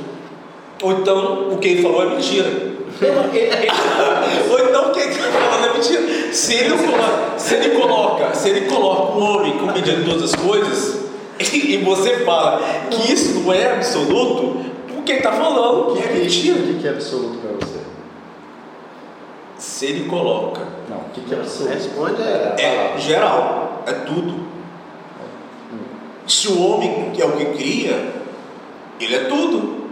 Ou 0.83 0.93
então 0.93 1.53
o 1.53 1.59
que 1.59 1.69
ele 1.69 1.83
falou 1.83 2.03
é 2.03 2.15
mentira. 2.15 2.49
Ou 4.51 4.59
então 4.59 4.89
o 4.89 4.93
que 4.93 5.01
ele 5.01 5.11
está 5.11 5.23
falando 5.23 5.67
é 5.67 5.73
mentira. 5.75 6.33
Se 6.33 6.55
ele, 6.55 6.71
coloca, 6.77 7.39
se 7.39 7.55
ele 7.55 7.71
coloca, 7.71 8.35
se 8.35 8.49
ele 8.49 8.61
coloca 8.63 9.13
o 9.13 9.21
homem 9.21 9.53
como 9.53 9.73
medida 9.73 9.97
de 9.97 10.05
todas 10.05 10.23
as 10.25 10.35
coisas, 10.35 10.99
e, 11.53 11.77
você 11.79 12.25
fala 12.25 12.61
que 12.91 13.13
isso 13.13 13.41
não 13.41 13.53
é 13.53 13.73
absoluto, 13.73 14.65
o 14.97 15.03
que 15.03 15.13
ele 15.13 15.19
está 15.19 15.33
falando 15.33 15.93
O 15.93 15.97
que, 15.97 16.03
é 16.03 16.13
mentira. 16.13 16.59
o 16.59 16.79
que 16.79 16.87
é 16.87 16.91
absoluto 16.91 17.39
para 17.39 17.67
você? 17.67 17.78
Se 19.59 19.87
ele 19.87 20.09
coloca, 20.09 20.61
Não, 20.89 20.99
o 20.99 21.05
que, 21.13 21.21
que 21.23 21.35
é 21.35 21.39
absoluto? 21.39 21.75
Responde 21.75 22.23
é. 22.23 22.55
é 22.59 22.95
geral, 22.99 23.83
é 23.87 23.93
tudo. 23.93 24.47
Se 26.27 26.49
o 26.49 26.63
homem 26.63 27.13
é 27.19 27.25
o 27.25 27.33
que 27.33 27.45
cria, 27.47 28.15
ele 29.01 29.15
é 29.15 29.25
tudo. 29.25 29.89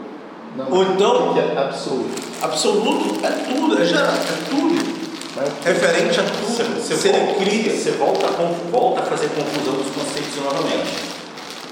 Não, 0.57 0.71
Ou 0.71 0.83
então- 0.85 1.31
o 1.31 1.35
que 1.35 1.41
é 1.41 1.59
absoluto? 1.59 2.23
Absoluto 2.41 3.27
é 3.27 3.31
tudo, 3.31 3.81
é 3.81 3.85
geral, 3.85 4.13
é 4.15 4.51
tudo. 4.51 4.97
Referente 5.65 6.19
a 6.19 6.23
tudo. 6.23 6.81
Se 6.81 7.09
ele 7.09 7.35
cria, 7.35 7.77
Você 7.77 7.91
volta 7.93 8.27
volta 8.71 9.01
a 9.01 9.05
fazer 9.05 9.29
confusão 9.29 9.75
dos 9.75 9.91
conceitos 9.95 10.37
novamente. 10.43 11.17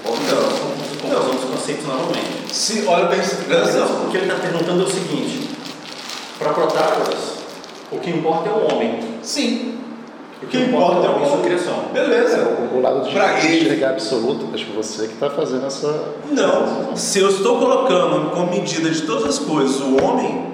Volta 0.03 0.21
a 0.21 1.07
Não. 1.07 1.29
dos 1.35 1.45
conceitos 1.49 1.85
novamente. 1.85 2.53
se 2.53 2.85
olha 2.85 3.05
bem, 3.05 3.19
atenção. 3.19 4.05
O 4.05 4.11
que 4.11 4.17
ele 4.17 4.27
está 4.27 4.39
perguntando 4.39 4.83
é 4.83 4.85
o 4.85 4.89
seguinte: 4.91 5.49
para 6.37 6.51
o 6.51 6.55
que 8.05 8.11
importa 8.17 8.49
é 8.49 8.53
o 8.53 8.73
homem. 8.73 8.99
Sim. 9.21 9.73
O 10.41 10.47
que 10.47 10.57
importa 10.57 11.07
é 11.07 11.09
o 11.09 11.15
homem 11.15 11.29
sua 11.29 11.39
criação. 11.41 11.85
Beleza. 11.91 12.43
O, 12.71 12.77
o 12.77 12.81
lado 12.81 13.03
de 13.07 13.11
Pra 13.13 13.39
ele. 13.43 13.65
enxergar 13.65 13.89
absoluto, 13.91 14.47
acho 14.53 14.65
que 14.65 14.71
você 14.75 15.07
que 15.07 15.13
está 15.13 15.29
fazendo 15.29 15.65
essa. 15.65 16.13
Não. 16.29 16.95
Se 16.95 17.19
eu 17.19 17.29
estou 17.29 17.57
colocando 17.57 18.29
como 18.31 18.51
medida 18.51 18.89
de 18.89 19.01
todas 19.01 19.25
as 19.25 19.39
coisas 19.39 19.79
o 19.81 20.03
homem, 20.03 20.45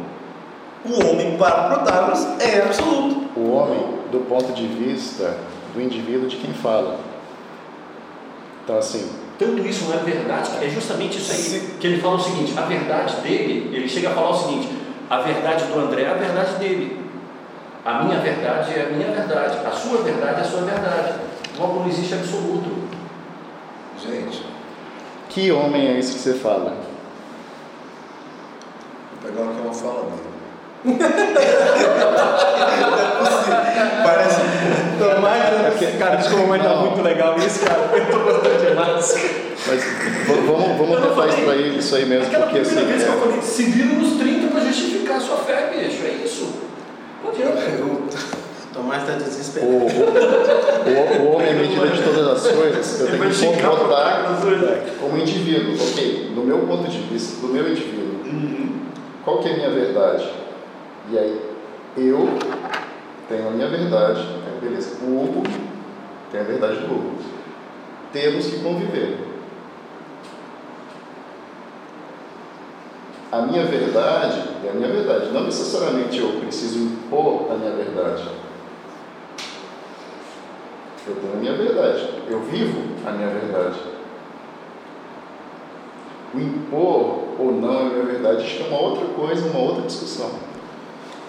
o 0.86 1.06
homem 1.08 1.38
para 1.38 1.70
Protágoras 1.70 2.26
é 2.40 2.62
absoluto. 2.62 3.22
O 3.36 3.52
homem, 3.52 3.86
do 4.12 4.20
ponto 4.20 4.54
de 4.54 4.66
vista 4.68 5.38
do 5.74 5.82
indivíduo 5.82 6.28
de 6.28 6.38
quem 6.38 6.54
fala. 6.54 7.00
Então, 8.64 8.78
assim, 8.78 9.10
Tanto 9.40 9.60
isso 9.68 9.86
não 9.86 9.96
é 9.96 9.98
verdade, 9.98 10.52
é 10.62 10.70
justamente 10.70 11.18
isso 11.18 11.32
aí 11.32 11.38
Sim. 11.38 11.70
que 11.80 11.88
ele 11.88 12.00
fala 12.00 12.16
o 12.16 12.20
seguinte: 12.20 12.54
a 12.56 12.62
verdade 12.62 13.16
dele, 13.22 13.72
ele 13.76 13.90
chega 13.90 14.10
a 14.10 14.14
falar 14.14 14.30
o 14.30 14.38
seguinte: 14.38 14.70
a 15.10 15.18
verdade 15.22 15.66
do 15.66 15.80
André 15.80 16.04
é 16.04 16.10
a 16.12 16.14
verdade 16.14 16.56
dele. 16.60 17.01
A 17.84 18.04
minha 18.04 18.20
verdade 18.20 18.74
é 18.78 18.84
a 18.84 18.90
minha 18.96 19.12
verdade, 19.12 19.58
a 19.66 19.72
sua 19.72 20.04
verdade 20.04 20.40
é 20.40 20.42
a 20.42 20.46
sua 20.46 20.62
verdade. 20.62 21.14
Logo 21.58 21.80
não 21.80 21.88
existe 21.88 22.14
absoluto. 22.14 22.70
Gente, 24.00 24.46
que 25.30 25.52
homem 25.52 25.88
é 25.88 25.98
esse 26.00 26.14
que 26.14 26.20
você 26.20 26.34
fala? 26.36 26.76
vou 29.22 29.32
pegar 29.32 29.50
aqui 29.50 29.62
uma 29.62 29.74
fala 29.74 30.04
dele. 30.12 30.30
Parece. 34.04 34.42
Tomás, 34.98 35.44
cara, 35.98 36.16
desculpa, 36.18 36.46
mas 36.48 36.64
tá 36.64 36.76
muito 36.76 37.02
legal 37.02 37.38
isso, 37.38 37.66
cara. 37.66 37.90
Eu 37.94 38.06
tô 38.12 38.20
gostando 38.20 38.66
demais. 38.66 39.16
Mas 39.68 39.84
vamos, 40.46 40.78
vamos 40.78 40.90
não 40.90 41.02
tentar 41.02 41.16
falei. 41.16 41.38
extrair 41.40 41.78
isso 41.78 41.96
aí 41.96 42.06
mesmo, 42.06 42.26
Aquela 42.28 42.46
porque 42.48 42.60
assim. 42.60 42.76
primeira 42.76 42.92
vez 42.98 43.04
que 43.04 43.10
eu 43.10 43.18
é- 43.18 43.22
falei, 43.22 43.42
se 43.42 43.64
vira 43.64 43.94
nos 43.96 44.18
30 44.18 44.48
para 44.48 44.60
justificar 44.62 45.18
a 45.18 45.20
sua 45.20 45.38
fé, 45.38 45.70
bicho, 45.72 46.04
é 46.04 46.10
isso. 46.24 46.54
Tomás 48.74 49.02
está 49.04 49.16
desesperado. 49.16 49.74
o, 49.74 49.78
o, 49.78 51.28
o 51.28 51.36
homem 51.36 51.50
é 51.50 51.54
medida 51.54 51.88
de 51.88 52.04
todas 52.04 52.46
as 52.46 52.52
coisas, 52.54 53.02
eu 53.02 53.08
tenho 53.08 53.30
que 53.30 53.62
comportar 53.62 54.42
hoje. 54.46 54.94
como 55.00 55.18
indivíduo, 55.18 55.74
ok? 55.74 56.32
Do 56.34 56.42
meu 56.42 56.60
ponto 56.60 56.90
de 56.90 57.00
vista, 57.00 57.46
do 57.46 57.52
meu 57.52 57.70
indivíduo, 57.70 58.22
qual 59.26 59.40
que 59.40 59.50
é 59.50 59.54
a 59.54 59.58
minha 59.58 59.70
verdade? 59.72 60.30
E 61.12 61.18
aí, 61.18 61.42
eu 61.98 62.30
tenho 63.28 63.48
a 63.48 63.52
minha 63.52 63.68
verdade, 63.68 64.26
beleza. 64.62 64.98
O 65.04 65.24
Hugo 65.24 65.44
tem 66.32 66.42
a 66.42 66.44
verdade 66.44 66.78
do 66.78 66.94
Hugo. 66.94 67.16
Temos 68.14 68.46
que 68.46 68.60
conviver. 68.60 69.31
A 73.32 73.44
minha 73.44 73.66
verdade 73.66 74.44
é 74.66 74.70
a 74.70 74.74
minha 74.74 74.90
verdade. 74.90 75.32
Não 75.32 75.46
necessariamente 75.46 76.20
eu 76.20 76.34
preciso 76.42 76.80
impor 76.80 77.50
a 77.50 77.56
minha 77.56 77.72
verdade. 77.72 78.28
Eu 81.08 81.16
tenho 81.16 81.34
a 81.34 81.38
minha 81.38 81.54
verdade. 81.54 82.10
Eu 82.28 82.42
vivo 82.42 82.82
a 83.08 83.12
minha 83.12 83.30
verdade. 83.30 83.80
O 86.34 86.40
impor 86.40 87.24
ou 87.40 87.52
não 87.54 87.80
a 87.80 87.84
minha 87.86 88.04
verdade 88.04 88.44
acho 88.44 88.58
que 88.58 88.64
é 88.64 88.68
uma 88.68 88.80
outra 88.80 89.06
coisa, 89.08 89.48
uma 89.48 89.60
outra 89.60 89.84
discussão. 89.84 90.32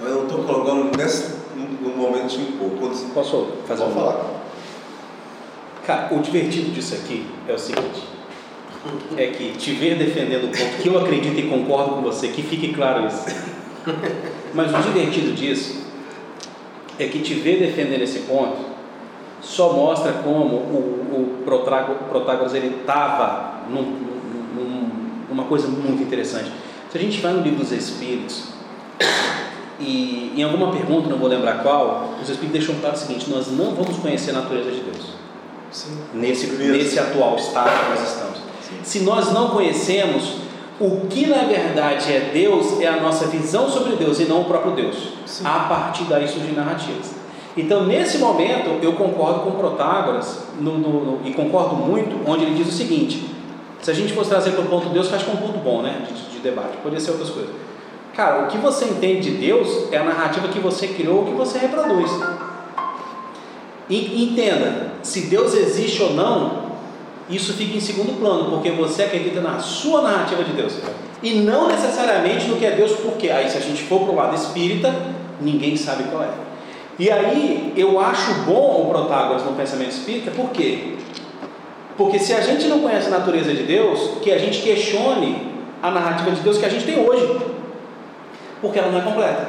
Mas 0.01 0.11
eu 0.11 0.17
não 0.17 0.25
estou 0.25 0.43
colocando 0.43 0.97
nesse, 0.97 1.37
no 1.55 1.91
momento 1.91 2.27
de 2.29 2.43
impor. 2.43 2.71
Quando 2.81 3.15
Posso 3.15 3.47
fazer 3.67 3.85
Pode 3.85 3.97
uma 3.97 4.13
falar. 4.13 4.43
Cara, 5.87 6.15
o 6.15 6.21
divertido 6.21 6.73
disso 6.73 6.95
aqui 6.95 7.27
é 7.49 7.53
o 7.53 7.59
seguinte: 7.59 8.03
é 9.17 9.27
que 9.29 9.53
te 9.53 9.73
ver 9.73 9.97
defendendo 9.97 10.45
o 10.45 10.49
ponto 10.49 10.83
que 10.83 10.89
eu 10.89 10.99
acredito 10.99 11.39
e 11.39 11.43
concordo 11.49 11.97
com 11.97 12.03
você, 12.03 12.29
que 12.29 12.43
fique 12.43 12.73
claro 12.75 13.07
isso. 13.07 13.25
Mas 14.55 14.73
o 14.75 14.79
divertido 14.79 15.33
disso 15.33 15.83
é 16.99 17.07
que 17.07 17.21
te 17.21 17.35
ver 17.35 17.59
defendendo 17.61 18.03
esse 18.03 18.21
ponto 18.21 18.73
só 19.41 19.73
mostra 19.73 20.13
como 20.25 20.57
o, 20.57 21.39
o 21.41 21.43
Protágoras, 21.45 22.55
ele 22.55 22.77
estava 22.81 23.63
num, 23.69 23.83
num- 23.83 24.45
num- 24.55 24.91
numa 25.31 25.45
coisa 25.45 25.67
muito 25.69 26.03
interessante. 26.03 26.51
Se 26.91 26.99
a 26.99 27.01
gente 27.01 27.21
vai 27.21 27.33
no 27.33 27.41
livro 27.43 27.59
dos 27.61 27.73
Espíritos 27.73 28.45
e 29.81 30.33
em 30.37 30.43
alguma 30.43 30.71
pergunta, 30.71 31.09
não 31.09 31.19
vou 31.19 31.29
lembrar 31.29 31.63
qual, 31.63 32.15
os 32.23 32.29
Espíritos 32.29 32.53
deixam 32.61 32.75
claro 32.81 32.95
o 32.95 32.99
seguinte: 32.99 33.29
nós 33.31 33.51
não 33.51 33.75
vamos 33.75 33.97
conhecer 33.99 34.31
a 34.31 34.35
natureza 34.35 34.71
de 34.71 34.81
Deus 34.81 35.07
nesse, 36.15 36.47
nesse 36.49 36.99
atual 36.99 37.35
estado 37.37 37.71
que 37.71 37.91
nós 38.01 38.09
estamos. 38.09 38.39
Se 38.83 39.01
nós 39.01 39.33
não 39.33 39.51
conhecemos 39.51 40.37
o 40.81 41.07
que 41.09 41.27
na 41.27 41.45
verdade 41.45 42.13
é 42.13 42.31
Deus, 42.33 42.81
é 42.81 42.89
a 42.89 43.01
nossa 43.01 43.27
visão 43.27 43.69
sobre 43.71 43.95
Deus 43.97 44.19
e 44.21 44.25
não 44.25 44.41
o 44.43 44.45
próprio 44.45 44.73
Deus. 44.73 44.97
A 45.45 45.61
partir 45.61 46.05
daí 46.05 46.27
surgem 46.27 46.53
narrativas. 46.55 47.13
Então, 47.57 47.85
nesse 47.85 48.19
momento, 48.19 48.79
eu 48.83 48.95
concordo 48.95 49.41
com 49.41 49.51
Protágoras 49.53 50.45
no- 50.59 50.79
no- 50.79 51.05
no- 51.05 51.21
e 51.29 51.33
concordo 51.35 51.77
muito, 51.77 52.19
onde 52.29 52.45
ele 52.45 52.55
diz 52.55 52.69
o 52.69 52.73
seguinte: 52.77 53.29
se 53.83 53.91
a 53.91 53.95
gente 53.95 54.13
fosse 54.15 54.31
trazer 54.31 54.53
para 54.53 54.63
o 54.63 54.67
ponto 54.67 54.89
Deus, 54.89 55.13
acho 55.13 55.25
que 55.25 55.31
é 55.31 55.35
um 55.35 55.37
ponto 55.37 55.59
bom, 55.59 55.83
né? 55.83 56.07
De, 56.09 56.15
de 56.35 56.39
debate, 56.39 56.79
poderia 56.83 56.99
ser 57.05 57.11
outras 57.13 57.29
coisas. 57.31 57.51
Cara, 58.17 58.45
o 58.45 58.47
que 58.49 58.57
você 58.59 58.87
entende 58.87 59.31
de 59.31 59.37
Deus 59.37 59.93
é 59.93 59.99
a 59.99 60.05
narrativa 60.05 60.49
que 60.49 60.59
você 60.59 60.89
criou, 60.89 61.25
que 61.27 61.33
você 61.33 61.59
reproduz. 61.59 62.11
E 63.89 64.25
entenda, 64.25 64.93
se 65.03 65.23
Deus 65.23 65.55
existe 65.55 66.03
ou 66.03 66.15
não, 66.15 66.62
isso 67.29 67.53
fica 67.55 67.77
em 67.77 67.81
segundo 67.81 68.19
plano, 68.19 68.51
porque 68.51 68.71
você 68.71 69.05
acredita 69.05 69.41
na 69.41 69.59
sua 69.59 70.03
narrativa 70.03 70.43
de 70.45 70.53
Deus. 70.53 70.75
E 71.23 71.35
não 71.35 71.69
necessariamente 71.69 72.47
no 72.49 72.57
que 72.57 72.67
é 72.67 72.73
Deus, 72.73 72.93
porque 72.93 73.31
aí 73.31 73.49
se 73.49 73.57
a 73.57 73.61
gente 73.61 73.83
for 73.85 74.01
para 74.01 74.13
o 74.13 74.17
lado 74.17 74.35
espírita, 74.35 74.95
ninguém 75.41 75.77
sabe 75.77 76.05
qual 76.05 76.23
é. 76.23 76.31
E 76.99 77.11
aí 77.11 77.73
eu 77.77 77.99
acho 78.01 78.35
bom 78.45 78.83
o 78.83 78.87
Protágoras 78.91 79.45
no 79.45 79.53
pensamento 79.53 79.91
espírita, 79.91 80.31
por 80.31 80.51
quê? 80.51 80.95
Porque 81.97 82.19
se 82.19 82.33
a 82.33 82.41
gente 82.41 82.67
não 82.67 82.81
conhece 82.81 83.07
a 83.07 83.19
natureza 83.19 83.53
de 83.53 83.63
Deus, 83.63 84.19
que 84.23 84.33
a 84.33 84.39
gente 84.39 84.63
questione 84.63 85.53
a 85.83 85.91
narrativa 85.91 86.31
de 86.31 86.41
Deus 86.41 86.59
que 86.59 86.65
a 86.65 86.69
gente 86.69 86.85
tem 86.85 86.99
hoje, 86.99 87.41
porque 88.61 88.79
ela 88.79 88.91
não 88.91 88.99
é 88.99 89.03
completa. 89.03 89.49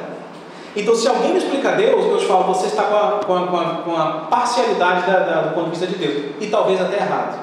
Então, 0.76 0.94
se 0.94 1.06
alguém 1.06 1.30
me 1.30 1.38
explica 1.38 1.72
Deus, 1.72 2.04
eu 2.04 2.18
te 2.18 2.26
falo, 2.26 2.52
você 2.52 2.66
está 2.66 2.82
com 2.82 2.96
a, 2.96 3.46
com 3.46 3.56
a, 3.56 3.64
com 3.84 3.96
a, 3.96 4.06
parcialidade 4.28 5.06
da, 5.06 5.20
da, 5.20 5.40
do 5.42 5.54
ponto 5.54 5.66
de 5.66 5.70
vista 5.70 5.86
de 5.86 5.94
Deus, 5.94 6.34
e 6.40 6.48
talvez 6.48 6.80
até 6.80 6.96
errado. 6.96 7.38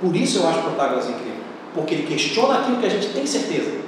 Por 0.00 0.16
isso 0.16 0.38
eu 0.38 0.48
acho 0.48 0.62
Protágoras 0.62 1.08
incrível, 1.08 1.44
porque 1.74 1.94
ele 1.94 2.06
questiona 2.06 2.60
aquilo 2.60 2.78
que 2.78 2.86
a 2.86 2.90
gente 2.90 3.08
tem 3.08 3.26
certeza, 3.26 3.80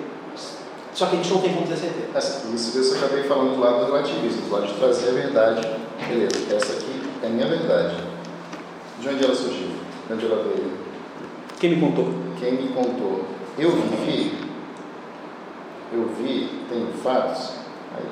só 0.95 1.07
que 1.07 1.17
a 1.17 1.19
gente 1.19 1.33
não 1.33 1.41
tem 1.41 1.55
como 1.55 1.67
ter 1.67 1.77
certeza. 1.77 2.07
Essa, 2.15 2.49
isso, 2.55 2.79
isso 2.79 2.95
eu 2.95 2.99
acabei 2.99 3.25
falando 3.25 3.55
do 3.55 3.61
lado 3.61 3.87
do 3.87 3.93
relativismo, 3.93 4.43
do 4.43 4.53
lado 4.53 4.67
de 4.67 4.75
trazer 4.75 5.09
a 5.09 5.13
verdade. 5.13 5.69
Beleza, 6.07 6.55
essa 6.55 6.73
aqui 6.75 7.01
é 7.23 7.27
a 7.27 7.31
minha 7.31 7.47
verdade. 7.47 7.97
De 9.01 9.09
onde 9.09 9.25
ela 9.25 9.35
surgiu? 9.35 9.69
De 10.07 10.13
onde 10.13 10.27
ela 10.27 10.43
veio? 10.43 10.71
Quem 11.59 11.71
me 11.71 11.81
contou? 11.81 12.13
Quem 12.39 12.53
me 12.53 12.69
contou? 12.69 13.25
Eu 13.59 13.71
vi, 14.05 14.35
eu 15.93 16.11
vi, 16.19 16.51
tenho 16.69 16.89
fatos. 17.03 17.53
Aí, 17.97 18.05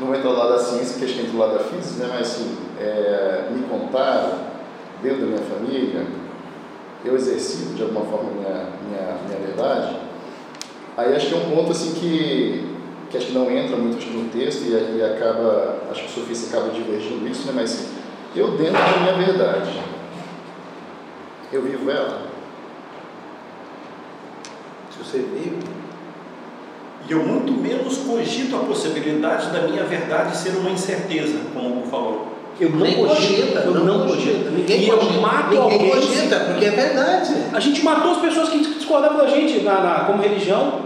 não 0.00 0.06
vou 0.06 0.16
entrar 0.16 0.30
do 0.30 0.36
lado 0.36 0.52
da 0.54 0.58
ciência, 0.58 0.92
porque 0.92 1.04
acho 1.04 1.14
que 1.14 1.20
entra 1.20 1.32
do 1.32 1.38
lado 1.38 1.54
da 1.54 1.64
física, 1.64 2.06
né? 2.06 2.14
mas 2.16 2.26
assim, 2.26 2.56
é, 2.80 3.48
me 3.50 3.62
contaram, 3.66 4.38
dentro 5.02 5.20
da 5.20 5.26
minha 5.26 5.42
família, 5.42 6.06
eu 7.04 7.14
exercito 7.14 7.74
de 7.74 7.82
alguma 7.82 8.04
forma 8.06 8.30
minha, 8.30 8.68
minha, 8.88 9.18
minha 9.26 9.38
verdade. 9.46 9.96
Aí 10.96 11.14
acho 11.14 11.28
que 11.28 11.34
é 11.34 11.36
um 11.36 11.50
ponto 11.50 11.72
assim 11.72 11.92
que, 11.94 12.66
que 13.10 13.16
acho 13.16 13.26
que 13.26 13.32
não 13.32 13.50
entra 13.50 13.76
muito 13.76 14.04
no 14.06 14.30
texto 14.30 14.62
e, 14.62 14.98
e 14.98 15.02
acaba, 15.02 15.82
acho 15.90 16.02
que 16.02 16.06
o 16.08 16.22
sofista 16.22 16.56
acaba 16.56 16.72
divergindo 16.72 17.28
isso, 17.28 17.46
né? 17.46 17.52
mas 17.54 17.72
assim, 17.72 17.88
eu 18.34 18.52
dentro 18.56 18.72
da 18.72 19.00
minha 19.00 19.26
verdade, 19.26 19.80
eu 21.52 21.62
vivo 21.62 21.90
ela. 21.90 22.22
Se 24.90 24.98
você 24.98 25.18
vive, 25.18 25.58
E 27.08 27.12
eu 27.12 27.22
muito 27.22 27.52
menos 27.52 27.98
cogito 27.98 28.56
a 28.56 28.60
possibilidade 28.60 29.50
da 29.50 29.62
minha 29.62 29.84
verdade 29.84 30.36
ser 30.36 30.56
uma 30.56 30.70
incerteza, 30.70 31.38
como 31.52 31.82
o 31.82 31.86
falou. 31.86 32.33
Eu 32.60 32.70
não 32.70 32.78
nem 32.80 32.94
cogita, 32.94 33.58
eu 33.60 33.72
não 33.74 34.06
cogito. 34.06 34.50
Ninguém 34.50 34.82
E 34.82 34.88
eu 34.88 34.96
cogita, 34.98 35.20
mato 35.20 35.44
ninguém 35.50 35.58
alguém 35.60 35.90
cogita, 35.90 36.36
porque 36.40 36.64
é 36.64 36.70
verdade. 36.70 37.34
A 37.52 37.58
gente 37.60 37.82
matou 37.84 38.12
as 38.12 38.18
pessoas 38.18 38.48
que 38.48 38.58
discordavam 38.58 39.18
da 39.18 39.26
gente 39.26 39.60
na, 39.62 39.80
na- 39.80 40.00
como 40.06 40.22
religião 40.22 40.80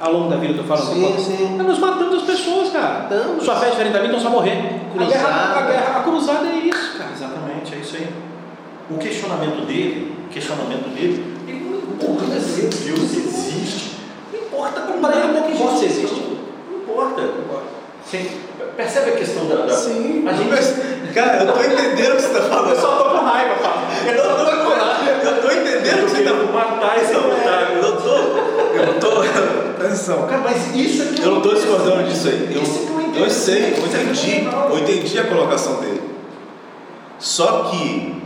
ao 0.00 0.12
longo 0.12 0.30
da 0.30 0.36
vida, 0.36 0.54
eu 0.54 0.58
tô 0.58 0.64
falando. 0.64 0.94
Sim, 0.94 1.14
sim. 1.18 1.54
Mas 1.56 1.66
nós 1.66 1.78
matamos 1.78 2.14
as 2.16 2.22
pessoas, 2.22 2.70
cara. 2.70 3.02
Matamos. 3.02 3.44
Sua 3.44 3.56
fé 3.56 3.66
é 3.66 3.70
diferente 3.70 3.92
da 3.92 3.98
minha, 4.00 4.10
então 4.10 4.20
só 4.22 4.30
morrer. 4.30 4.52
A 4.52 4.92
Cruzada. 4.98 5.12
guerra, 5.12 5.54
a, 5.58 5.62
guerra, 5.62 5.98
a 5.98 6.02
cruzada 6.02 6.46
é 6.48 6.56
isso, 6.66 6.96
cara. 6.98 7.10
Exatamente, 7.14 7.74
é 7.74 7.78
isso 7.78 7.96
aí. 7.96 8.08
O 8.90 8.98
questionamento 8.98 9.66
dele, 9.66 10.14
o 10.26 10.32
questionamento 10.32 10.88
dele, 10.94 11.34
ele 11.46 11.60
não 11.98 12.08
importa 12.08 12.40
se 12.40 12.62
Deus 12.62 13.02
existe. 13.02 13.96
Não 14.32 14.40
importa 14.40 14.80
como 14.82 14.98
Para 15.00 15.16
ele, 15.16 15.32
não 15.32 15.42
que 15.42 15.52
importa 15.52 15.76
se 15.76 15.84
existe. 15.86 16.04
existe. 16.04 16.36
Não 16.70 16.78
importa. 16.78 17.22
Sim. 18.10 18.30
Percebe 18.76 19.10
a 19.10 19.16
questão 19.16 19.46
da. 19.46 19.66
da 19.66 19.74
Sim, 19.74 20.24
a 20.28 20.32
gente, 20.32 20.50
mas- 20.50 20.74
cara, 21.14 21.44
eu 21.44 21.52
tô 21.52 21.60
entendendo 21.60 22.12
o 22.12 22.16
que 22.16 22.22
você 22.22 22.28
tá 22.28 22.42
falando. 22.42 22.70
Eu 22.70 22.80
só 22.80 22.96
tô 22.96 23.10
com 23.10 23.24
raiva, 23.24 23.54
Fábio. 23.56 23.86
Eu 24.06 24.22
tô, 24.22 25.28
eu 25.28 25.42
tô 25.42 25.50
entendendo 25.50 26.02
o 26.02 26.04
que 26.04 26.10
você 26.10 26.22
tá 26.22 26.30
falando. 26.30 26.52
matar 26.52 27.02
esse 27.02 27.12
Eu 27.14 27.22
não 27.22 27.96
tô. 27.96 28.16
Eu 28.76 28.86
não 28.86 29.00
tô. 29.00 29.16
Atenção. 29.86 30.26
Cara, 30.26 30.42
mas 30.42 30.74
isso 30.74 31.02
é 31.02 31.06
que 31.06 31.22
Eu 31.22 31.32
não 31.32 31.40
tô 31.40 31.54
discordando 31.54 32.04
disso 32.04 32.28
aí. 32.28 32.50
Eu, 32.54 32.62
Isso 32.62 32.86
que 32.86 33.18
eu 33.18 33.24
eu 33.24 33.30
sei, 33.30 33.74
eu 33.76 33.84
é 33.84 34.02
entendi. 34.02 34.48
Eu 34.70 34.78
entendi 34.78 35.18
a 35.18 35.24
colocação 35.24 35.80
dele. 35.80 36.02
Só 37.18 37.70
que 37.70 38.22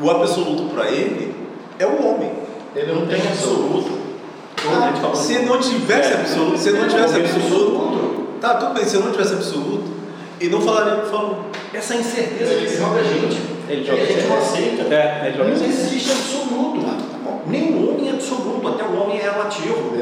o 0.00 0.10
absoluto 0.10 0.74
para 0.74 0.90
ele 0.90 1.34
é 1.78 1.86
o 1.86 2.06
homem. 2.06 2.32
Ele 2.76 2.92
não 2.92 3.06
tem 3.06 3.20
absoluto. 3.20 3.98
Como 4.62 4.82
a 4.82 4.88
gente 4.88 5.00
falou. 5.00 5.16
Se 5.16 5.38
não 5.40 5.58
tivesse 5.58 6.12
absoluto, 6.12 6.58
se 6.58 6.70
não 6.70 6.88
tivesse 6.88 7.14
Não 7.14 7.22
tem 7.22 7.30
absoluto, 7.30 7.97
tá 8.40 8.54
tudo 8.54 8.74
bem. 8.74 8.84
Se 8.84 8.96
não 8.98 9.12
tivesse 9.12 9.34
absoluto, 9.34 9.84
ele 10.40 10.50
não 10.50 10.60
falaria 10.60 10.94
o 10.94 11.02
que 11.02 11.10
falou. 11.10 11.44
Essa 11.72 11.96
incerteza 11.96 12.54
que 12.54 12.76
joga 12.76 13.00
a 13.00 13.04
gente. 13.04 13.40
Ele 13.68 13.82
que 13.82 13.86
joga 13.86 14.02
a 14.02 14.06
gente 14.06 14.26
não 14.26 14.38
aceita. 14.38 14.94
É, 14.94 15.26
ele 15.26 15.36
joga 15.36 15.50
não 15.50 15.66
existe 15.66 16.12
absoluto. 16.12 17.08
Nenhum 17.46 17.94
homem 17.94 18.10
é 18.10 18.12
absoluto, 18.12 18.68
até 18.68 18.84
o 18.84 19.00
homem 19.00 19.18
é 19.18 19.22
relativo. 19.22 19.92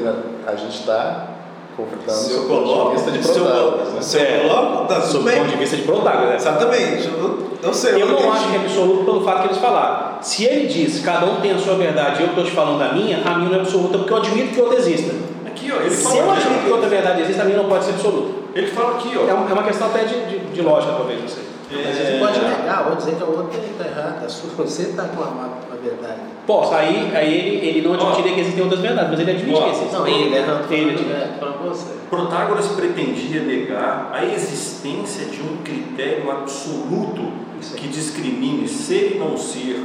A 0.47 0.57
gente 0.57 0.81
está 0.81 1.29
confrontando 1.77 2.19
Se 2.19 2.33
eu 2.33 2.43
ponto 2.45 2.65
de 2.65 2.71
coloco, 2.71 2.91
vista 2.93 3.11
de 3.11 3.19
eu 3.19 3.45
Protágoras, 3.45 3.93
né? 3.93 4.01
se 4.01 4.19
eu 4.19 4.49
coloco, 4.49 4.89
tá 4.89 5.01
Sob 5.03 5.31
o 5.31 5.37
ponto 5.37 5.49
de 5.49 5.57
vista 5.57 5.77
de 5.77 5.83
Protágoras? 5.83 6.35
Exatamente. 6.43 7.09
Eu, 7.09 7.51
eu 7.63 7.75
sei. 7.75 8.03
Eu 8.03 8.07
não 8.07 8.33
acho 8.33 8.49
que 8.49 8.57
é 8.57 8.59
absoluto 8.61 9.05
pelo 9.05 9.21
fato 9.23 9.43
que 9.43 9.47
eles 9.49 9.59
falaram. 9.59 10.23
Se 10.23 10.45
ele 10.45 10.67
diz 10.67 11.01
cada 11.01 11.27
um 11.27 11.41
tem 11.41 11.53
a 11.53 11.59
sua 11.59 11.75
verdade 11.75 12.23
e 12.23 12.25
eu 12.25 12.31
estou 12.31 12.45
te 12.45 12.51
falando 12.51 12.79
da 12.79 12.93
minha, 12.93 13.19
a 13.25 13.39
minha 13.39 13.51
não 13.51 13.59
é 13.59 13.61
absoluta 13.61 13.99
porque 13.99 14.13
eu 14.13 14.17
admito 14.17 14.55
que 14.55 14.61
outra 14.61 14.79
exista. 14.79 15.15
Aqui, 15.57 15.73
ó, 15.73 15.81
ele 15.81 15.91
Se 15.91 16.03
fala 16.03 16.17
eu 16.19 16.31
aqui, 16.33 16.43
admito 16.43 16.65
que 16.65 16.71
outra 16.71 16.89
verdade 16.89 17.23
existe, 17.23 17.41
a 17.41 17.45
minha 17.45 17.57
não 17.57 17.69
pode 17.69 17.85
ser 17.85 17.93
absoluta. 17.93 18.29
Ele 18.55 18.67
fala 18.69 18.97
aqui, 18.97 19.15
É 19.15 19.19
ó. 19.19 19.35
uma, 19.35 19.49
é 19.51 19.53
uma 19.53 19.63
questão 19.63 19.87
até 19.89 20.05
de, 20.05 20.27
de, 20.27 20.39
de 20.53 20.63
lógica, 20.63 20.93
talvez, 20.93 21.21
não 21.21 21.29
sei. 21.29 21.43
Mas 21.69 21.97
você 21.97 22.17
pode 22.21 22.39
negar 22.41 22.87
ou 22.91 22.97
dizer 22.97 23.17
que 23.17 23.23
a 23.23 23.27
outra 23.27 23.59
está 23.59 23.85
errada. 23.85 24.25
A 24.25 24.29
sua- 24.29 24.51
Você 24.65 24.83
está 24.83 25.03
com 25.05 25.21
a, 25.21 25.27
a 25.73 25.77
verdade. 25.83 26.21
Posso, 26.47 26.73
aí, 26.75 27.11
aí 27.13 27.35
ele, 27.35 27.67
ele 27.67 27.89
não 27.89 27.95
admitiria 27.95 28.35
que 28.35 28.41
existem 28.41 28.63
outras 28.63 28.81
verdades, 28.81 29.11
mas 29.11 29.19
ele 29.21 29.31
admite 29.33 29.59
Ó, 29.59 29.63
que 29.65 29.71
existem. 29.71 29.93
Não, 29.99 30.07
ele 30.07 30.37
erra 30.37 30.63
Ele 30.71 31.39
para 31.41 31.51
você. 31.51 31.87
Protágoras 32.09 32.69
pretendia 32.69 33.41
negar 33.43 34.11
a 34.13 34.25
existência 34.25 35.27
de 35.27 35.41
um 35.43 35.57
critério 35.65 36.31
absoluto 36.31 37.33
que 37.77 37.89
discrimine 37.89 38.69
ser 38.69 39.17
e 39.17 39.19
não 39.19 39.37
ser, 39.37 39.85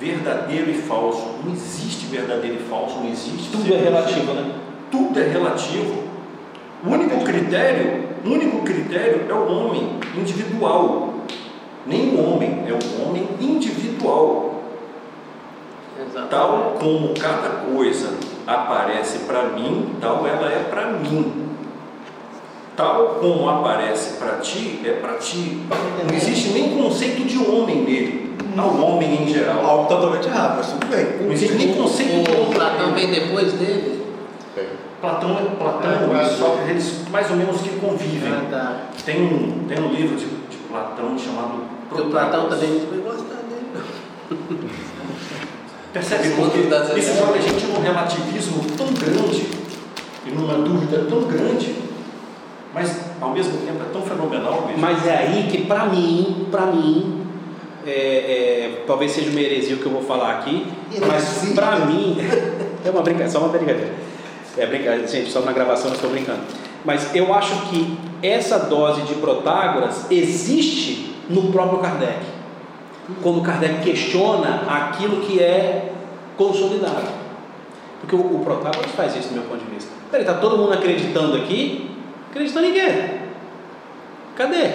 verdadeiro 0.00 0.70
e 0.70 0.74
falso. 0.74 1.24
Não 1.44 1.52
existe 1.52 2.06
verdadeiro 2.06 2.56
e 2.56 2.68
falso, 2.68 2.96
não 2.98 3.08
existe. 3.08 3.48
Tudo 3.52 3.68
ser 3.68 3.74
é 3.74 3.76
relativo, 3.78 4.26
ser. 4.26 4.32
né? 4.34 4.50
Tudo 4.92 5.18
é 5.18 5.22
relativo. 5.22 6.04
O 6.84 6.90
único 6.90 7.24
critério, 7.24 8.04
o 8.22 8.28
único 8.28 8.58
critério 8.58 9.22
é 9.26 9.32
o 9.32 9.50
homem 9.50 9.98
individual. 10.14 11.14
Nem 11.86 12.14
o 12.14 12.22
homem, 12.22 12.64
é 12.68 12.72
o 12.72 13.02
homem 13.02 13.26
individual. 13.40 14.62
Exato. 15.98 16.28
Tal 16.28 16.76
como 16.78 17.14
cada 17.14 17.48
coisa 17.74 18.18
aparece 18.46 19.20
para 19.20 19.44
mim, 19.44 19.94
tal 19.98 20.26
ela 20.26 20.46
é 20.52 20.66
para 20.68 20.90
mim. 20.90 21.48
Tal 22.76 23.16
como 23.20 23.48
aparece 23.48 24.18
para 24.18 24.36
ti, 24.40 24.80
é 24.84 24.92
para 24.92 25.14
ti. 25.14 25.62
Não 26.06 26.14
existe 26.14 26.50
nem 26.50 26.76
conceito 26.76 27.24
de 27.24 27.38
homem 27.38 27.82
nele, 27.82 28.36
ao 28.58 28.76
homem 28.76 29.22
em 29.22 29.28
geral. 29.28 29.64
Algo 29.64 29.88
totalmente 29.88 30.26
errado, 30.26 30.56
mas 30.58 30.72
tudo 30.72 30.86
bem. 30.86 31.24
Não 31.24 31.32
existe 31.32 31.54
nem 31.54 31.74
conceito 31.74 32.24
de 32.24 32.30
O 32.30 32.42
homem. 32.42 32.54
Platão 32.54 32.92
vem 32.92 33.10
depois 33.10 33.52
dele? 33.54 34.02
Platão, 35.02 35.34
Platão 35.58 36.16
É, 36.16 36.22
e 36.22 36.36
Sócrates, 36.36 36.70
eles 36.70 37.08
mais 37.10 37.28
ou 37.28 37.36
menos 37.36 37.60
que 37.60 37.70
convivem. 37.80 38.32
Ah, 38.32 38.46
tá. 38.48 38.80
Tem 39.04 39.20
um, 39.20 39.66
tem 39.66 39.80
um 39.80 39.88
livro 39.88 40.16
de, 40.16 40.26
de 40.26 40.56
Platão 40.70 41.18
chamado 41.18 41.72
o 41.90 42.10
Platão 42.10 42.48
também 42.48 42.80
gostar 43.04 43.42
dele. 43.48 43.66
Percebe? 45.92 46.30
Porque 46.36 46.60
isso 46.98 47.18
joga 47.18 47.38
a 47.38 47.42
gente 47.42 47.66
num 47.66 47.82
relativismo 47.82 48.64
tão 48.78 48.86
grande 48.86 49.46
e 50.24 50.30
numa 50.30 50.54
dúvida 50.54 51.04
tão 51.06 51.22
grande, 51.24 51.74
mas 52.72 52.98
ao 53.20 53.30
mesmo 53.32 53.58
tempo 53.58 53.82
é 53.82 53.92
tão 53.92 54.00
fenomenal. 54.02 54.62
bicho. 54.68 54.78
Mas 54.78 55.06
é 55.06 55.16
aí 55.18 55.48
que, 55.50 55.66
pra 55.66 55.86
mim, 55.86 56.46
pra 56.50 56.66
mim, 56.66 57.26
é, 57.84 57.90
é, 57.90 58.84
talvez 58.86 59.10
seja 59.10 59.30
uma 59.30 59.40
heresia 59.40 59.76
o 59.76 59.80
que 59.80 59.86
eu 59.86 59.92
vou 59.92 60.02
falar 60.02 60.38
aqui, 60.38 60.66
mas 60.98 61.52
pra 61.54 61.80
mim, 61.80 62.16
é 62.84 62.90
uma 62.90 63.02
brincadeira, 63.02 63.30
só 63.30 63.40
uma 63.40 63.48
brincadeira. 63.48 63.92
É 64.56 64.66
brincadeira, 64.66 65.06
gente, 65.06 65.30
só 65.30 65.40
na 65.40 65.52
gravação 65.52 65.90
eu 65.90 65.94
estou 65.94 66.10
brincando. 66.10 66.40
Mas 66.84 67.14
eu 67.14 67.32
acho 67.32 67.54
que 67.66 67.96
essa 68.22 68.58
dose 68.58 69.02
de 69.02 69.14
Protágoras 69.14 70.10
existe 70.10 71.14
no 71.28 71.50
próprio 71.50 71.78
Kardec. 71.78 72.20
Quando 73.22 73.40
Kardec 73.40 73.82
questiona 73.82 74.64
aquilo 74.68 75.22
que 75.22 75.40
é 75.40 75.92
consolidado. 76.36 77.08
Porque 78.00 78.16
o, 78.16 78.36
o 78.36 78.44
Protágoras 78.44 78.90
faz 78.92 79.16
isso 79.16 79.28
do 79.28 79.34
meu 79.34 79.44
ponto 79.44 79.64
de 79.64 79.70
vista. 79.70 79.90
Peraí, 80.10 80.26
está 80.26 80.38
todo 80.38 80.58
mundo 80.58 80.72
acreditando 80.72 81.36
aqui? 81.36 81.90
Acreditando 82.30 82.66
em 82.66 82.72
quê? 82.72 83.10
Cadê? 84.36 84.70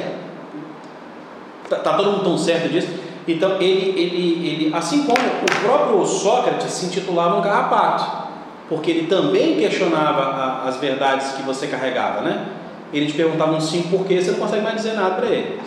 Tá, 1.69 1.77
tá 1.77 1.93
todo 1.93 2.11
mundo 2.11 2.23
tão 2.23 2.37
certo 2.37 2.69
disso? 2.69 2.87
Então 3.27 3.61
ele, 3.61 3.99
ele, 3.99 4.47
ele, 4.47 4.71
assim 4.73 5.03
como 5.03 5.17
o 5.19 5.61
próprio 5.61 6.05
Sócrates 6.05 6.71
se 6.71 6.85
intitulava 6.85 7.37
um 7.37 7.41
carrapato. 7.41 8.26
Porque 8.69 8.91
ele 8.91 9.07
também 9.07 9.57
questionava 9.57 10.21
a, 10.21 10.67
as 10.67 10.77
verdades 10.77 11.33
que 11.33 11.41
você 11.43 11.67
carregava, 11.67 12.21
né? 12.21 12.47
Ele 12.93 13.05
te 13.05 13.13
perguntava 13.13 13.53
um 13.53 13.61
sim 13.61 13.87
porque 13.89 14.21
você 14.21 14.31
não 14.31 14.39
consegue 14.39 14.63
mais 14.63 14.75
dizer 14.75 14.93
nada 14.93 15.15
para 15.15 15.27
ele. 15.27 15.59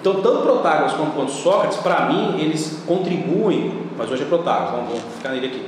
Então, 0.00 0.22
tanto 0.22 0.42
Protágoras 0.42 0.92
quanto 0.92 1.30
Sócrates, 1.30 1.78
para 1.78 2.06
mim, 2.06 2.40
eles 2.40 2.82
contribuem, 2.86 3.88
mas 3.96 4.10
hoje 4.10 4.22
é 4.22 4.26
Protágoras, 4.26 4.70
vamos, 4.70 4.88
vamos 4.90 5.14
ficar 5.16 5.30
nele 5.30 5.46
aqui. 5.46 5.66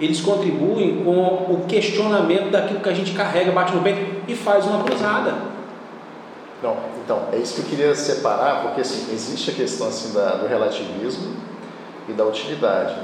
Eles 0.00 0.20
contribuem 0.20 1.02
com 1.04 1.18
o 1.52 1.64
questionamento 1.66 2.50
daquilo 2.50 2.80
que 2.80 2.88
a 2.88 2.94
gente 2.94 3.12
carrega, 3.12 3.50
bate 3.52 3.74
no 3.74 3.82
peito 3.82 4.22
e 4.28 4.34
faz 4.34 4.64
uma 4.64 4.84
cruzada. 4.84 5.34
Não, 6.62 6.76
então, 7.04 7.28
é 7.32 7.36
isso 7.36 7.54
que 7.54 7.60
eu 7.60 7.64
queria 7.66 7.94
separar, 7.94 8.62
porque 8.62 8.80
assim, 8.80 9.12
existe 9.12 9.50
a 9.50 9.54
questão 9.54 9.88
assim, 9.88 10.12
da, 10.12 10.36
do 10.36 10.46
relativismo 10.48 11.36
e 12.08 12.12
da 12.12 12.24
utilidade. 12.24 12.94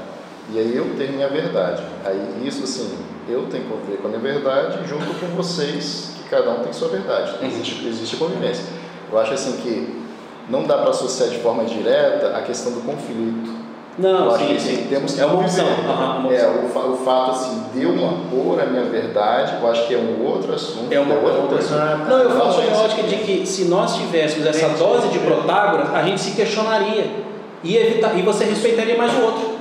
E 0.53 0.59
aí 0.59 0.75
eu 0.75 0.95
tenho 0.97 1.13
minha 1.13 1.29
verdade. 1.29 1.83
Aí 2.03 2.43
isso 2.45 2.63
assim, 2.63 2.97
eu 3.27 3.47
tenho 3.49 3.63
que 3.63 3.69
conviver 3.69 3.97
com 3.97 4.07
a 4.07 4.09
minha 4.09 4.21
verdade 4.21 4.87
junto 4.87 5.19
com 5.19 5.27
vocês, 5.35 6.11
que 6.17 6.29
cada 6.29 6.51
um 6.51 6.63
tem 6.63 6.71
sua 6.71 6.89
verdade. 6.89 7.33
Então, 7.35 7.47
existe, 7.47 7.87
existe 7.87 8.17
convivência. 8.17 8.65
Eu 9.11 9.19
acho 9.19 9.33
assim 9.33 9.57
que 9.57 10.05
não 10.49 10.63
dá 10.63 10.77
para 10.77 10.91
associar 10.91 11.29
de 11.29 11.39
forma 11.39 11.65
direta 11.65 12.37
a 12.37 12.41
questão 12.41 12.71
do 12.71 12.81
conflito. 12.81 13.65
Não, 13.97 14.25
eu 14.25 14.31
acho 14.31 14.39
sim, 14.39 14.47
que 14.47 14.57
assim, 14.57 14.75
sim. 14.75 14.87
temos 14.89 15.13
que 15.13 15.21
é 15.21 15.25
uma 15.25 15.39
opção. 15.39 15.65
É, 16.29 16.47
o, 16.47 16.91
o 16.91 16.97
fato 16.97 17.31
assim, 17.31 17.63
de 17.73 17.83
eu 17.83 17.95
impor 17.95 18.59
a 18.61 18.65
minha 18.65 18.83
verdade, 18.83 19.55
eu 19.61 19.71
acho 19.71 19.87
que 19.87 19.93
é 19.93 19.97
um 19.97 20.21
outro 20.25 20.53
assunto. 20.53 20.91
É 20.91 20.99
uma 20.99 21.15
outra 21.15 21.41
outra 21.41 21.57
coisa. 21.57 21.95
Não, 21.95 22.17
eu 22.19 22.29
falo 22.31 22.51
sobre 22.51 22.69
a 22.69 22.73
Não, 22.73 22.83
ótica 22.83 23.03
de 23.03 23.15
que 23.15 23.45
se 23.45 23.65
nós 23.65 23.95
tivéssemos 23.95 24.45
essa 24.45 24.67
dose 24.69 25.07
de 25.07 25.19
Protágoras, 25.19 25.93
a 25.93 26.03
gente 26.03 26.19
se 26.19 26.31
questionaria 26.31 27.09
e, 27.63 27.77
evitar, 27.77 28.17
e 28.19 28.21
você 28.21 28.43
respeitaria 28.43 28.97
mais 28.97 29.13
o 29.13 29.21
outro. 29.21 29.54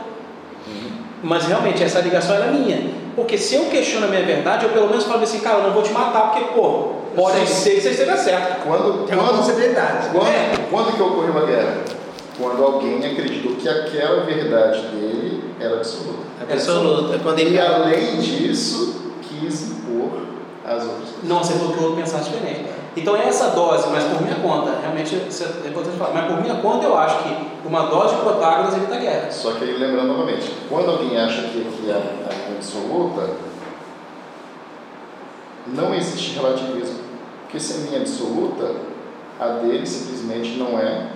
Mas 1.25 1.47
realmente 1.47 1.83
essa 1.83 2.01
ligação 2.01 2.37
era 2.37 2.53
minha. 2.53 2.91
Porque 3.16 3.39
se 3.39 3.55
eu 3.55 3.64
questiono 3.66 4.07
a 4.07 4.09
minha 4.09 4.22
verdade, 4.25 4.66
eu 4.66 4.70
pelo 4.72 4.89
menos 4.89 5.05
falo 5.05 5.22
assim, 5.22 5.41
cara, 5.41 5.59
eu 5.59 5.62
não 5.64 5.72
vou 5.72 5.83
te 5.83 5.91
matar, 5.91 6.33
porque, 6.33 6.53
pô, 6.53 6.91
pode 7.16 7.39
Sei. 7.39 7.47
ser 7.47 7.70
que 7.77 7.81
você 7.81 7.89
esteja 7.91 8.16
certo. 8.16 8.62
Quando, 8.64 9.07
Tem 9.07 9.16
quando, 9.16 9.39
possibilidade. 9.39 10.09
quando, 10.11 10.27
É. 10.27 10.53
quando 10.70 10.95
que 10.95 11.03
ocorreu 11.03 11.31
uma 11.31 11.47
guerra? 11.47 11.77
Quando 12.37 12.62
alguém 12.62 12.99
acreditou 12.99 13.55
que 13.55 13.68
aquela 13.68 14.25
verdade 14.25 14.81
dele 14.89 15.45
era 15.61 15.77
absoluta. 15.77 16.18
Absoluta. 16.43 17.18
Quando 17.22 17.39
ele 17.39 17.55
E 17.55 17.59
além 17.61 18.16
disso, 18.18 19.03
quis 19.22 19.62
impor 19.70 20.11
as 20.66 20.83
outras 20.83 20.99
coisas. 20.99 21.14
Não 21.22 21.39
aceitou 21.41 21.68
que 21.72 21.79
o 21.79 21.83
outro 21.85 21.97
pensasse 22.01 22.31
diferente. 22.31 22.64
Então 22.97 23.16
é 23.16 23.26
essa 23.26 23.49
dose, 23.51 23.88
mas 23.90 24.05
por 24.05 24.22
minha 24.22 24.36
conta, 24.36 24.78
realmente 24.80 25.14
é 25.16 25.68
importante 25.68 25.97
falar, 25.99 26.12
mas 26.14 26.26
por 26.32 26.40
minha 26.40 26.55
conta 26.57 26.86
eu 26.86 26.97
acho 26.97 27.24
que 27.24 27.36
uma 27.66 27.86
dose 27.86 28.14
de 28.14 28.20
Protágoras 28.22 28.74
evita 28.76 28.95
a 28.95 28.99
guerra. 28.99 29.30
Só 29.32 29.53
que 29.53 29.64
aí 29.64 29.72
lembrando 29.76 30.09
novamente, 30.09 30.53
quando 30.68 30.90
alguém 30.90 31.18
acha 31.18 31.42
que 31.42 31.61
aqui 31.66 31.90
é 31.90 31.92
a 31.92 31.99
linha 31.99 32.57
absoluta, 32.57 33.30
não 35.66 35.95
existe 35.95 36.34
relativismo. 36.36 36.99
Porque 37.42 37.59
se 37.59 37.88
a 37.95 37.97
é 37.97 38.01
absoluta, 38.01 38.74
a 39.40 39.47
dele 39.59 39.86
simplesmente 39.86 40.57
não 40.59 40.78
é, 40.78 41.09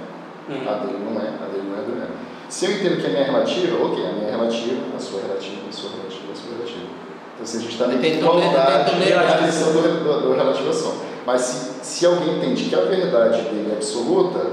Hum. 0.49 0.63
a 0.67 0.73
dele 0.85 0.99
não 1.05 1.21
é, 1.21 1.27
a 1.29 1.47
dele 1.53 1.69
não 1.71 1.79
é 1.79 1.83
do 1.83 1.93
mesmo. 1.95 2.15
Se 2.49 2.65
eu 2.65 2.73
entendo 2.73 3.01
que 3.01 3.07
a 3.07 3.11
minha 3.11 3.21
é 3.21 3.25
relativa, 3.25 3.85
ok, 3.85 4.07
a 4.07 4.13
minha 4.13 4.29
é 4.29 4.31
relativa, 4.31 4.81
a 4.97 4.99
sua 4.99 5.21
é 5.21 5.23
relativa, 5.25 5.61
a 5.69 5.73
sua 5.73 5.91
é 5.91 5.93
relativa, 5.97 6.33
a 6.33 6.35
sua 6.37 6.51
é 6.51 6.57
relativa. 6.57 6.87
Então 7.35 7.47
se 7.47 7.57
a 7.57 7.61
gente 7.61 7.73
está 7.73 7.85
toler- 7.85 8.15
igualdade 8.17 9.15
na 9.15 9.47
questão 9.47 9.73
do, 9.73 9.83
do, 10.05 10.21
do 10.23 10.35
relativação. 10.35 11.08
Mas 11.29 11.43
se, 11.43 11.71
se 11.83 12.07
alguém 12.07 12.39
entende 12.39 12.71
que 12.71 12.75
a 12.75 12.81
verdade 12.81 13.43
dele 13.43 13.69
é 13.71 13.75
absoluta, 13.75 14.47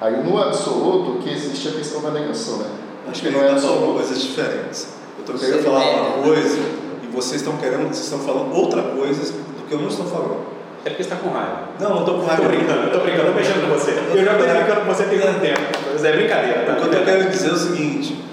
aí 0.00 0.22
no 0.22 0.40
absoluto 0.40 1.18
que 1.18 1.28
existe 1.32 1.66
a 1.66 1.72
questão 1.72 2.00
da 2.00 2.12
negação, 2.12 2.58
né? 2.58 2.66
Acho 3.08 3.22
que 3.22 3.30
não 3.30 3.40
é 3.40 3.48
são 3.48 3.54
absoluto. 3.54 3.94
coisas 3.94 4.22
diferentes. 4.22 4.88
Eu 5.18 5.24
estou 5.24 5.36
querendo 5.36 5.64
falar 5.64 5.90
uma 5.90 6.22
coisa 6.22 6.58
e 7.02 7.06
vocês 7.08 7.40
estão 7.40 7.56
querendo, 7.56 7.88
vocês 7.88 8.04
estão 8.04 8.20
falando 8.20 8.54
outra 8.54 8.82
coisa 8.82 9.32
do 9.32 9.66
que 9.66 9.74
eu 9.74 9.80
não 9.80 9.88
estou 9.88 10.06
falando. 10.06 10.46
É 10.84 10.90
porque 10.90 11.02
você 11.02 11.12
está 11.12 11.16
com 11.16 11.28
raiva. 11.30 11.70
Não, 11.80 11.90
não 11.90 11.98
estou 11.98 12.20
com 12.20 12.24
raiva. 12.24 12.42
Tô 12.44 12.48
brincando, 12.50 12.90
tô 12.92 13.00
brincando, 13.00 13.26
tô 13.26 13.34
mexendo 13.34 13.68
com 13.68 13.74
você. 13.76 13.90
Eu 13.90 14.24
já 14.24 14.34
tô 14.34 14.44
brincando 14.44 14.80
com 14.82 14.86
você 14.86 15.04
tem 15.06 15.18
tanto 15.18 15.40
tempo. 15.40 15.60
Mas 15.92 16.04
é 16.04 16.12
brincadeira, 16.12 16.66
tá? 16.66 16.72
O 16.72 16.76
que 16.76 16.82
eu 16.82 16.86
estou 16.86 17.04
querendo 17.04 17.30
dizer 17.32 17.48
é 17.48 17.52
o 17.52 17.56
seguinte. 17.56 18.24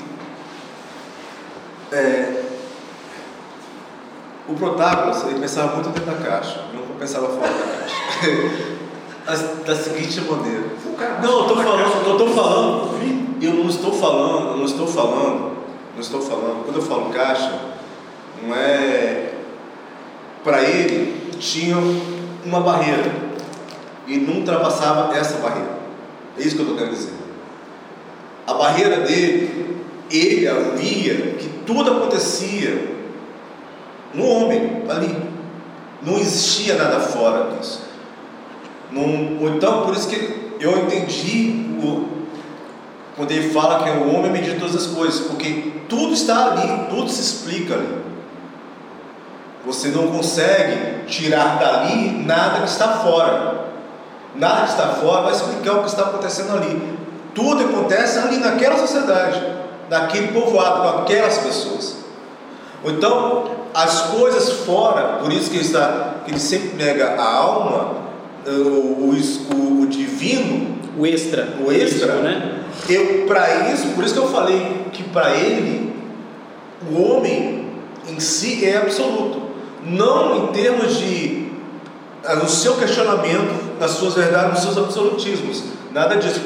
É, 1.91 2.43
o 4.47 4.53
Protágoras, 4.53 5.25
ele 5.25 5.39
pensava 5.39 5.73
muito 5.73 5.89
dentro 5.89 6.05
da 6.05 6.23
caixa, 6.23 6.65
nunca 6.73 6.92
pensava 7.03 7.27
fora 7.27 7.51
da 7.51 7.65
caixa. 7.77 9.53
Da 9.65 9.75
seguinte 9.75 10.21
maneira. 10.21 10.63
Não, 11.21 11.31
eu 11.31 11.41
estou 11.41 11.57
falando, 11.57 12.07
eu 12.07 12.11
estou 12.13 12.29
falando, 12.29 13.41
eu 13.41 13.53
não 13.53 13.69
estou 13.69 13.93
falando, 13.93 14.51
eu 14.51 14.57
não 14.57 14.65
estou 14.65 14.87
falando, 14.87 15.57
não 15.93 16.01
estou 16.01 16.21
falando, 16.21 16.63
quando 16.63 16.75
eu 16.77 16.81
falo 16.81 17.09
caixa, 17.11 17.59
não 18.41 18.55
é. 18.55 19.33
Para 20.43 20.61
ele, 20.61 21.31
tinha 21.39 21.77
uma 22.45 22.59
barreira 22.59 23.11
e 24.07 24.17
não 24.17 24.39
ultrapassava 24.39 25.15
essa 25.15 25.37
barreira. 25.37 25.79
É 26.37 26.41
isso 26.41 26.55
que 26.55 26.61
eu 26.61 26.65
estou 26.65 26.77
querendo 26.77 26.93
dizer. 26.93 27.13
A 28.45 28.53
barreira 28.53 29.01
dele, 29.01 29.77
ele 30.11 30.49
via 30.75 31.15
que 31.39 31.49
tudo 31.65 31.91
acontecia 31.91 32.93
no 34.13 34.25
homem, 34.25 34.83
ali. 34.89 35.32
Não 36.05 36.17
existia 36.17 36.75
nada 36.75 36.99
fora 36.99 37.55
disso. 37.55 37.81
Não, 38.91 39.55
então, 39.55 39.85
por 39.85 39.95
isso 39.95 40.07
que 40.07 40.55
eu 40.59 40.85
entendi 40.85 41.77
o, 41.81 42.07
quando 43.15 43.31
ele 43.31 43.49
fala 43.51 43.83
que 43.83 43.89
é 43.89 43.93
o 43.93 44.13
homem 44.13 44.41
de 44.41 44.55
todas 44.55 44.75
as 44.75 44.87
coisas, 44.87 45.21
porque 45.21 45.73
tudo 45.87 46.13
está 46.13 46.51
ali, 46.51 46.87
tudo 46.89 47.09
se 47.09 47.21
explica 47.21 47.73
ali. 47.75 48.03
Você 49.65 49.89
não 49.89 50.07
consegue 50.07 51.05
tirar 51.07 51.57
dali 51.57 52.23
nada 52.25 52.59
que 52.59 52.69
está 52.69 52.89
fora. 52.97 53.63
Nada 54.35 54.63
que 54.63 54.71
está 54.71 54.87
fora 54.89 55.21
vai 55.21 55.31
explicar 55.31 55.73
o 55.73 55.79
que 55.81 55.89
está 55.89 56.03
acontecendo 56.03 56.57
ali. 56.57 56.97
Tudo 57.33 57.63
acontece 57.63 58.19
ali 58.19 58.37
naquela 58.37 58.77
sociedade, 58.77 59.41
naquele 59.89 60.27
povoado, 60.29 60.81
com 60.81 60.99
aquelas 60.99 61.37
pessoas. 61.37 62.02
Ou 62.83 62.91
então, 62.91 63.45
as 63.73 64.01
coisas 64.11 64.49
fora, 64.65 65.19
por 65.21 65.31
isso 65.31 65.49
que 65.49 65.57
ele, 65.57 65.65
está, 65.65 66.15
que 66.25 66.31
ele 66.31 66.39
sempre 66.39 66.83
nega 66.83 67.15
a 67.17 67.23
alma, 67.35 67.95
o, 68.45 68.51
o, 68.51 69.11
o- 69.55 69.81
o 69.81 69.87
divino, 69.87 70.73
O 70.97 71.05
extra. 71.07 71.47
o 71.65 71.71
extra, 71.71 72.15
né? 72.15 72.59
eu 72.89 73.25
para 73.25 73.71
isso, 73.71 73.87
por 73.95 74.03
isso 74.03 74.13
que 74.13 74.19
eu 74.19 74.27
falei 74.27 74.85
que 74.91 75.03
para 75.03 75.33
ele 75.35 75.93
o 76.91 77.01
homem 77.01 77.67
em 78.09 78.19
si 78.19 78.65
é 78.65 78.77
absoluto, 78.77 79.41
não 79.85 80.43
em 80.43 80.47
termos 80.47 80.97
de 80.97 81.47
ah, 82.25 82.35
no 82.35 82.47
seu 82.49 82.75
questionamento, 82.75 83.79
nas 83.79 83.91
suas 83.91 84.13
verdades, 84.15 84.51
nos 84.53 84.61
seus 84.73 84.77
absolutismos, 84.77 85.63
nada 85.93 86.15
disso. 86.17 86.41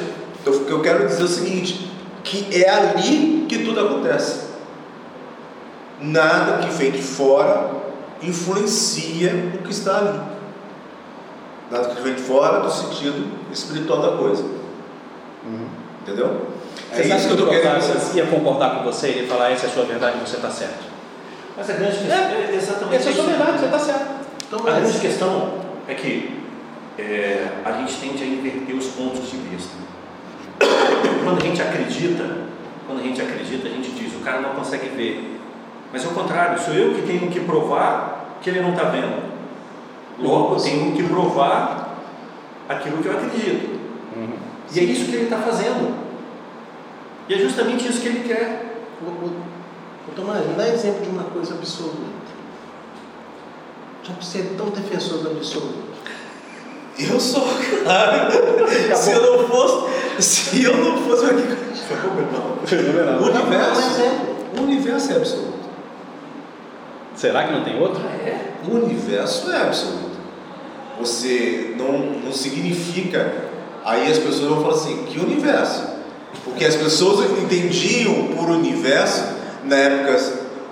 Eu- 0.46 0.54
O 0.54 0.66
que 0.66 0.72
eu 0.72 0.82
quero 0.82 1.08
dizer 1.08 1.22
é 1.22 1.26
o 1.26 1.28
seguinte, 1.28 1.92
que 2.24 2.48
é 2.64 2.70
ali 2.70 3.46
que 3.50 3.60
tudo 3.60 3.80
acontece. 3.82 4.47
Nada 6.00 6.60
que 6.66 6.74
vem 6.74 6.92
de 6.92 7.02
fora 7.02 7.72
influencia 8.22 9.52
o 9.56 9.64
que 9.64 9.72
está 9.72 9.98
ali. 9.98 10.20
Nada 11.72 11.90
que 11.96 12.02
vem 12.02 12.14
de 12.16 12.22
fora 12.22 12.60
do 12.60 12.72
sentido 12.72 13.28
espiritual 13.52 14.02
da 14.02 14.18
coisa. 14.18 14.44
Entendeu? 16.02 16.48
É 16.92 16.96
Você 16.96 17.04
sabe 17.10 17.20
isso 17.20 17.28
que 17.28 17.34
eu 17.34 17.38
estou 17.40 17.48
o 17.48 17.50
querendo 17.50 17.72
Protágoras 17.72 18.02
dizer. 18.08 18.18
ia 18.18 18.26
concordar 18.28 18.76
com 18.76 18.84
você 18.84 19.10
e 19.10 19.28
falar 19.28 19.52
essa 19.52 19.66
é 19.66 19.70
a 19.70 19.74
sua 19.74 19.84
verdade 19.86 20.18
e 20.18 20.28
você 20.28 20.36
está 20.38 20.50
certo. 20.50 20.86
Mas 21.58 21.70
a 21.70 21.74
grande 21.74 21.98
questão 21.98 22.18
é, 22.18 22.56
exatamente 22.56 22.96
Essa 22.96 23.10
é 23.10 23.12
a 23.12 23.16
sua 23.16 23.24
isso. 23.24 23.32
verdade, 23.34 23.60
você 23.60 23.66
está 23.66 23.80
certo. 23.80 24.08
Então, 24.48 24.60
A 24.60 24.64
grande 24.64 24.88
mas, 24.88 25.00
questão 25.00 25.54
é 25.88 25.94
que 25.94 26.42
é, 26.98 27.48
a 27.66 27.72
gente 27.74 27.94
tende 27.96 28.24
a 28.24 28.28
inverter 28.28 28.76
os 28.76 28.86
pontos 28.88 29.30
de 29.30 29.38
vista. 29.38 29.74
Quando 31.24 31.38
a 31.42 31.46
gente 31.46 31.62
acredita, 31.62 32.24
quando 32.86 33.00
a 33.00 33.04
gente 33.04 33.22
acredita, 33.22 33.68
a 33.68 33.72
gente 33.72 33.90
diz, 33.92 34.14
o 34.16 34.20
cara 34.20 34.42
não 34.42 34.52
consegue 34.52 34.88
ver. 34.90 35.37
Mas 35.98 36.06
é 36.06 36.10
o 36.10 36.12
contrário, 36.12 36.64
sou 36.64 36.76
eu 36.76 36.94
que 36.94 37.02
tenho 37.08 37.28
que 37.32 37.40
provar 37.40 38.38
que 38.40 38.52
ele 38.52 38.62
não 38.62 38.70
está 38.70 38.84
vendo. 38.84 39.20
Logo, 40.20 40.54
eu 40.54 40.62
tenho 40.62 40.96
que 40.96 41.02
provar 41.02 41.98
aquilo 42.70 43.02
que 43.02 43.08
eu 43.08 43.14
acredito. 43.14 43.80
E 44.72 44.80
é 44.80 44.84
isso 44.84 45.06
que 45.06 45.16
ele 45.16 45.24
está 45.24 45.40
fazendo. 45.40 45.98
E 47.28 47.34
é 47.34 47.38
justamente 47.40 47.90
isso 47.90 48.00
que 48.00 48.10
ele 48.10 48.28
quer. 48.28 48.84
o, 49.02 49.06
o, 49.10 49.42
o 50.08 50.12
Tomás, 50.16 50.46
me 50.46 50.54
dá 50.54 50.70
exemplo 50.70 51.02
de 51.02 51.10
uma 51.10 51.24
coisa 51.24 51.56
absoluta. 51.56 51.98
Já 54.04 54.14
que 54.14 54.24
você 54.24 54.38
é 54.42 54.54
tão 54.56 54.70
defensor 54.70 55.18
do 55.18 55.32
absoluto. 55.32 55.80
Eu 57.00 57.20
sou, 57.20 57.44
cara. 57.84 58.30
se 58.96 59.12
eu 59.14 59.40
não 59.40 59.48
fosse, 59.48 60.22
se 60.22 60.64
eu 60.64 60.78
não 60.78 60.98
fosse 60.98 61.26
aqui, 61.26 61.42
o 61.42 62.68
Fenomenal. 62.68 63.18
Um 63.20 63.26
universo, 63.26 63.82
exemplo. 63.82 64.36
o 64.60 64.62
universo 64.62 65.12
é 65.12 65.16
absoluto. 65.16 65.57
Será 67.18 67.44
que 67.46 67.52
não 67.52 67.64
tem 67.64 67.82
outro? 67.82 68.00
O 68.70 68.76
universo 68.76 69.52
é 69.52 69.64
absoluto. 69.64 70.18
Você 71.00 71.74
não, 71.78 71.98
não 72.24 72.32
significa. 72.32 73.34
Aí 73.84 74.10
as 74.12 74.18
pessoas 74.20 74.50
vão 74.50 74.62
falar 74.62 74.76
assim: 74.76 75.04
que 75.06 75.20
universo? 75.20 75.84
Porque 76.44 76.64
as 76.64 76.76
pessoas 76.76 77.30
entendiam 77.42 78.28
por 78.36 78.50
universo 78.50 79.24
na 79.66 79.76
época 79.76 80.20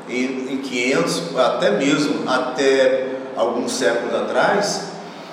em, 0.10 0.54
em 0.54 0.58
500, 0.58 1.36
até 1.38 1.72
mesmo 1.72 2.30
até 2.30 3.08
alguns 3.36 3.72
séculos 3.74 4.14
atrás, 4.16 4.84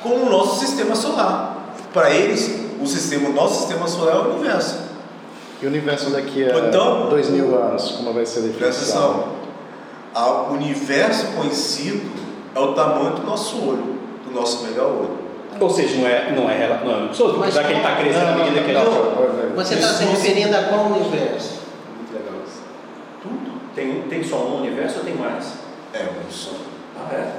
como 0.03 0.27
o 0.27 0.31
nosso 0.31 0.61
sistema 0.61 0.95
solar. 0.97 1.75
Para 1.93 2.11
eles, 2.11 2.51
o 2.81 2.87
sistema, 2.87 3.29
o 3.29 3.33
nosso 3.33 3.61
sistema 3.61 3.87
solar 3.87 4.15
é 4.15 4.19
o 4.19 4.35
universo. 4.35 4.79
E 5.61 5.67
o 5.67 5.69
universo 5.69 6.11
daqui 6.11 6.43
a 6.45 6.59
Então- 6.59 7.09
dois 7.11 7.29
mil 7.29 7.55
anos, 7.57 7.93
como 7.93 8.13
vai 8.13 8.25
ser 8.27 8.41
a 8.41 8.43
Presta 8.45 8.65
definição? 8.81 9.11
atenção. 9.11 9.42
A- 10.15 10.43
O 10.51 10.53
universo 10.55 11.27
conhecido 11.37 12.11
é 12.55 12.59
o 12.61 12.75
tamanho 12.75 13.15
do 13.17 13.23
nosso 13.27 13.57
olho, 13.67 13.99
do 14.27 14.31
nosso 14.35 14.65
melhor 14.65 14.87
olho. 14.91 15.19
Ou 15.61 15.71
seja, 15.71 15.97
não 15.99 16.07
é, 16.09 16.33
não 16.35 16.51
é, 16.51 16.81
não 16.85 16.91
é 16.91 17.39
Mas 17.39 17.55
já 17.55 17.63
que 17.65 17.71
ele 17.73 17.79
está 17.79 17.97
crescendo 17.97 18.29
à 18.29 18.35
medida 18.45 18.61
que 18.63 18.71
ele. 18.71 18.79
não. 18.79 19.55
Você 19.57 19.75
está 19.75 19.89
se 19.89 20.05
referindo 20.05 20.57
a 20.57 20.63
qual 20.65 20.87
universo? 20.87 21.61
Muito 21.97 22.13
legal 22.15 22.41
isso. 22.47 22.63
Tem, 23.75 24.03
tem 24.09 24.25
só 24.25 24.37
um 24.37 24.61
universo 24.61 24.99
ou 24.99 25.05
tem 25.05 25.15
mais? 25.15 25.53
É 25.95 26.05
um 26.05 26.31
só. 26.31 26.51
Ah, 26.99 27.15
é? 27.15 27.33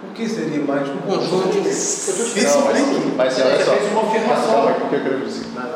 Por 0.00 0.12
que 0.14 0.28
seria 0.28 0.62
mais 0.64 0.88
um 0.88 0.96
Conjunto 0.98 1.48
de. 1.52 1.58
Eu 1.58 1.64
te 1.64 2.40
falando. 2.44 2.76
explica. 2.76 3.14
Mas 3.16 3.38
olha 3.40 3.56
Você 3.56 3.64
só, 3.64 3.72
fez 3.72 3.92
uma 3.92 4.02
afirmação. 4.02 4.66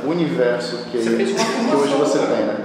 O 0.05 0.11
universo 0.11 0.76
que, 0.91 0.99
Você 0.99 1.11
fez 1.16 1.31
uma 1.31 1.45
que 1.70 1.76
hoje 1.76 1.95
você 1.95 2.18
tem, 2.18 2.29
né? 2.45 2.57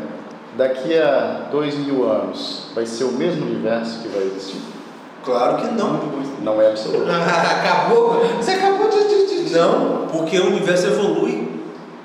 Daqui 0.58 0.98
a 0.98 1.48
dois 1.52 1.76
mil 1.76 2.10
anos, 2.10 2.68
vai 2.76 2.86
ser 2.86 3.06
o 3.06 3.12
mesmo 3.12 3.46
universo 3.46 4.00
que 4.02 4.08
vai 4.10 4.24
existir? 4.24 4.62
Claro 5.26 5.58
que 5.58 5.68
não. 5.74 6.00
Não 6.42 6.62
é 6.62 6.68
absoluto. 6.70 7.06
acabou? 7.10 8.22
Você 8.40 8.52
acabou 8.52 8.90
de. 8.90 9.04
de, 9.08 9.44
de, 9.46 9.54
Não, 9.58 10.08
porque 10.12 10.38
o 10.38 10.48
universo 10.48 10.88
evolui. 10.88 11.50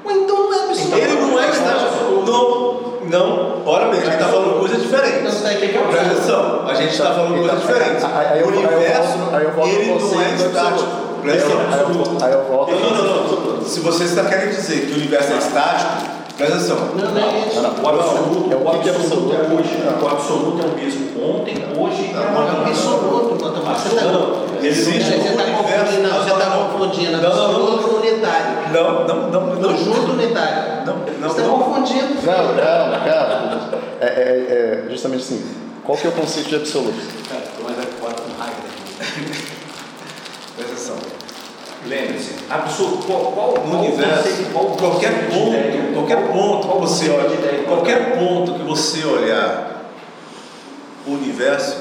Ou 0.05 0.11
então 0.13 0.37
não 0.45 0.55
é 0.55 0.65
absoluto. 0.65 0.97
Ele 0.97 1.15
não 1.21 1.39
é 1.39 1.49
estático. 1.51 2.25
Não, 2.27 3.09
não. 3.11 3.63
Ora 3.67 3.89
bem, 3.91 4.01
a 4.01 4.05
gente 4.05 4.15
está 4.15 4.29
falando 4.29 4.61
coisas 4.61 4.79
Então 4.83 4.99
diferentes. 5.01 5.35
está 5.35 5.53
equivocado. 5.53 5.89
Presta 5.93 6.13
atenção, 6.13 6.67
a 6.67 6.75
gente 6.75 6.91
está 6.93 7.13
falando 7.13 7.39
coisas 7.39 7.61
diferentes. 7.61 8.05
O 8.05 8.49
universo, 8.49 9.19
ele 9.67 9.99
não 10.01 10.21
é 10.23 10.35
estático. 10.35 10.89
Presta 11.21 11.49
atenção. 11.53 12.17
aí 12.23 12.33
eu- 12.33 12.45
volto. 12.45 12.71
Não, 12.73 12.91
não, 12.91 13.05
não, 13.05 13.57
não. 13.57 13.63
Se 13.65 13.81
você 13.81 14.05
está 14.05 14.25
querendo 14.25 14.51
dizer 14.55 14.87
que 14.87 14.93
o 14.93 14.97
universo 14.97 15.33
é 15.33 15.37
estático, 15.39 16.18
presta 16.39 16.55
atenção. 16.57 16.76
Não, 16.97 17.11
não 17.12 17.20
é 17.20 17.47
isso. 17.49 17.61
Não, 17.61 17.70
O 17.84 17.89
absoluto, 17.89 18.53
É 18.53 18.57
o 18.57 18.66
o 18.66 18.70
que 18.70 18.78
que 18.78 18.89
é 18.89 18.93
absoluto 18.95 19.32
é 19.32 19.36
absoluto? 19.36 19.61
hoje. 19.61 20.03
O 20.03 20.09
absoluto 20.09 20.62
é 20.62 20.66
o 20.66 20.74
mesmo 20.74 21.05
ontem, 21.22 21.55
hoje 21.76 22.03
e 22.03 22.14
É 22.14 22.18
um 22.18 22.28
amanhã. 22.28 22.66
absoluto. 22.66 23.34
Você 23.39 23.89
está 23.95 24.05
Não, 24.12 24.45
existe 24.62 25.03
Você 25.05 25.28
está 25.28 25.45
confundindo, 25.45 26.03
não, 26.09 26.22
você 26.22 26.30
está 26.32 26.47
confundindo 26.47 27.12
Não, 27.12 27.20
não, 27.20 27.36
não. 27.36 27.45
absoluto 27.45 27.89
com 27.89 27.97
unitário. 27.97 28.72
Não, 28.72 29.07
não, 29.07 29.30
não, 29.30 29.47
não. 29.57 29.68
Conjunto 29.74 30.12
unitário. 30.12 30.86
Não, 30.86 30.97
não, 30.97 31.28
Você 31.28 31.41
está 31.41 31.53
não. 31.53 31.59
confundindo. 31.59 32.22
Calma, 32.24 32.55
calma, 32.55 32.99
calma. 33.01 33.70
É, 34.01 34.07
é- 34.07 34.84
é 34.86 34.91
justamente 34.91 35.22
assim. 35.22 35.45
Qual 35.84 35.97
que 35.99 36.07
é 36.07 36.11
o 36.11 36.12
conceito 36.12 36.49
de 36.51 36.57
absoluto? 36.57 36.99
Mas 37.62 37.78
é 37.78 37.82
foda 38.01 38.14
com 38.14 38.41
raiva. 38.43 38.57
Presta 40.57 40.72
atenção. 40.72 40.97
Lembre-se, 41.87 42.35
absoluto, 42.51 43.07
qual, 43.07 43.33
qual, 43.33 43.66
No 43.66 43.79
universo, 43.81 44.29
conceito, 44.29 44.53
qual 44.53 44.64
qualquer 44.76 45.29
ponto, 45.31 45.49
ideia, 45.49 45.93
qualquer 45.95 46.22
qual- 46.29 46.33
ponto 46.33 46.68
que 46.68 46.79
você 46.81 47.11
olha, 47.11 47.35
ideia, 47.35 47.64
qualquer 47.64 48.18
ponto 48.18 48.55
que 48.55 48.62
você 48.64 49.05
olhar 49.05 49.91
o 51.07 51.12
universo, 51.12 51.76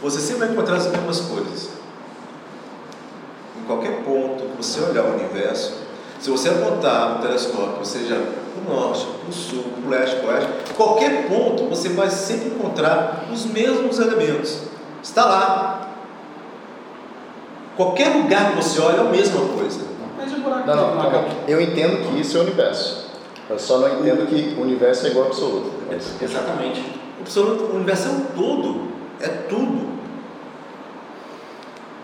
você 0.00 0.20
sempre 0.20 0.46
vai 0.46 0.50
encontrar 0.50 0.76
as 0.76 0.86
mesmas 0.86 1.20
coisas. 1.20 1.70
Em 3.60 3.66
qualquer 3.66 4.02
ponto 4.04 4.44
que 4.44 4.56
você 4.56 4.80
olhar 4.80 5.02
o 5.04 5.14
universo, 5.14 5.74
se 6.20 6.30
você 6.30 6.48
apontar 6.48 7.18
o 7.18 7.22
telescópio, 7.22 7.84
seja 7.84 8.14
para 8.14 8.72
o 8.72 8.76
norte, 8.76 9.04
para 9.04 9.28
o 9.28 9.32
sul, 9.32 9.64
para 9.80 9.86
o 9.86 9.90
leste, 9.90 10.16
para 10.16 10.26
o 10.28 10.32
oeste, 10.32 10.48
qualquer 10.76 11.28
ponto 11.28 11.64
você 11.64 11.88
vai 11.90 12.08
sempre 12.08 12.46
encontrar 12.50 13.24
os 13.32 13.44
mesmos 13.46 13.98
elementos. 13.98 14.60
Está 15.02 15.24
lá. 15.26 15.87
Qualquer 17.78 18.08
lugar 18.08 18.50
que 18.50 18.56
você 18.56 18.80
olha 18.80 18.96
é 18.96 19.00
a 19.02 19.04
mesma 19.04 19.40
coisa. 19.40 19.82
Mas 20.16 20.32
o 20.32 20.40
buraco 20.40 20.66
Não, 20.66 20.74
não, 20.76 20.94
não 20.96 21.02
acaba. 21.02 21.28
Eu 21.46 21.60
entendo 21.60 22.02
que 22.10 22.20
isso 22.20 22.36
é 22.36 22.40
o 22.40 22.42
universo. 22.42 23.06
Eu 23.48 23.56
só 23.56 23.78
não 23.78 24.00
entendo 24.00 24.26
que 24.26 24.56
o 24.58 24.62
universo 24.62 25.06
é 25.06 25.10
igual 25.10 25.26
ao 25.26 25.30
absoluto. 25.30 25.70
Exatamente. 26.20 26.80
O 26.80 27.22
absoluto, 27.22 27.64
o 27.72 27.76
universo 27.76 28.08
é 28.08 28.10
um 28.10 28.20
todo, 28.36 28.88
é 29.20 29.28
tudo. 29.48 29.88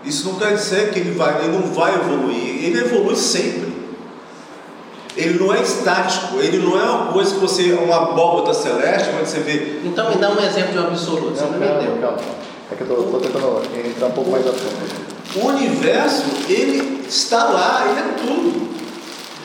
Isso 0.05 0.29
não 0.29 0.39
quer 0.39 0.55
dizer 0.55 0.93
que 0.93 1.01
ele, 1.01 1.11
vai, 1.11 1.43
ele 1.45 1.59
não 1.59 1.63
vai 1.63 1.93
evoluir, 1.97 2.65
ele 2.67 2.79
evolui 2.79 3.17
sempre. 3.17 3.75
Ele 5.17 5.39
não 5.43 5.53
é 5.53 5.61
estático, 5.61 6.39
ele 6.39 6.59
não 6.59 6.79
é 6.79 6.85
uma 6.85 7.13
coisa 7.13 7.35
que 7.35 7.41
você, 7.41 7.73
uma 7.73 7.97
abóbora 7.97 8.55
celeste, 8.55 9.11
onde 9.19 9.29
você 9.29 9.41
vê. 9.41 9.81
Então 9.85 10.09
me 10.09 10.17
dá 10.19 10.31
um 10.31 10.39
exemplo 10.41 10.73
de 10.73 10.79
um 10.79 10.87
absoluto. 10.87 11.31
Você 11.37 11.43
Não, 11.45 11.51
não 11.53 11.59
me 11.59 11.85
deu. 11.85 11.99
calma. 12.01 12.19
É 12.75 12.77
que 12.77 12.91
eu 12.91 13.05
estou 13.05 13.21
tentando 13.21 13.63
entrar 13.87 14.09
um 14.09 14.11
pouco 14.11 14.31
mais 14.31 14.45
a 14.47 14.53
fundo. 14.53 15.05
O 15.37 15.47
universo, 15.47 16.25
ele 16.49 17.05
está 17.09 17.45
lá, 17.45 17.87
ele 17.89 18.01
é 18.01 18.15
tudo. 18.27 18.75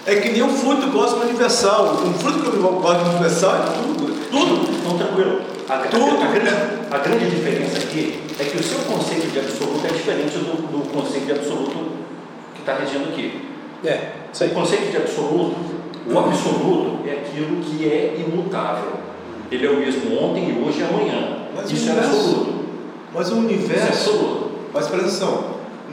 É 0.08 0.16
que 0.16 0.30
nem 0.30 0.42
o 0.42 0.50
fruto 0.50 0.92
cósmico 0.92 1.28
universal. 1.28 2.02
Um 2.04 2.14
fruto 2.16 2.50
cósmico 2.82 3.10
universal 3.10 3.56
é 3.56 3.60
tudo, 3.60 4.30
tudo. 4.32 4.80
Então, 4.80 4.98
tranquilo. 4.98 5.42
A, 5.70 5.78
Tudo. 5.78 6.24
a 6.24 6.32
grande, 6.32 6.50
a 6.90 6.98
grande 6.98 7.30
diferença 7.30 7.78
aqui 7.78 8.20
é 8.40 8.44
que 8.44 8.58
o 8.58 8.64
seu 8.64 8.80
conceito 8.80 9.32
de 9.32 9.38
absoluto 9.38 9.86
é 9.86 9.90
diferente 9.90 10.40
do, 10.40 10.66
do 10.66 10.92
conceito 10.92 11.28
de 11.28 11.32
absoluto 11.34 11.92
que 12.56 12.62
está 12.62 12.74
regendo 12.74 13.10
aqui. 13.10 13.46
É, 13.86 14.14
O 14.46 14.50
conceito 14.50 14.90
de 14.90 14.98
absoluto, 14.98 15.56
o 16.12 16.18
absoluto 16.18 17.08
é 17.08 17.12
aquilo 17.12 17.62
que 17.62 17.86
é 17.86 18.16
imutável. 18.18 18.94
Ele 19.52 19.68
é 19.68 19.70
o 19.70 19.78
mesmo 19.78 20.20
ontem 20.20 20.50
e 20.50 20.68
hoje 20.68 20.80
e 20.80 20.84
amanhã. 20.84 21.38
Mas 21.56 21.72
Isso 21.72 21.90
é 21.90 21.94
absoluto. 21.94 22.60
Mas 23.14 23.30
o 23.30 23.36
é 23.36 23.38
universo. 23.38 23.88
absoluto. 23.88 24.50
Mas 24.74 24.88
presta 24.88 25.08
atenção, 25.08 25.44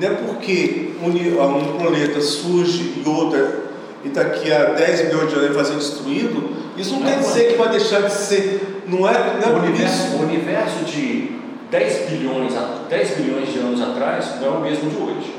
não 0.01 0.09
é 0.09 0.11
porque 0.12 0.91
um, 1.03 1.07
um 1.09 1.79
planeta 1.79 2.21
surge 2.21 2.93
e 3.03 3.09
outro, 3.09 3.64
e 4.05 4.09
daqui 4.11 4.53
a 4.53 4.64
10 4.67 5.07
milhões 5.07 5.29
de 5.31 5.35
anos 5.37 5.45
ele 5.47 5.55
vai 5.55 5.64
ser 5.64 5.77
destruído, 5.77 6.51
isso 6.77 6.93
não, 6.93 7.01
Não, 7.01 7.07
quer 7.07 7.17
mas- 7.17 7.27
dizer 7.29 7.53
que 7.53 7.59
vai 7.59 7.69
deixar 7.71 8.03
de 8.03 8.12
ser. 8.12 8.83
Não 8.87 9.09
é, 9.09 9.12
não 9.41 9.49
é 9.49 9.53
O 9.55 9.62
universo, 9.64 10.07
isso. 10.09 10.17
o 10.17 10.23
universo 10.23 10.85
de 10.85 11.31
10 11.71 12.11
bilhões, 12.11 12.55
a- 12.57 12.83
10 12.89 13.11
bilhões 13.17 13.53
de 13.53 13.59
anos 13.59 13.81
atrás 13.81 14.39
não 14.41 14.47
é 14.47 14.51
o 14.51 14.61
mesmo 14.61 14.91
de 14.91 14.97
hoje. 14.97 15.35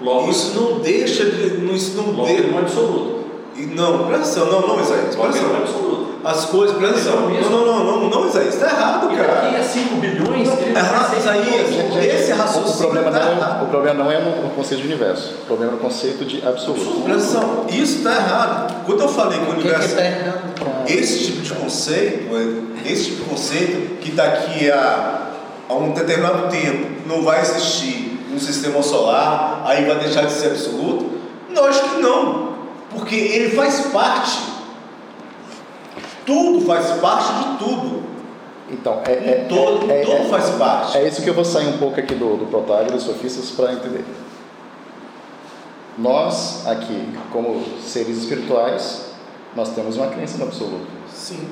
Logo, 0.00 0.30
Isso 0.30 0.58
não 0.60 0.80
deixa 0.80 1.24
de. 1.26 1.74
Isso 1.74 1.96
não 1.96 2.10
logo 2.12 2.26
deixa. 2.26 2.42
não 2.48 2.58
é 2.58 2.62
absoluto. 2.62 3.20
E 3.56 3.62
Não, 3.66 4.06
presta 4.06 4.40
atenção, 4.40 4.46
não, 4.60 4.68
não, 4.68 4.80
Isaías, 4.80 5.14
não 5.16 5.24
é 5.24 5.28
absoluto. 5.58 6.09
As 6.22 6.44
coisas, 6.46 6.76
presta 6.76 7.08
é 7.08 7.12
o 7.14 7.26
atenção. 7.28 7.50
Não, 7.50 7.66
não, 7.66 7.84
não, 7.84 8.00
não, 8.02 8.10
não, 8.10 8.26
Isaías, 8.28 8.54
está 8.54 8.66
errado, 8.66 9.10
E 9.12 9.16
cara. 9.16 9.58
a 9.58 9.62
5 9.62 9.94
bilhões, 9.96 10.48
Tá 10.48 10.80
errado, 10.80 11.16
Isaías. 11.18 11.94
Esse 12.04 12.32
o 12.32 12.36
raciocínio 12.36 12.78
problema, 12.78 13.10
tá 13.10 13.18
não 13.24 13.32
é, 13.32 13.62
o 13.62 13.66
problema 13.66 14.04
não 14.04 14.12
é 14.12 14.20
no, 14.20 14.50
conceito 14.50 14.82
de 14.82 14.86
universo. 14.88 15.34
O 15.42 15.46
problema 15.46 15.72
é 15.72 15.74
no 15.76 15.80
conceito 15.80 16.24
de 16.26 16.46
absoluto. 16.46 17.02
Presta 17.04 17.38
atenção, 17.38 17.66
isso 17.70 17.98
está 17.98 18.14
errado. 18.16 18.84
Quando 18.84 19.00
eu 19.00 19.08
falei 19.08 19.38
que 19.38 19.44
o 19.46 19.48
O 19.50 19.54
que 19.54 19.60
que 19.62 19.68
universo. 19.68 19.88
está 19.88 20.04
errado? 20.04 20.40
Esse 20.86 21.24
tipo 21.24 21.40
de 21.40 21.52
conceito, 21.54 22.28
é, 22.36 22.90
esse 22.92 23.04
tipo 23.06 23.24
de 23.24 23.30
conceito 23.30 23.96
que 24.00 24.10
daqui 24.10 24.70
a, 24.70 25.28
a 25.68 25.74
um 25.74 25.92
determinado 25.92 26.48
tempo 26.48 26.86
não 27.06 27.22
vai 27.22 27.40
existir 27.40 28.18
um 28.32 28.38
sistema 28.38 28.82
solar, 28.82 29.62
aí 29.64 29.84
vai 29.86 29.98
deixar 29.98 30.26
de 30.26 30.32
ser 30.32 30.48
absoluto? 30.48 31.10
Lógico 31.54 31.88
que 31.96 32.02
não, 32.02 32.50
porque 32.90 33.14
ele 33.16 33.56
faz 33.56 33.80
parte. 33.86 34.49
Tudo 36.30 36.60
faz 36.60 36.92
parte 37.00 37.32
de 37.32 37.58
tudo. 37.58 38.02
Então, 38.70 39.02
é, 39.04 39.12
é, 39.12 39.46
todo, 39.48 39.90
é, 39.90 40.00
é, 40.00 40.04
todo 40.04 40.26
é, 40.26 40.28
faz 40.28 40.50
parte. 40.50 40.96
é 40.96 41.08
isso 41.08 41.22
que 41.22 41.28
eu 41.28 41.34
vou 41.34 41.44
sair 41.44 41.66
um 41.66 41.78
pouco 41.78 41.98
aqui 41.98 42.14
do, 42.14 42.36
do 42.36 42.46
Protágoras, 42.46 43.02
sofistas, 43.02 43.50
para 43.50 43.72
entender. 43.72 44.04
Nós, 45.98 46.64
aqui, 46.68 47.08
como 47.32 47.60
seres 47.80 48.18
espirituais, 48.18 49.10
nós 49.56 49.70
temos 49.70 49.96
uma 49.96 50.06
crença 50.06 50.38
no 50.38 50.44
absoluto. 50.44 50.86
Sim. 51.12 51.48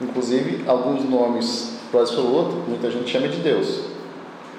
Inclusive, 0.00 0.64
alguns 0.66 1.04
nomes 1.04 1.74
para 1.90 1.98
o 1.98 2.00
absoluto, 2.00 2.54
muita 2.66 2.90
gente 2.90 3.10
chama 3.10 3.28
de 3.28 3.36
Deus. 3.36 3.80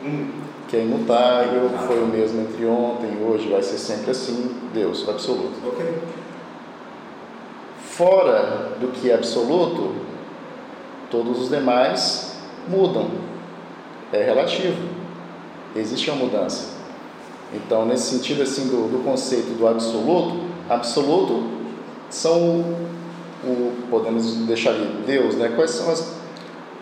Hum, 0.05 0.29
que 0.67 0.77
é 0.77 0.83
imutável, 0.83 1.67
foi 1.87 2.03
o 2.03 2.05
mesmo 2.05 2.41
entre 2.41 2.63
ontem, 2.67 3.17
hoje, 3.27 3.49
vai 3.49 3.63
ser 3.63 3.79
sempre 3.79 4.11
assim, 4.11 4.55
Deus, 4.71 5.07
o 5.07 5.09
absoluto. 5.09 5.55
ok. 5.67 6.20
Fora 7.91 8.77
do 8.79 8.87
que 8.87 9.09
é 9.09 9.15
absoluto, 9.15 9.93
todos 11.09 11.41
os 11.41 11.49
demais 11.49 12.37
mudam. 12.67 13.09
É 14.13 14.23
relativo. 14.23 14.77
Existe 15.75 16.09
uma 16.09 16.23
mudança. 16.23 16.69
Então, 17.53 17.85
nesse 17.85 18.15
sentido 18.15 18.43
assim 18.43 18.67
do, 18.67 18.89
do 18.89 19.03
conceito 19.03 19.57
do 19.57 19.67
absoluto, 19.67 20.37
absoluto 20.69 21.43
são 22.09 22.63
o 23.43 23.73
podemos 23.89 24.35
deixar 24.45 24.69
ali 24.69 25.03
Deus, 25.05 25.35
né? 25.35 25.51
Quais 25.53 25.71
são 25.71 25.91
as 25.91 26.13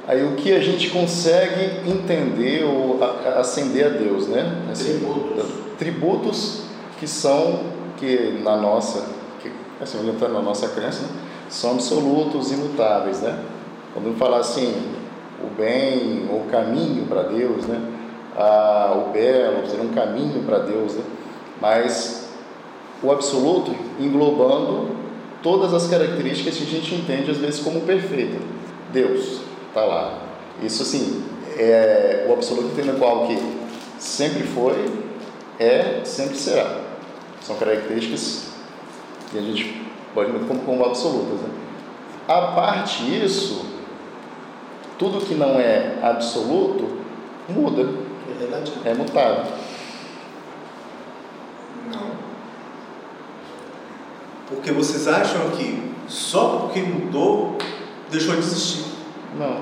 aí 0.07 0.23
o 0.23 0.35
que 0.35 0.53
a 0.53 0.59
gente 0.59 0.89
consegue 0.91 1.89
entender 1.89 2.63
ou 2.65 2.99
ascender 3.35 3.85
a 3.87 3.89
Deus, 3.89 4.27
né? 4.27 4.73
Tributos. 4.75 5.45
tributos 5.77 6.61
que 6.99 7.07
são 7.07 7.61
que 7.97 8.39
na 8.43 8.57
nossa 8.57 9.18
assim 9.81 9.97
orientando 9.99 10.33
na 10.33 10.41
nossa 10.41 10.67
crença 10.69 11.01
né? 11.01 11.09
são 11.49 11.71
absolutos 11.71 12.51
imutáveis 12.51 13.21
né 13.21 13.43
quando 13.93 14.17
falar 14.17 14.39
assim 14.39 14.99
o 15.43 15.49
bem, 15.49 16.27
o 16.29 16.45
caminho 16.49 17.05
para 17.05 17.23
Deus, 17.23 17.65
né? 17.65 17.81
Ah, 18.35 18.93
o 18.95 19.11
belo, 19.11 19.67
seria 19.67 19.83
um 19.83 19.93
caminho 19.93 20.43
para 20.43 20.59
Deus, 20.59 20.93
né? 20.93 21.03
Mas 21.61 22.29
o 23.01 23.11
absoluto 23.11 23.73
englobando 23.99 24.95
todas 25.41 25.73
as 25.73 25.87
características 25.87 26.57
que 26.57 26.63
a 26.63 26.67
gente 26.67 26.95
entende 26.95 27.31
às 27.31 27.37
vezes 27.37 27.61
como 27.61 27.81
perfeita. 27.81 28.37
Deus 28.91 29.41
está 29.67 29.83
lá. 29.85 30.19
Isso 30.61 30.83
assim, 30.83 31.23
é 31.57 32.25
o 32.27 32.33
absoluto 32.33 32.67
entendendo 32.67 32.99
qual 32.99 33.27
que 33.27 33.37
sempre 33.97 34.43
foi, 34.43 34.91
é, 35.57 36.01
sempre 36.03 36.35
será. 36.35 36.81
São 37.41 37.55
características 37.55 38.48
que 39.31 39.37
a 39.37 39.41
gente 39.41 39.81
pode 40.13 40.31
ver 40.31 40.45
como, 40.47 40.59
como 40.61 40.85
absolutas. 40.85 41.39
Né? 41.41 41.49
A 42.27 42.41
parte 42.53 43.03
isso, 43.23 43.65
tudo 44.97 45.25
que 45.25 45.35
não 45.35 45.59
é 45.59 45.97
absoluto 46.01 46.87
muda, 47.47 47.81
É 48.29 48.43
relativo. 48.45 48.79
é 48.85 48.93
mutável. 48.93 49.45
Não. 51.91 52.09
Porque 54.47 54.71
vocês 54.71 55.07
acham 55.07 55.49
que 55.51 55.91
só 56.07 56.59
porque 56.61 56.81
mudou, 56.81 57.57
deixou 58.09 58.33
de 58.33 58.39
existir. 58.39 58.85
Não. 59.37 59.61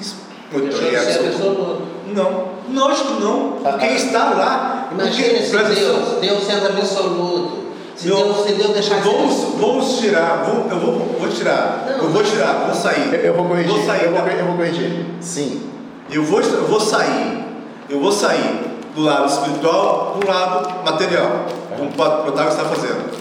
Isso 0.00 0.16
Deixou 0.50 0.80
de 0.90 0.94
é 0.96 1.00
ser 1.00 1.26
absoluto. 1.26 1.60
absoluto. 1.62 1.82
Não, 2.14 2.48
lógico 2.74 3.14
que 3.16 3.20
não. 3.22 3.52
Porque 3.52 3.68
Ah, 3.68 3.78
ah. 3.90 3.92
está 3.94 4.30
lá. 4.30 4.88
Imagine 4.92 5.28
porque, 5.28 5.44
se 5.44 5.80
Deus, 5.80 6.20
Deus 6.20 6.42
sendo 6.44 6.66
absoluto. 6.66 7.61
Se 7.96 8.08
Não, 8.08 8.16
Deus, 8.16 8.46
se 8.46 8.52
Deus 8.54 8.70
deixar 8.70 8.96
de 8.96 9.02
ser 9.02 9.10
vamos, 9.10 9.34
vamos 9.60 9.98
tirar, 9.98 10.44
vou, 10.44 10.70
eu 10.70 10.80
vou, 10.80 11.16
vou 11.20 11.28
tirar, 11.28 11.84
Não. 11.86 12.04
eu 12.04 12.08
vou 12.10 12.22
tirar, 12.22 12.64
vou 12.66 12.74
sair. 12.74 13.14
Eu, 13.14 13.20
eu 13.20 13.34
vou 13.34 13.44
corrigir, 13.46 13.70
Vou 13.70 13.86
sair, 13.86 14.04
eu, 14.04 14.12
vou, 14.12 14.26
eu 14.26 14.46
vou 14.46 14.56
corrigir. 14.56 15.06
Sim. 15.20 15.62
Eu 16.10 16.24
vou, 16.24 16.40
eu 16.40 16.66
vou 16.66 16.80
sair, 16.80 17.44
eu 17.88 18.00
vou 18.00 18.12
sair 18.12 18.72
do 18.94 19.02
lado 19.02 19.26
espiritual 19.26 20.18
para 20.18 20.26
o 20.26 20.34
lado 20.34 20.84
material, 20.84 21.46
como 21.76 21.90
o 21.90 22.28
Otávio 22.28 22.50
está 22.50 22.64
fazendo. 22.64 23.12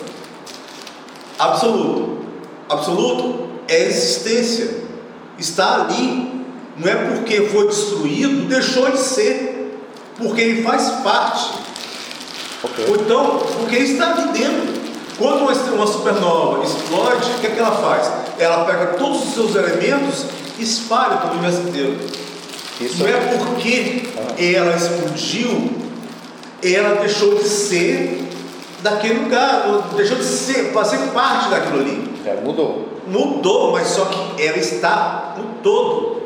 Absoluto. 1.40 2.26
Absoluto 2.70 3.50
é 3.68 3.86
existência. 3.86 4.82
Está 5.38 5.82
ali. 5.82 6.46
Não 6.78 6.90
é 6.90 6.96
porque 6.96 7.42
foi 7.44 7.68
destruído, 7.68 8.48
deixou 8.48 8.92
de 8.92 9.00
ser. 9.00 9.80
Porque 10.18 10.42
ele 10.42 10.64
faz 10.64 10.90
parte. 11.04 11.54
Ok. 12.64 12.86
Ou 12.90 12.96
então, 12.96 13.40
porque 13.58 13.78
está 13.78 14.12
aqui 14.12 14.28
dentro. 14.40 14.82
Quando 15.18 15.44
uma 15.44 15.88
supernova 15.88 16.64
explode, 16.64 17.32
o 17.32 17.40
que, 17.40 17.48
é 17.48 17.50
que 17.52 17.60
ela 17.60 17.72
faz? 17.72 18.12
Ela 18.40 18.66
pega 18.66 18.98
todos 18.98 19.28
os 19.28 19.34
seus 19.34 19.56
elementos 19.56 20.26
e 20.58 20.64
espalha 20.64 21.18
para 21.18 21.30
o 21.30 21.34
universo 21.34 21.62
inteiro. 21.68 21.98
Isso 22.80 23.04
Não 23.04 23.08
é 23.08 23.14
porque 23.38 24.10
ela 24.40 24.76
explodiu, 24.76 25.72
ela 26.64 26.96
deixou 27.02 27.36
de 27.36 27.44
ser 27.44 28.28
daquele 28.82 29.20
lugar, 29.20 29.66
ou 29.68 29.96
deixou 29.96 30.18
de 30.18 30.24
ser, 30.24 30.72
fazer 30.74 30.98
parte 31.14 31.50
daquilo 31.50 31.82
ali. 31.82 32.12
é, 32.26 32.42
mudou. 32.44 32.90
Mudou, 33.08 33.74
mas 33.74 33.88
só 33.88 34.06
que 34.06 34.44
ela 34.44 34.58
está 34.58 35.36
no 35.38 35.44
todo. 35.62 36.22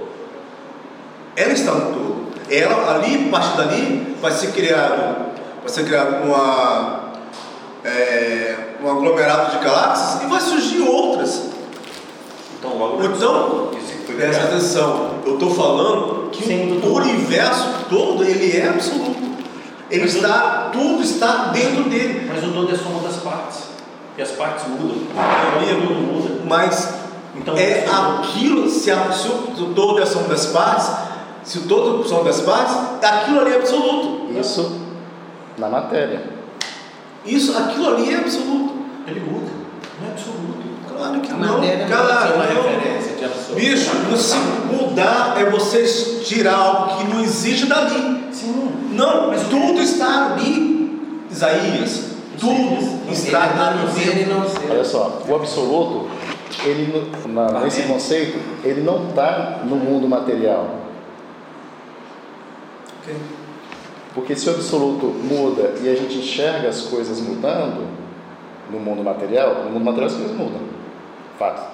Ela 1.36 1.52
está 1.52 1.72
no 1.74 1.94
todo. 1.94 2.16
Ela 2.50 2.96
ali, 2.96 3.30
parte 3.30 3.58
dali, 3.58 4.16
vai 4.22 4.32
ser 4.32 4.52
criado, 4.52 5.35
vai 5.66 5.74
ser 5.74 5.86
criado 5.86 6.24
uma, 6.24 7.06
é, 7.84 8.76
um 8.84 8.88
aglomerado 8.88 9.58
de 9.58 9.66
galáxias 9.66 10.22
e 10.22 10.28
vai 10.28 10.40
surgir 10.40 10.82
outras. 10.82 11.42
Então, 12.60 12.78
logo 12.78 13.04
Então, 13.04 13.72
presta 14.16 14.44
atenção, 14.44 15.16
eu 15.26 15.34
estou 15.34 15.50
falando 15.56 16.30
que 16.30 16.46
Sim, 16.46 16.78
o 16.78 16.82
tudo. 16.82 16.94
universo 16.98 17.68
todo 17.90 18.24
ele 18.24 18.56
é 18.56 18.70
absoluto. 18.70 19.26
Ele 19.90 20.04
Mas 20.04 20.16
está, 20.16 20.70
tudo 20.72 21.02
está 21.02 21.46
dentro 21.46 21.86
dele. 21.86 22.30
Mas 22.32 22.44
o 22.44 22.52
todo 22.52 22.72
é 22.72 22.78
soma 22.78 23.00
das 23.00 23.18
partes. 23.18 23.60
E 24.18 24.22
as 24.22 24.32
partes 24.32 24.68
mudam. 24.68 24.98
amigo. 25.18 25.88
Tudo 25.88 26.02
muda. 26.02 26.42
Mas 26.48 26.94
Então, 27.36 27.58
é 27.58 27.86
aquilo, 27.88 28.70
se, 28.70 28.92
a, 28.92 29.12
se 29.12 29.28
o 29.28 29.74
todo 29.74 30.00
é 30.00 30.04
a 30.04 30.06
soma 30.06 30.28
das 30.28 30.46
partes, 30.46 30.92
se 31.44 31.58
o 31.58 31.62
todo 31.64 31.98
é 31.98 32.06
a 32.06 32.08
soma 32.08 32.24
das 32.24 32.42
partes, 32.42 32.76
aquilo 33.02 33.40
ali 33.40 33.54
é 33.54 33.56
absoluto. 33.58 34.28
Isso 34.40 34.85
na 35.58 35.70
matéria. 35.70 36.24
Isso, 37.26 37.58
aquilo 37.58 37.88
ali 37.96 38.14
é 38.14 38.18
absoluto. 38.18 38.74
Ele 39.08 39.20
muda. 39.22 39.52
Não 40.02 40.08
é 40.08 40.12
absoluto. 40.12 40.66
Claro 40.96 41.20
que 41.20 41.32
A 41.32 41.36
não, 41.36 41.54
matéria 41.58 41.88
não 41.88 41.98
cara, 41.98 42.30
é 42.30 42.34
uma 42.36 42.46
não. 42.46 42.64
referência 42.64 43.16
de 43.18 43.26
absoluto. 43.26 43.56
Bicho, 43.56 43.92
não 44.10 44.18
se 44.18 44.38
mudar 44.72 45.36
é 45.38 45.50
você 45.50 45.84
tirar 46.24 46.56
algo 46.56 46.98
que 46.98 47.04
não 47.14 47.22
existe 47.22 47.66
dali. 47.66 48.24
Sim. 48.32 48.72
Não, 48.92 49.28
Mas 49.28 49.42
tudo 49.44 49.80
está 49.82 50.28
ali, 50.34 51.02
Isaías. 51.30 52.16
Tudo 52.40 53.12
está 53.12 53.44
Ele 53.46 53.50
está 53.52 53.72
no 53.72 53.82
ali. 53.90 53.92
ser 54.04 54.28
não 54.28 54.48
ser. 54.50 54.72
Olha 54.72 54.84
só, 54.86 55.22
o 55.28 55.36
absoluto, 55.36 56.10
ele 56.64 57.12
na- 57.28 57.60
nesse 57.62 57.84
conceito, 57.84 58.38
ele 58.64 58.82
não 58.82 59.10
está 59.10 59.60
no 59.64 59.76
mundo 59.78 60.08
material. 60.08 60.70
Ok. 63.02 63.16
Porque 64.16 64.36
se 64.36 64.50
o 64.50 64.54
absoluto 64.54 65.06
muda 65.08 65.74
e 65.84 65.90
a 65.90 65.96
gente 65.96 66.18
enxerga 66.18 66.70
as 66.70 66.82
coisas 66.84 67.20
mudando 67.20 67.86
no 68.72 68.80
mundo 68.80 69.04
material, 69.04 69.66
no 69.66 69.72
mundo 69.72 69.84
material 69.84 70.08
as 70.08 70.16
coisas 70.16 70.36
mudam. 70.36 70.62
Fato. 71.38 71.70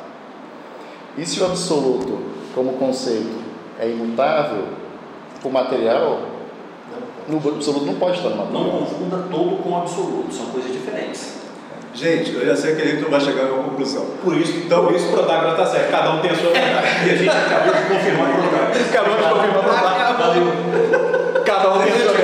E 1.18 1.26
se 1.26 1.40
o 1.42 1.46
absoluto, 1.46 2.20
como 2.56 2.74
conceito, 2.74 3.40
é 3.80 3.88
imutável, 3.88 4.64
o 5.44 5.50
material, 5.50 6.20
no 7.28 7.38
absoluto 7.38 7.86
não 7.86 7.96
pode 7.96 8.18
estar 8.18 8.30
no 8.30 8.38
Não 8.38 8.46
material. 8.46 8.80
confunda 8.80 9.18
todo 9.32 9.64
com 9.64 9.78
absoluto. 9.78 10.34
São 10.34 10.48
coisas 10.48 10.72
diferentes. 10.72 11.42
Gente, 11.94 12.34
eu 12.34 12.46
já 12.46 12.56
sei 12.56 12.76
que 12.76 12.82
a 12.82 12.86
gente 12.86 13.02
não 13.02 13.10
vai 13.10 13.20
chegar 13.20 13.48
a 13.48 13.54
uma 13.54 13.64
conclusão. 13.66 14.06
Por 14.24 14.36
isso, 14.38 14.58
então, 14.66 14.86
por 14.86 14.96
isso 14.96 15.08
o 15.10 15.12
Protágoras 15.12 15.52
está 15.52 15.66
certo. 15.66 15.92
Cada 15.92 16.12
um 16.12 16.22
tem 16.22 16.32
a 16.32 16.36
sua 16.36 16.52
verdade. 16.52 16.88
E 17.06 17.12
a 17.12 17.16
gente 17.16 17.30
acabou 17.30 17.74
de 17.74 17.82
confirmar 17.82 18.30
o 18.30 18.34
Protágoras. 18.42 18.90
Acabou 18.90 19.16
de 19.18 19.24
confirmar 19.24 19.60
o 19.60 19.64
Protágoras. 19.64 21.44
Cada 21.46 21.74
um 21.74 21.80
tem 21.84 21.92
a 21.92 21.96
sua 21.96 22.12
verdade. 22.14 22.21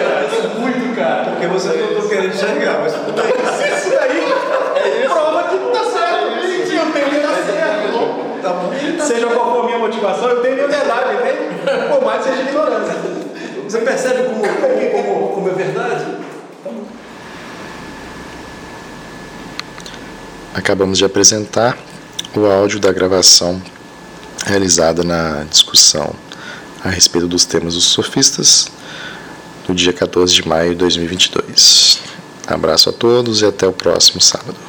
Porque 1.25 1.47
vocês 1.47 1.79
não 1.79 1.87
estão 1.89 2.07
querendo 2.09 2.33
enxergar, 2.33 2.79
mas 2.81 2.93
tudo 2.93 3.13
bem. 3.13 3.31
Isso 3.77 3.89
daí 3.89 5.03
é 5.03 5.07
prova 5.07 5.43
que 5.43 5.57
tá 5.57 5.83
certo. 5.91 6.27
Eu 6.73 6.91
tenho 6.93 7.09
que 7.09 7.19
dar 7.19 7.35
certo. 7.35 8.41
Tá 8.41 8.49
bom. 8.49 8.71
Seja 9.05 9.27
qual 9.27 9.53
for 9.53 9.61
a 9.61 9.65
minha 9.65 9.79
motivação, 9.79 10.29
eu 10.29 10.41
tenho 10.41 10.55
minha 10.55 10.67
verdade, 10.67 11.13
entende? 11.15 11.89
Por 11.89 12.03
mais 12.03 12.23
que 12.23 12.29
seja 12.29 12.41
ignorância. 12.43 12.95
Você 13.63 13.79
percebe 13.79 14.23
como, 14.23 14.41
como, 14.41 15.03
como, 15.03 15.27
como 15.35 15.49
é 15.49 15.53
verdade? 15.53 16.05
Acabamos 20.53 20.97
de 20.97 21.05
apresentar 21.05 21.77
o 22.35 22.45
áudio 22.45 22.79
da 22.79 22.91
gravação 22.91 23.61
realizada 24.45 25.03
na 25.03 25.43
discussão 25.49 26.13
a 26.83 26.89
respeito 26.89 27.27
dos 27.27 27.45
temas 27.45 27.73
dos 27.73 27.85
sofistas 27.85 28.71
no 29.67 29.75
dia 29.75 29.93
14 29.93 30.33
de 30.33 30.47
maio 30.47 30.71
de 30.71 30.75
2022. 30.77 31.99
Abraço 32.47 32.89
a 32.89 32.93
todos 32.93 33.41
e 33.41 33.45
até 33.45 33.67
o 33.67 33.73
próximo 33.73 34.21
sábado. 34.21 34.66